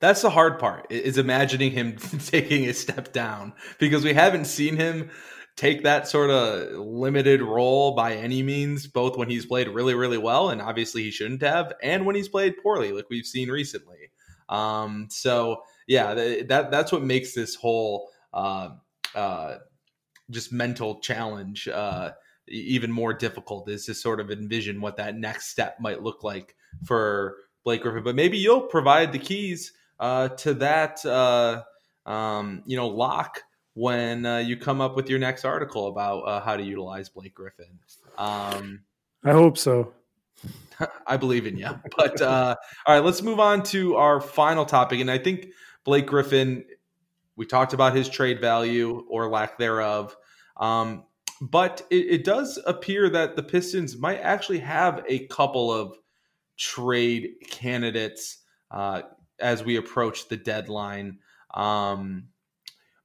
That's 0.00 0.20
the 0.20 0.30
hard 0.30 0.58
part 0.58 0.90
is 0.90 1.16
imagining 1.16 1.70
him 1.70 1.96
taking 2.26 2.68
a 2.68 2.74
step 2.74 3.12
down 3.12 3.52
because 3.78 4.02
we 4.02 4.14
haven't 4.14 4.46
seen 4.46 4.76
him 4.76 5.10
take 5.54 5.84
that 5.84 6.08
sort 6.08 6.30
of 6.30 6.72
limited 6.72 7.40
role 7.40 7.94
by 7.94 8.14
any 8.14 8.42
means, 8.42 8.88
both 8.88 9.16
when 9.16 9.30
he's 9.30 9.46
played 9.46 9.68
really, 9.68 9.94
really 9.94 10.18
well, 10.18 10.50
and 10.50 10.60
obviously 10.60 11.04
he 11.04 11.12
shouldn't 11.12 11.42
have, 11.42 11.72
and 11.84 12.04
when 12.04 12.16
he's 12.16 12.28
played 12.28 12.54
poorly, 12.60 12.90
like 12.90 13.06
we've 13.08 13.26
seen 13.26 13.48
recently. 13.48 14.10
Um, 14.48 15.06
so 15.08 15.62
yeah, 15.86 16.14
that 16.14 16.72
that's 16.72 16.90
what 16.90 17.04
makes 17.04 17.32
this 17.32 17.54
whole 17.54 18.10
uh, 18.34 18.70
uh, 19.14 19.58
just 20.32 20.52
mental 20.52 21.00
challenge 21.00 21.68
uh, 21.68 22.10
even 22.48 22.90
more 22.90 23.12
difficult 23.14 23.68
is 23.68 23.86
to 23.86 23.94
sort 23.94 24.20
of 24.20 24.30
envision 24.30 24.80
what 24.80 24.96
that 24.96 25.16
next 25.16 25.48
step 25.48 25.78
might 25.80 26.02
look 26.02 26.24
like 26.24 26.56
for 26.84 27.36
Blake 27.64 27.82
Griffin. 27.82 28.02
But 28.02 28.14
maybe 28.14 28.38
you'll 28.38 28.62
provide 28.62 29.12
the 29.12 29.18
keys 29.18 29.72
uh, 30.00 30.28
to 30.28 30.54
that 30.54 31.04
uh, 31.06 31.62
um, 32.06 32.62
you 32.66 32.76
know 32.76 32.88
lock 32.88 33.40
when 33.74 34.26
uh, 34.26 34.38
you 34.38 34.56
come 34.56 34.80
up 34.80 34.96
with 34.96 35.08
your 35.08 35.18
next 35.18 35.44
article 35.44 35.88
about 35.88 36.20
uh, 36.20 36.40
how 36.40 36.56
to 36.56 36.62
utilize 36.62 37.08
Blake 37.08 37.34
Griffin. 37.34 37.78
Um, 38.18 38.80
I 39.24 39.32
hope 39.32 39.56
so. 39.56 39.94
I 41.06 41.16
believe 41.16 41.46
in 41.46 41.56
you. 41.56 41.68
But 41.96 42.20
uh, 42.20 42.56
all 42.86 42.94
right, 42.94 43.04
let's 43.04 43.22
move 43.22 43.40
on 43.40 43.62
to 43.64 43.96
our 43.96 44.20
final 44.20 44.64
topic, 44.64 45.00
and 45.00 45.10
I 45.10 45.18
think 45.18 45.48
Blake 45.84 46.06
Griffin. 46.06 46.64
We 47.34 47.46
talked 47.46 47.72
about 47.72 47.96
his 47.96 48.10
trade 48.10 48.42
value 48.42 49.06
or 49.08 49.30
lack 49.30 49.56
thereof. 49.56 50.14
Um, 50.62 51.06
but 51.40 51.84
it, 51.90 52.06
it, 52.06 52.24
does 52.24 52.56
appear 52.66 53.10
that 53.10 53.34
the 53.34 53.42
Pistons 53.42 53.96
might 53.98 54.20
actually 54.20 54.60
have 54.60 55.04
a 55.08 55.26
couple 55.26 55.72
of 55.72 55.96
trade 56.56 57.30
candidates 57.50 58.38
uh, 58.70 59.02
as 59.40 59.64
we 59.64 59.74
approach 59.74 60.28
the 60.28 60.36
deadline. 60.36 61.18
Um, 61.52 62.28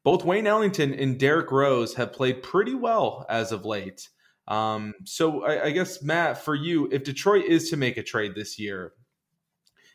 both 0.04 0.24
Wayne 0.24 0.46
Ellington 0.46 0.94
and 0.94 1.20
Derrick 1.20 1.52
Rose 1.52 1.96
have 1.96 2.14
played 2.14 2.44
pretty 2.44 2.76
well 2.76 3.26
as 3.28 3.52
of 3.52 3.66
late. 3.66 4.08
Um, 4.48 4.94
so 5.04 5.44
I, 5.44 5.66
I, 5.66 5.72
guess 5.72 6.04
Matt, 6.04 6.38
for 6.38 6.54
you, 6.54 6.88
if 6.92 7.04
Detroit 7.04 7.46
is 7.46 7.72
to 7.72 7.76
make 7.76 7.98
a 7.98 8.04
trade 8.04 8.34
this 8.36 8.60
year, 8.60 8.94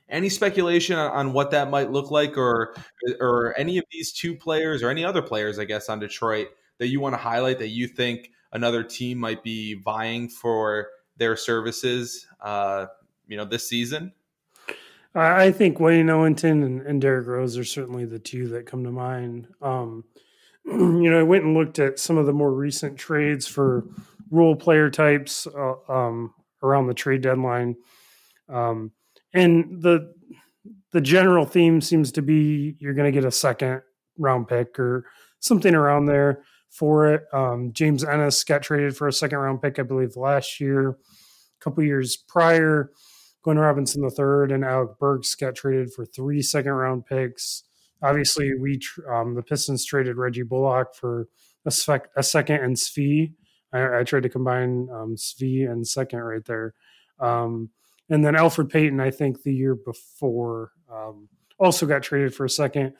any 0.08 0.28
speculation 0.28 0.98
on, 0.98 1.12
on, 1.12 1.32
what 1.32 1.52
that 1.52 1.70
might 1.70 1.92
look 1.92 2.10
like, 2.10 2.36
or 2.36 2.74
or 3.18 3.54
any 3.56 3.78
of 3.78 3.84
these 3.90 4.12
two 4.12 4.34
players 4.36 4.82
or 4.82 4.90
any 4.90 5.04
other 5.04 5.22
players, 5.22 5.58
I 5.58 5.64
guess, 5.64 5.88
on 5.88 6.00
Detroit 6.00 6.48
that 6.78 6.88
you 6.88 7.00
want 7.00 7.14
to 7.14 7.18
highlight 7.18 7.58
that 7.58 7.68
you 7.68 7.86
think 7.86 8.30
another 8.52 8.82
team 8.82 9.18
might 9.18 9.42
be 9.42 9.74
vying 9.74 10.28
for 10.28 10.88
their 11.16 11.36
services, 11.36 12.26
uh, 12.40 12.86
you 13.26 13.36
know, 13.36 13.44
this 13.44 13.68
season? 13.68 14.12
I 15.14 15.50
think 15.50 15.78
Wayne 15.78 16.08
Ellington 16.08 16.62
and, 16.62 16.80
and 16.82 17.00
Derrick 17.00 17.26
Rose 17.26 17.58
are 17.58 17.64
certainly 17.64 18.06
the 18.06 18.18
two 18.18 18.48
that 18.48 18.66
come 18.66 18.82
to 18.84 18.90
mind. 18.90 19.46
Um, 19.60 20.04
you 20.64 21.10
know, 21.10 21.20
I 21.20 21.22
went 21.22 21.44
and 21.44 21.54
looked 21.54 21.78
at 21.78 21.98
some 21.98 22.16
of 22.16 22.26
the 22.26 22.32
more 22.32 22.52
recent 22.52 22.98
trades 22.98 23.46
for 23.46 23.84
role 24.30 24.56
player 24.56 24.88
types 24.88 25.46
uh, 25.46 25.74
um, 25.88 26.32
around 26.62 26.86
the 26.86 26.94
trade 26.94 27.20
deadline, 27.20 27.76
um, 28.48 28.92
and 29.34 29.82
the 29.82 30.14
the 30.92 31.00
general 31.00 31.44
theme 31.44 31.80
seems 31.80 32.12
to 32.12 32.22
be 32.22 32.76
you're 32.78 32.94
going 32.94 33.12
to 33.12 33.18
get 33.18 33.26
a 33.26 33.32
second 33.32 33.82
round 34.18 34.48
pick 34.48 34.78
or 34.78 35.06
something 35.40 35.74
around 35.74 36.06
there 36.06 36.44
for 36.72 37.12
it. 37.12 37.22
Um, 37.32 37.72
James 37.72 38.02
Ennis 38.02 38.42
got 38.44 38.62
traded 38.62 38.96
for 38.96 39.06
a 39.06 39.12
second 39.12 39.38
round 39.38 39.60
pick, 39.60 39.78
I 39.78 39.82
believe, 39.82 40.16
last 40.16 40.58
year. 40.58 40.90
A 40.90 40.96
couple 41.60 41.84
years 41.84 42.16
prior, 42.16 42.90
Glenn 43.42 43.58
Robinson 43.58 44.02
III 44.02 44.54
and 44.54 44.64
Alec 44.64 44.98
Burks 44.98 45.34
got 45.34 45.54
traded 45.54 45.92
for 45.92 46.06
three 46.06 46.40
second 46.40 46.72
round 46.72 47.04
picks. 47.04 47.64
Obviously, 48.02 48.54
we 48.58 48.80
um, 49.08 49.34
the 49.34 49.42
Pistons 49.42 49.84
traded 49.84 50.16
Reggie 50.16 50.42
Bullock 50.42 50.94
for 50.94 51.28
a, 51.66 52.00
a 52.16 52.22
second 52.22 52.56
and 52.56 52.76
Svi. 52.76 53.34
I, 53.72 54.00
I, 54.00 54.04
tried 54.04 54.24
to 54.24 54.28
combine 54.28 54.88
um, 54.92 55.16
Svi 55.16 55.70
and 55.70 55.86
second 55.86 56.20
right 56.20 56.44
there. 56.44 56.74
Um, 57.20 57.70
and 58.10 58.24
then 58.24 58.34
Elfrid 58.34 58.70
Payton, 58.70 59.00
I 59.00 59.10
think 59.10 59.42
the 59.42 59.54
year 59.54 59.74
before, 59.74 60.72
um, 60.92 61.28
also 61.58 61.86
got 61.86 62.02
traded 62.02 62.34
for 62.34 62.44
a 62.44 62.50
second. 62.50 62.94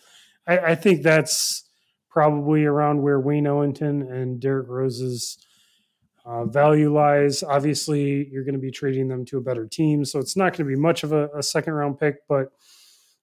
I, 0.47 0.59
I, 0.59 0.75
think 0.75 1.03
that's 1.03 1.69
probably 2.13 2.65
around 2.65 3.01
where 3.01 3.19
Wayne 3.19 3.47
Ellington 3.47 4.03
and 4.03 4.39
Derrick 4.39 4.69
Rose's 4.69 5.39
uh, 6.27 6.45
value 6.45 6.93
lies. 6.93 7.43
Obviously, 7.43 8.29
you're 8.31 8.45
going 8.45 8.55
to 8.55 8.61
be 8.61 8.71
trading 8.71 9.09
them 9.09 9.25
to 9.25 9.39
a 9.39 9.41
better 9.41 9.67
team, 9.67 10.05
so 10.05 10.19
it's 10.19 10.37
not 10.37 10.53
going 10.53 10.69
to 10.69 10.77
be 10.77 10.81
much 10.81 11.03
of 11.03 11.13
a, 11.13 11.29
a 11.35 11.43
second 11.43 11.73
round 11.73 11.99
pick, 11.99 12.17
but 12.29 12.53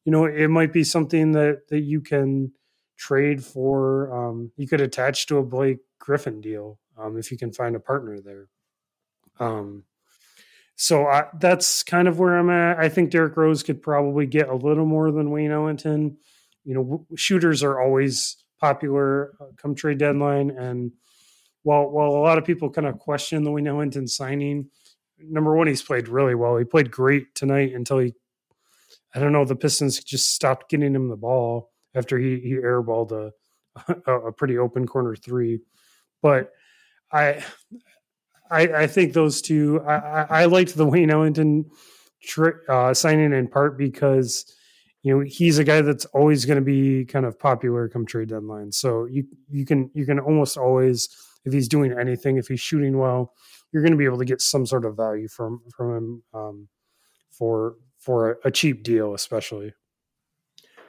you 0.06 0.12
know, 0.12 0.26
it 0.26 0.48
might 0.48 0.74
be 0.74 0.84
something 0.84 1.34
that 1.34 1.68
that 1.70 1.82
you 1.82 2.02
can 2.02 2.52
trade 2.98 3.44
for. 3.44 4.12
Um, 4.12 4.52
you 4.58 4.68
could 4.68 4.82
attach 4.82 5.28
to 5.28 5.38
a 5.38 5.44
Blake 5.44 5.80
Griffin 6.00 6.42
deal 6.42 6.80
um, 6.98 7.18
if 7.18 7.32
you 7.32 7.38
can 7.38 7.54
find 7.54 7.76
a 7.76 7.80
partner 7.80 8.20
there. 8.20 8.48
Um, 9.40 9.84
so 10.76 11.06
I, 11.06 11.26
that's 11.40 11.84
kind 11.84 12.08
of 12.08 12.18
where 12.20 12.38
I'm 12.38 12.50
at. 12.50 12.80
I 12.80 12.90
think 12.90 13.12
Derrick 13.12 13.38
Rose 13.38 13.64
could 13.64 13.82
probably 13.82 14.26
get 14.26 14.50
a 14.50 14.56
little 14.56 14.86
more 14.86 15.12
than 15.12 15.30
Wayne 15.30 15.52
Ellington. 15.52 16.18
You 16.64 16.74
know, 16.74 17.06
shooters 17.16 17.62
are 17.62 17.80
always 17.80 18.38
popular 18.60 19.34
uh, 19.40 19.46
come 19.58 19.76
trade 19.76 19.98
deadline, 19.98 20.52
and 20.52 20.92
while 21.64 21.90
while 21.90 22.12
a 22.12 22.24
lot 22.24 22.38
of 22.38 22.46
people 22.46 22.70
kind 22.70 22.88
of 22.88 23.00
question 23.00 23.44
the 23.44 23.52
Wayne 23.52 23.68
Ellington 23.68 24.08
signing, 24.08 24.70
number 25.20 25.56
one, 25.56 25.68
he's 25.68 25.82
played 25.82 26.08
really 26.08 26.36
well. 26.36 26.58
He 26.58 26.66
played 26.66 26.92
great 26.92 27.36
tonight 27.36 27.74
until 27.74 28.00
he 28.00 28.14
I 29.14 29.20
don't 29.20 29.32
know. 29.32 29.46
The 29.46 29.56
Pistons 29.56 30.04
just 30.04 30.34
stopped 30.34 30.70
getting 30.70 30.96
him 30.96 31.10
the 31.10 31.16
ball 31.18 31.72
after 31.96 32.18
he 32.18 32.40
he 32.40 32.54
airballed 32.54 33.12
a 33.12 33.32
a 34.12 34.32
pretty 34.32 34.58
open 34.58 34.88
corner 34.88 35.16
three. 35.16 35.60
But 36.22 36.52
I 37.12 37.44
I, 38.52 38.62
I 38.62 38.88
think 38.88 39.14
those 39.14 39.42
two. 39.42 39.82
I, 39.82 39.96
I, 39.96 40.42
I 40.42 40.46
liked 40.46 40.76
the 40.76 40.86
Wayne 40.86 41.12
Ellington 41.12 41.70
uh, 42.68 42.94
signing 42.94 43.34
in 43.34 43.48
part 43.48 43.78
because 43.78 44.54
you 45.02 45.16
know 45.16 45.24
he's 45.26 45.58
a 45.58 45.64
guy 45.64 45.82
that's 45.82 46.06
always 46.06 46.46
going 46.46 46.58
to 46.58 46.66
be 46.66 47.06
kind 47.06 47.26
of 47.26 47.40
popular 47.40 47.88
come 47.88 48.06
trade 48.06 48.30
deadline. 48.30 48.72
So 48.72 49.06
you 49.06 49.26
you 49.50 49.66
can 49.66 49.90
you 49.94 50.06
can 50.06 50.20
almost 50.20 50.58
always 50.58 51.10
if 51.46 51.54
he's 51.54 51.68
doing 51.68 51.98
anything, 51.98 52.38
if 52.38 52.48
he's 52.48 52.60
shooting 52.60 52.98
well, 52.98 53.34
you're 53.72 53.82
going 53.82 53.94
to 53.94 53.98
be 53.98 54.06
able 54.06 54.18
to 54.18 54.26
get 54.26 54.42
some 54.42 54.66
sort 54.66 54.86
of 54.86 54.98
value 54.98 55.28
from 55.28 55.62
from 55.76 55.96
him 55.96 56.24
um, 56.34 56.68
for 57.32 57.76
for 57.98 58.40
a 58.44 58.52
cheap 58.52 58.84
deal, 58.84 59.14
especially. 59.14 59.74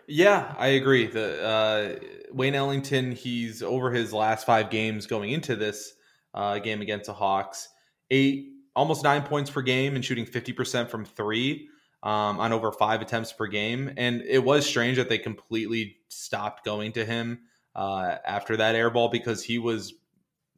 Yeah, 0.07 0.55
I 0.59 0.69
agree. 0.69 1.07
The 1.07 1.43
uh, 1.43 2.05
Wayne 2.33 2.57
Ellington, 2.57 3.13
he's 3.13 3.63
over 3.63 3.93
his 3.93 4.13
last 4.13 4.45
five 4.45 4.69
games 4.69 5.07
going 5.07 5.31
into 5.31 5.55
this 5.55 5.95
uh, 6.35 6.59
game 6.59 6.81
against 6.81 7.07
the 7.07 7.13
Hawks, 7.13 7.69
eight 8.11 8.49
almost 8.75 9.05
nine 9.05 9.23
points 9.23 9.51
per 9.51 9.63
game 9.63 9.95
and 9.95 10.05
shooting 10.05 10.27
fifty 10.27 10.53
percent 10.53 10.91
from 10.91 11.05
three 11.05 11.69
um, 12.03 12.41
on 12.41 12.53
over 12.53 12.73
five 12.73 13.03
attempts 13.03 13.33
per 13.33 13.47
game. 13.47 13.93
And 13.97 14.23
it 14.23 14.41
was 14.41 14.67
strange 14.67 14.97
that 14.97 15.09
they 15.09 15.19
completely 15.19 15.97
stopped 16.09 16.65
going 16.65 16.93
to 16.93 17.05
him 17.05 17.41
uh, 17.75 18.17
after 18.27 18.57
that 18.57 18.75
air 18.75 18.91
ball 18.91 19.09
because 19.09 19.45
he 19.45 19.59
was 19.59 19.95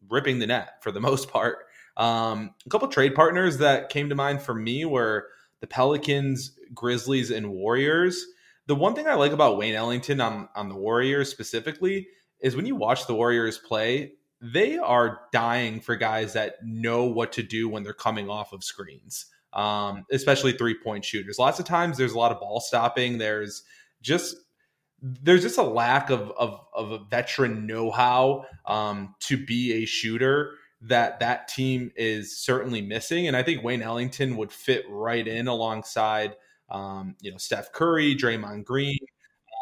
ripping 0.09 0.39
the 0.39 0.47
net 0.47 0.83
for 0.83 0.93
the 0.93 1.01
most 1.09 1.29
part. 1.29 1.67
Um, 1.97 2.55
a 2.65 2.71
couple 2.71 2.89
trade 2.89 3.15
partners 3.15 3.59
that 3.59 3.91
came 3.91 4.09
to 4.09 4.15
mind 4.15 4.43
for 4.43 4.55
me 4.55 4.85
were 4.85 5.29
the 5.61 5.67
Pelicans, 5.67 6.59
Grizzlies, 6.75 7.31
and 7.31 7.51
Warriors. 7.51 8.25
The 8.67 8.75
one 8.75 8.95
thing 8.95 9.07
I 9.07 9.15
like 9.15 9.33
about 9.33 9.59
Wayne 9.59 9.75
Ellington 9.75 10.21
on, 10.21 10.49
on 10.55 10.69
the 10.69 10.77
Warriors 10.77 11.29
specifically 11.29 12.09
is 12.41 12.57
when 12.57 12.67
you 12.67 12.77
watch 12.77 13.07
the 13.07 13.15
Warriors 13.15 13.59
play, 13.59 14.13
they 14.41 14.77
are 14.79 15.21
dying 15.33 15.81
for 15.81 15.95
guys 15.95 16.33
that 16.33 16.57
know 16.65 17.05
what 17.05 17.33
to 17.33 17.43
do 17.43 17.69
when 17.69 17.85
they're 17.85 17.93
coming 17.93 18.29
off 18.29 18.53
of 18.53 18.65
screens, 18.65 19.27
um, 19.53 20.05
especially 20.11 20.53
three 20.53 20.75
point 20.75 21.05
shooters. 21.05 21.39
Lots 21.39 21.59
of 21.59 21.65
times 21.65 21.99
there's 21.99 22.13
a 22.13 22.19
lot 22.19 22.33
of 22.33 22.41
ball 22.41 22.61
stopping. 22.61 23.19
There's 23.19 23.63
just 24.01 24.37
there's 25.01 25.43
just 25.43 25.59
a 25.59 25.63
lack 25.63 26.11
of 26.11 26.31
of, 26.33 26.61
of 26.75 26.93
a 26.93 26.99
veteran 26.99 27.67
know 27.67 27.91
how 27.91 28.45
um, 28.67 29.15
to 29.21 29.37
be 29.37 29.83
a 29.83 29.85
shooter 29.85 30.55
that 30.83 31.21
that 31.21 31.49
team 31.49 31.93
is 31.97 32.37
certainly 32.37 32.81
missing. 32.83 33.29
And 33.29 33.37
I 33.37 33.43
think 33.43 33.63
Wayne 33.63 33.83
Ellington 33.83 34.37
would 34.37 34.53
fit 34.53 34.85
right 34.89 35.27
in 35.27 35.47
alongside, 35.47 36.37
um, 36.71 37.15
you 37.21 37.31
know, 37.31 37.37
Steph 37.37 37.73
Curry, 37.73 38.17
Draymond 38.17 38.65
Green, 38.65 38.99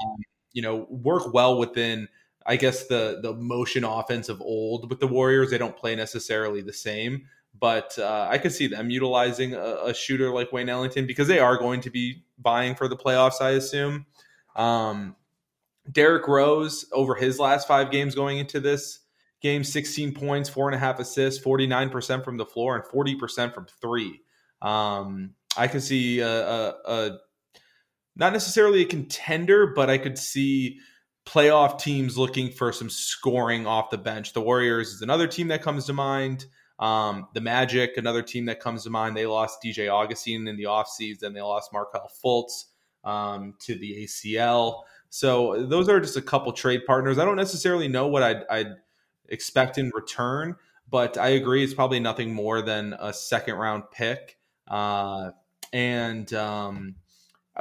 um, 0.02 0.16
you 0.52 0.62
know, 0.62 0.86
work 0.88 1.32
well 1.34 1.58
within, 1.58 2.08
I 2.46 2.56
guess, 2.56 2.86
the, 2.86 3.20
the 3.22 3.34
motion 3.34 3.84
offense 3.84 4.30
of 4.30 4.40
old 4.40 4.88
with 4.88 5.00
the 5.00 5.06
Warriors. 5.06 5.50
They 5.50 5.58
don't 5.58 5.76
play 5.76 5.94
necessarily 5.94 6.62
the 6.62 6.72
same, 6.72 7.26
but 7.58 7.98
uh, 7.98 8.28
I 8.30 8.38
could 8.38 8.52
see 8.52 8.66
them 8.66 8.90
utilizing 8.90 9.54
a, 9.54 9.86
a, 9.86 9.94
shooter 9.94 10.30
like 10.30 10.52
Wayne 10.52 10.68
Ellington 10.68 11.06
because 11.06 11.28
they 11.28 11.40
are 11.40 11.58
going 11.58 11.82
to 11.82 11.90
be 11.90 12.24
vying 12.38 12.74
for 12.74 12.88
the 12.88 12.96
playoffs, 12.96 13.40
I 13.40 13.50
assume. 13.50 14.06
Um, 14.56 15.16
Derrick 15.90 16.26
Rose, 16.26 16.86
over 16.92 17.14
his 17.14 17.38
last 17.38 17.66
five 17.68 17.90
games 17.90 18.14
going 18.14 18.38
into 18.38 18.60
this, 18.60 19.00
game 19.40 19.64
16 19.64 20.14
points, 20.14 20.48
four 20.48 20.68
and 20.68 20.74
a 20.74 20.78
half 20.78 20.98
assists, 20.98 21.42
49% 21.44 22.24
from 22.24 22.36
the 22.36 22.46
floor, 22.46 22.76
and 22.76 22.84
40% 22.84 23.54
from 23.54 23.66
three. 23.80 24.20
Um, 24.62 25.34
I 25.56 25.66
could 25.66 25.82
see 25.82 26.20
a, 26.20 26.28
a, 26.28 26.74
a, 26.84 27.18
not 28.16 28.32
necessarily 28.32 28.82
a 28.82 28.86
contender, 28.86 29.72
but 29.74 29.90
I 29.90 29.98
could 29.98 30.18
see 30.18 30.78
playoff 31.26 31.78
teams 31.78 32.18
looking 32.18 32.50
for 32.50 32.72
some 32.72 32.90
scoring 32.90 33.66
off 33.66 33.90
the 33.90 33.98
bench. 33.98 34.32
The 34.32 34.40
Warriors 34.40 34.92
is 34.92 35.02
another 35.02 35.26
team 35.26 35.48
that 35.48 35.62
comes 35.62 35.86
to 35.86 35.92
mind. 35.92 36.46
Um, 36.80 37.28
the 37.34 37.40
Magic, 37.40 37.96
another 37.96 38.22
team 38.22 38.46
that 38.46 38.58
comes 38.58 38.84
to 38.84 38.90
mind. 38.90 39.16
They 39.16 39.26
lost 39.26 39.62
DJ 39.62 39.92
Augustin 39.92 40.48
in 40.48 40.56
the 40.56 40.64
offseason. 40.64 41.34
They 41.34 41.42
lost 41.42 41.72
Markelle 41.72 42.10
Fultz 42.24 42.64
um, 43.04 43.54
to 43.60 43.76
the 43.76 44.04
ACL. 44.04 44.82
So 45.10 45.66
those 45.66 45.88
are 45.88 46.00
just 46.00 46.16
a 46.16 46.22
couple 46.22 46.52
trade 46.52 46.82
partners. 46.86 47.18
I 47.18 47.24
don't 47.24 47.36
necessarily 47.36 47.86
know 47.86 48.06
what 48.06 48.22
I'd, 48.22 48.44
I'd 48.50 48.76
expect 49.28 49.76
in 49.78 49.90
return. 49.94 50.56
But 50.90 51.16
I 51.18 51.28
agree, 51.28 51.62
it's 51.62 51.74
probably 51.74 52.00
nothing 52.00 52.34
more 52.34 52.62
than 52.62 52.96
a 52.98 53.12
second 53.12 53.54
round 53.54 53.84
pick. 53.92 54.38
Uh, 54.66 55.30
and 55.72 56.32
um, 56.34 56.96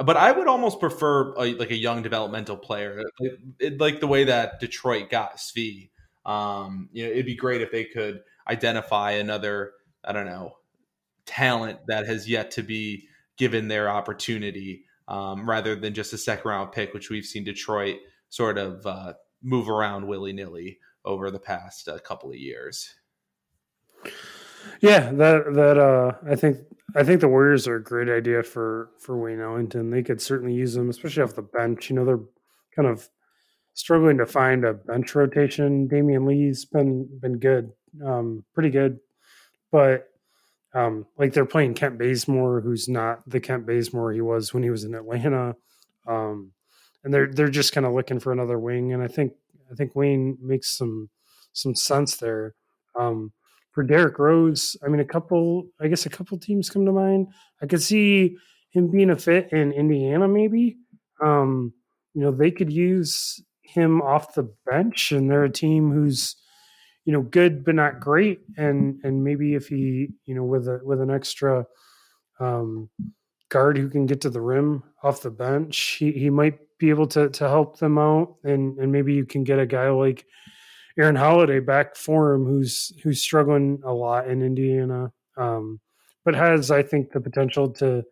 but 0.04 0.16
I 0.16 0.32
would 0.32 0.48
almost 0.48 0.80
prefer 0.80 1.32
a, 1.34 1.54
like 1.54 1.70
a 1.70 1.76
young 1.76 2.02
developmental 2.02 2.56
player, 2.56 3.02
like, 3.20 3.32
it, 3.58 3.80
like 3.80 4.00
the 4.00 4.08
way 4.08 4.24
that 4.24 4.58
Detroit 4.60 5.10
got 5.10 5.36
Svi. 5.36 5.90
Um, 6.26 6.88
you 6.92 7.04
know, 7.04 7.10
it'd 7.10 7.26
be 7.26 7.36
great 7.36 7.60
if 7.60 7.70
they 7.70 7.84
could 7.84 8.22
identify 8.50 9.12
another, 9.12 9.72
I 10.04 10.12
don't 10.12 10.26
know, 10.26 10.56
talent 11.26 11.78
that 11.86 12.06
has 12.06 12.28
yet 12.28 12.50
to 12.52 12.62
be 12.62 13.06
given 13.36 13.68
their 13.68 13.88
opportunity, 13.88 14.84
um, 15.08 15.48
rather 15.48 15.74
than 15.76 15.94
just 15.94 16.12
a 16.12 16.18
second 16.18 16.48
round 16.48 16.72
pick, 16.72 16.92
which 16.92 17.10
we've 17.10 17.24
seen 17.24 17.44
Detroit 17.44 17.96
sort 18.28 18.58
of 18.58 18.84
uh, 18.86 19.14
move 19.42 19.68
around 19.68 20.06
willy 20.06 20.32
nilly 20.32 20.78
over 21.04 21.30
the 21.30 21.38
past 21.38 21.88
uh, 21.88 21.98
couple 21.98 22.30
of 22.30 22.36
years. 22.36 22.94
Yeah, 24.80 25.10
that 25.12 25.54
that 25.54 25.78
uh, 25.78 26.12
I 26.30 26.36
think 26.36 26.58
I 26.94 27.04
think 27.04 27.20
the 27.20 27.28
Warriors 27.28 27.66
are 27.66 27.76
a 27.76 27.82
great 27.82 28.08
idea 28.08 28.42
for 28.42 28.90
for 28.98 29.18
Wayne 29.18 29.40
Ellington. 29.40 29.90
They 29.90 30.02
could 30.02 30.20
certainly 30.20 30.54
use 30.54 30.74
them, 30.74 30.90
especially 30.90 31.22
off 31.22 31.34
the 31.34 31.42
bench. 31.42 31.88
You 31.88 31.96
know, 31.96 32.04
they're 32.04 32.20
kind 32.74 32.88
of 32.88 33.08
struggling 33.74 34.18
to 34.18 34.26
find 34.26 34.64
a 34.64 34.74
bench 34.74 35.14
rotation. 35.14 35.88
Damion 35.88 36.26
Lee's 36.26 36.64
been 36.64 37.08
been 37.20 37.38
good, 37.38 37.72
um, 38.04 38.44
pretty 38.54 38.70
good, 38.70 39.00
but 39.72 40.08
um, 40.74 41.06
like 41.18 41.32
they're 41.32 41.46
playing 41.46 41.74
Kent 41.74 41.98
Bazemore, 41.98 42.60
who's 42.60 42.88
not 42.88 43.28
the 43.28 43.40
Kent 43.40 43.66
Bazemore 43.66 44.12
he 44.12 44.20
was 44.20 44.54
when 44.54 44.62
he 44.62 44.70
was 44.70 44.84
in 44.84 44.94
Atlanta, 44.94 45.56
um, 46.06 46.52
and 47.02 47.12
they're 47.12 47.32
they're 47.32 47.48
just 47.48 47.72
kind 47.72 47.86
of 47.86 47.92
looking 47.92 48.20
for 48.20 48.32
another 48.32 48.58
wing. 48.58 48.92
And 48.92 49.02
I 49.02 49.08
think 49.08 49.32
I 49.70 49.74
think 49.74 49.94
Wayne 49.96 50.38
makes 50.40 50.76
some 50.76 51.10
some 51.52 51.74
sense 51.74 52.16
there. 52.16 52.54
Um, 52.98 53.32
for 53.72 53.84
Derrick 53.84 54.18
Rose, 54.18 54.76
I 54.84 54.88
mean, 54.88 55.00
a 55.00 55.04
couple, 55.04 55.68
I 55.80 55.88
guess, 55.88 56.06
a 56.06 56.10
couple 56.10 56.36
teams 56.38 56.70
come 56.70 56.84
to 56.86 56.92
mind. 56.92 57.28
I 57.62 57.66
could 57.66 57.82
see 57.82 58.36
him 58.70 58.90
being 58.90 59.10
a 59.10 59.16
fit 59.16 59.52
in 59.52 59.72
Indiana, 59.72 60.26
maybe. 60.26 60.76
Um, 61.22 61.72
you 62.14 62.22
know, 62.22 62.32
they 62.32 62.50
could 62.50 62.72
use 62.72 63.40
him 63.62 64.02
off 64.02 64.34
the 64.34 64.52
bench, 64.68 65.12
and 65.12 65.30
they're 65.30 65.44
a 65.44 65.50
team 65.50 65.92
who's, 65.92 66.34
you 67.04 67.12
know, 67.12 67.22
good 67.22 67.64
but 67.64 67.74
not 67.74 68.00
great, 68.00 68.40
and 68.56 69.00
and 69.04 69.24
maybe 69.24 69.54
if 69.54 69.68
he, 69.68 70.08
you 70.26 70.34
know, 70.34 70.44
with 70.44 70.68
a 70.68 70.80
with 70.84 71.00
an 71.00 71.10
extra 71.10 71.66
um, 72.38 72.88
guard 73.48 73.76
who 73.78 73.88
can 73.88 74.06
get 74.06 74.20
to 74.22 74.30
the 74.30 74.40
rim 74.40 74.82
off 75.02 75.22
the 75.22 75.30
bench, 75.30 75.96
he 75.98 76.12
he 76.12 76.30
might 76.30 76.58
be 76.78 76.90
able 76.90 77.06
to 77.08 77.28
to 77.30 77.48
help 77.48 77.78
them 77.78 77.98
out, 77.98 78.36
and 78.44 78.78
and 78.78 78.92
maybe 78.92 79.14
you 79.14 79.24
can 79.24 79.44
get 79.44 79.58
a 79.58 79.66
guy 79.66 79.88
like 79.88 80.26
Aaron 80.98 81.16
Holiday 81.16 81.60
back 81.60 81.96
for 81.96 82.32
him, 82.32 82.44
who's 82.44 82.92
who's 83.02 83.22
struggling 83.22 83.80
a 83.84 83.92
lot 83.92 84.28
in 84.28 84.42
Indiana, 84.42 85.12
um, 85.36 85.80
but 86.24 86.34
has 86.34 86.70
I 86.70 86.82
think 86.82 87.12
the 87.12 87.20
potential 87.20 87.70
to 87.74 88.04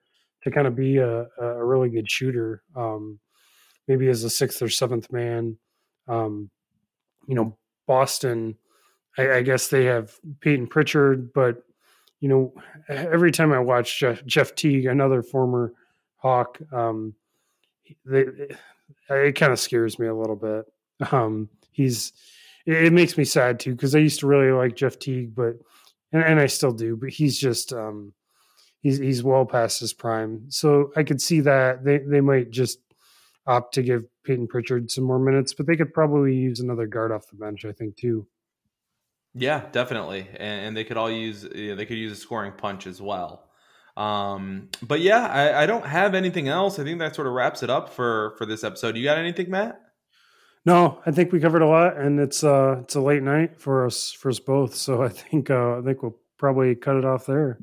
to 0.42 0.50
kind 0.50 0.66
of 0.66 0.76
be 0.76 0.98
a, 0.98 1.26
a 1.40 1.64
really 1.64 1.90
good 1.90 2.10
shooter, 2.10 2.62
um, 2.76 3.18
maybe 3.86 4.08
as 4.08 4.24
a 4.24 4.30
sixth 4.30 4.62
or 4.62 4.68
seventh 4.68 5.10
man. 5.12 5.58
Um, 6.06 6.50
you 7.26 7.34
know, 7.34 7.58
Boston, 7.86 8.56
I, 9.18 9.36
I, 9.36 9.42
guess 9.42 9.68
they 9.68 9.84
have 9.86 10.12
Payton 10.40 10.68
Pritchard, 10.68 11.32
but 11.32 11.62
you 12.20 12.28
know, 12.28 12.54
every 12.88 13.32
time 13.32 13.52
I 13.52 13.58
watch 13.58 13.98
Jeff, 13.98 14.24
Jeff 14.26 14.54
Teague, 14.54 14.86
another 14.86 15.22
former 15.22 15.72
Hawk, 16.16 16.58
um, 16.72 17.14
they, 18.04 18.26
it 19.10 19.32
kind 19.32 19.52
of 19.52 19.60
scares 19.60 19.98
me 19.98 20.06
a 20.06 20.14
little 20.14 20.36
bit. 20.36 20.64
Um, 21.12 21.48
he's 21.70 22.12
it, 22.66 22.92
makes 22.92 23.16
me 23.16 23.24
sad 23.24 23.60
too 23.60 23.72
because 23.72 23.94
I 23.94 24.00
used 24.00 24.20
to 24.20 24.26
really 24.26 24.50
like 24.50 24.74
Jeff 24.74 24.98
Teague, 24.98 25.34
but 25.34 25.54
and, 26.12 26.22
and 26.22 26.40
I 26.40 26.46
still 26.46 26.72
do, 26.72 26.96
but 26.96 27.10
he's 27.10 27.38
just 27.38 27.72
um, 27.72 28.12
he's 28.80 28.98
he's 28.98 29.22
well 29.22 29.46
past 29.46 29.80
his 29.80 29.92
prime. 29.92 30.50
So 30.50 30.90
I 30.96 31.04
could 31.04 31.22
see 31.22 31.40
that 31.42 31.84
they 31.84 31.98
they 31.98 32.20
might 32.20 32.50
just 32.50 32.80
opt 33.46 33.74
to 33.74 33.82
give 33.82 34.04
Payton 34.24 34.48
Pritchard 34.48 34.90
some 34.90 35.04
more 35.04 35.18
minutes, 35.18 35.54
but 35.54 35.66
they 35.66 35.76
could 35.76 35.94
probably 35.94 36.34
use 36.34 36.60
another 36.60 36.86
guard 36.86 37.12
off 37.12 37.30
the 37.30 37.36
bench. 37.36 37.64
I 37.64 37.72
think 37.72 37.96
too. 37.96 38.26
Yeah, 39.38 39.62
definitely, 39.70 40.26
and, 40.32 40.66
and 40.66 40.76
they 40.76 40.84
could 40.84 40.96
all 40.96 41.10
use 41.10 41.46
you 41.54 41.70
know, 41.70 41.74
they 41.76 41.86
could 41.86 41.96
use 41.96 42.12
a 42.12 42.20
scoring 42.20 42.52
punch 42.52 42.86
as 42.86 43.00
well. 43.00 43.48
Um, 43.96 44.68
but 44.82 45.00
yeah, 45.00 45.26
I, 45.26 45.62
I 45.62 45.66
don't 45.66 45.86
have 45.86 46.14
anything 46.14 46.48
else. 46.48 46.78
I 46.78 46.84
think 46.84 46.98
that 46.98 47.14
sort 47.14 47.26
of 47.26 47.32
wraps 47.32 47.62
it 47.62 47.70
up 47.70 47.88
for 47.88 48.34
for 48.38 48.46
this 48.46 48.64
episode. 48.64 48.96
You 48.96 49.04
got 49.04 49.18
anything, 49.18 49.50
Matt? 49.50 49.80
No, 50.64 51.00
I 51.06 51.12
think 51.12 51.32
we 51.32 51.40
covered 51.40 51.62
a 51.62 51.66
lot, 51.66 51.96
and 51.96 52.20
it's 52.20 52.44
uh 52.44 52.80
it's 52.82 52.94
a 52.94 53.00
late 53.00 53.22
night 53.22 53.60
for 53.60 53.86
us 53.86 54.12
for 54.12 54.28
us 54.28 54.38
both. 54.38 54.74
So 54.74 55.02
I 55.02 55.08
think 55.08 55.50
uh, 55.50 55.78
I 55.78 55.82
think 55.82 56.02
we'll 56.02 56.18
probably 56.36 56.74
cut 56.74 56.96
it 56.96 57.04
off 57.04 57.26
there. 57.26 57.58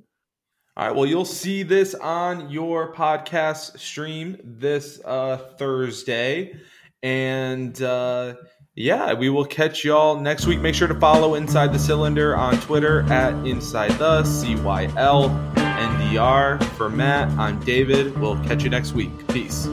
All 0.78 0.88
right. 0.88 0.96
Well, 0.96 1.06
you'll 1.06 1.24
see 1.24 1.64
this 1.64 1.94
on 1.96 2.50
your 2.50 2.94
podcast 2.94 3.80
stream 3.80 4.38
this 4.44 5.00
uh, 5.06 5.38
Thursday, 5.58 6.60
and 7.02 7.82
uh, 7.82 8.36
yeah, 8.76 9.14
we 9.14 9.30
will 9.30 9.46
catch 9.46 9.86
y'all 9.86 10.20
next 10.20 10.48
week. 10.48 10.60
Make 10.60 10.76
sure 10.76 10.88
to 10.88 10.96
follow 10.96 11.36
Inside 11.36 11.72
the 11.72 11.80
Cylinder 11.80 12.36
on 12.36 12.60
Twitter 12.60 13.02
at 13.12 13.34
Inside 13.48 13.92
the 13.92 14.24
C 14.26 14.56
Y 14.58 14.92
L 14.98 15.30
N 15.56 16.12
D 16.12 16.18
R. 16.18 16.60
For 16.78 16.90
Matt, 16.90 17.30
I'm 17.40 17.60
David. 17.62 18.18
We'll 18.20 18.38
catch 18.44 18.64
you 18.64 18.70
next 18.70 18.92
week. 18.92 19.28
Peace. 19.30 19.68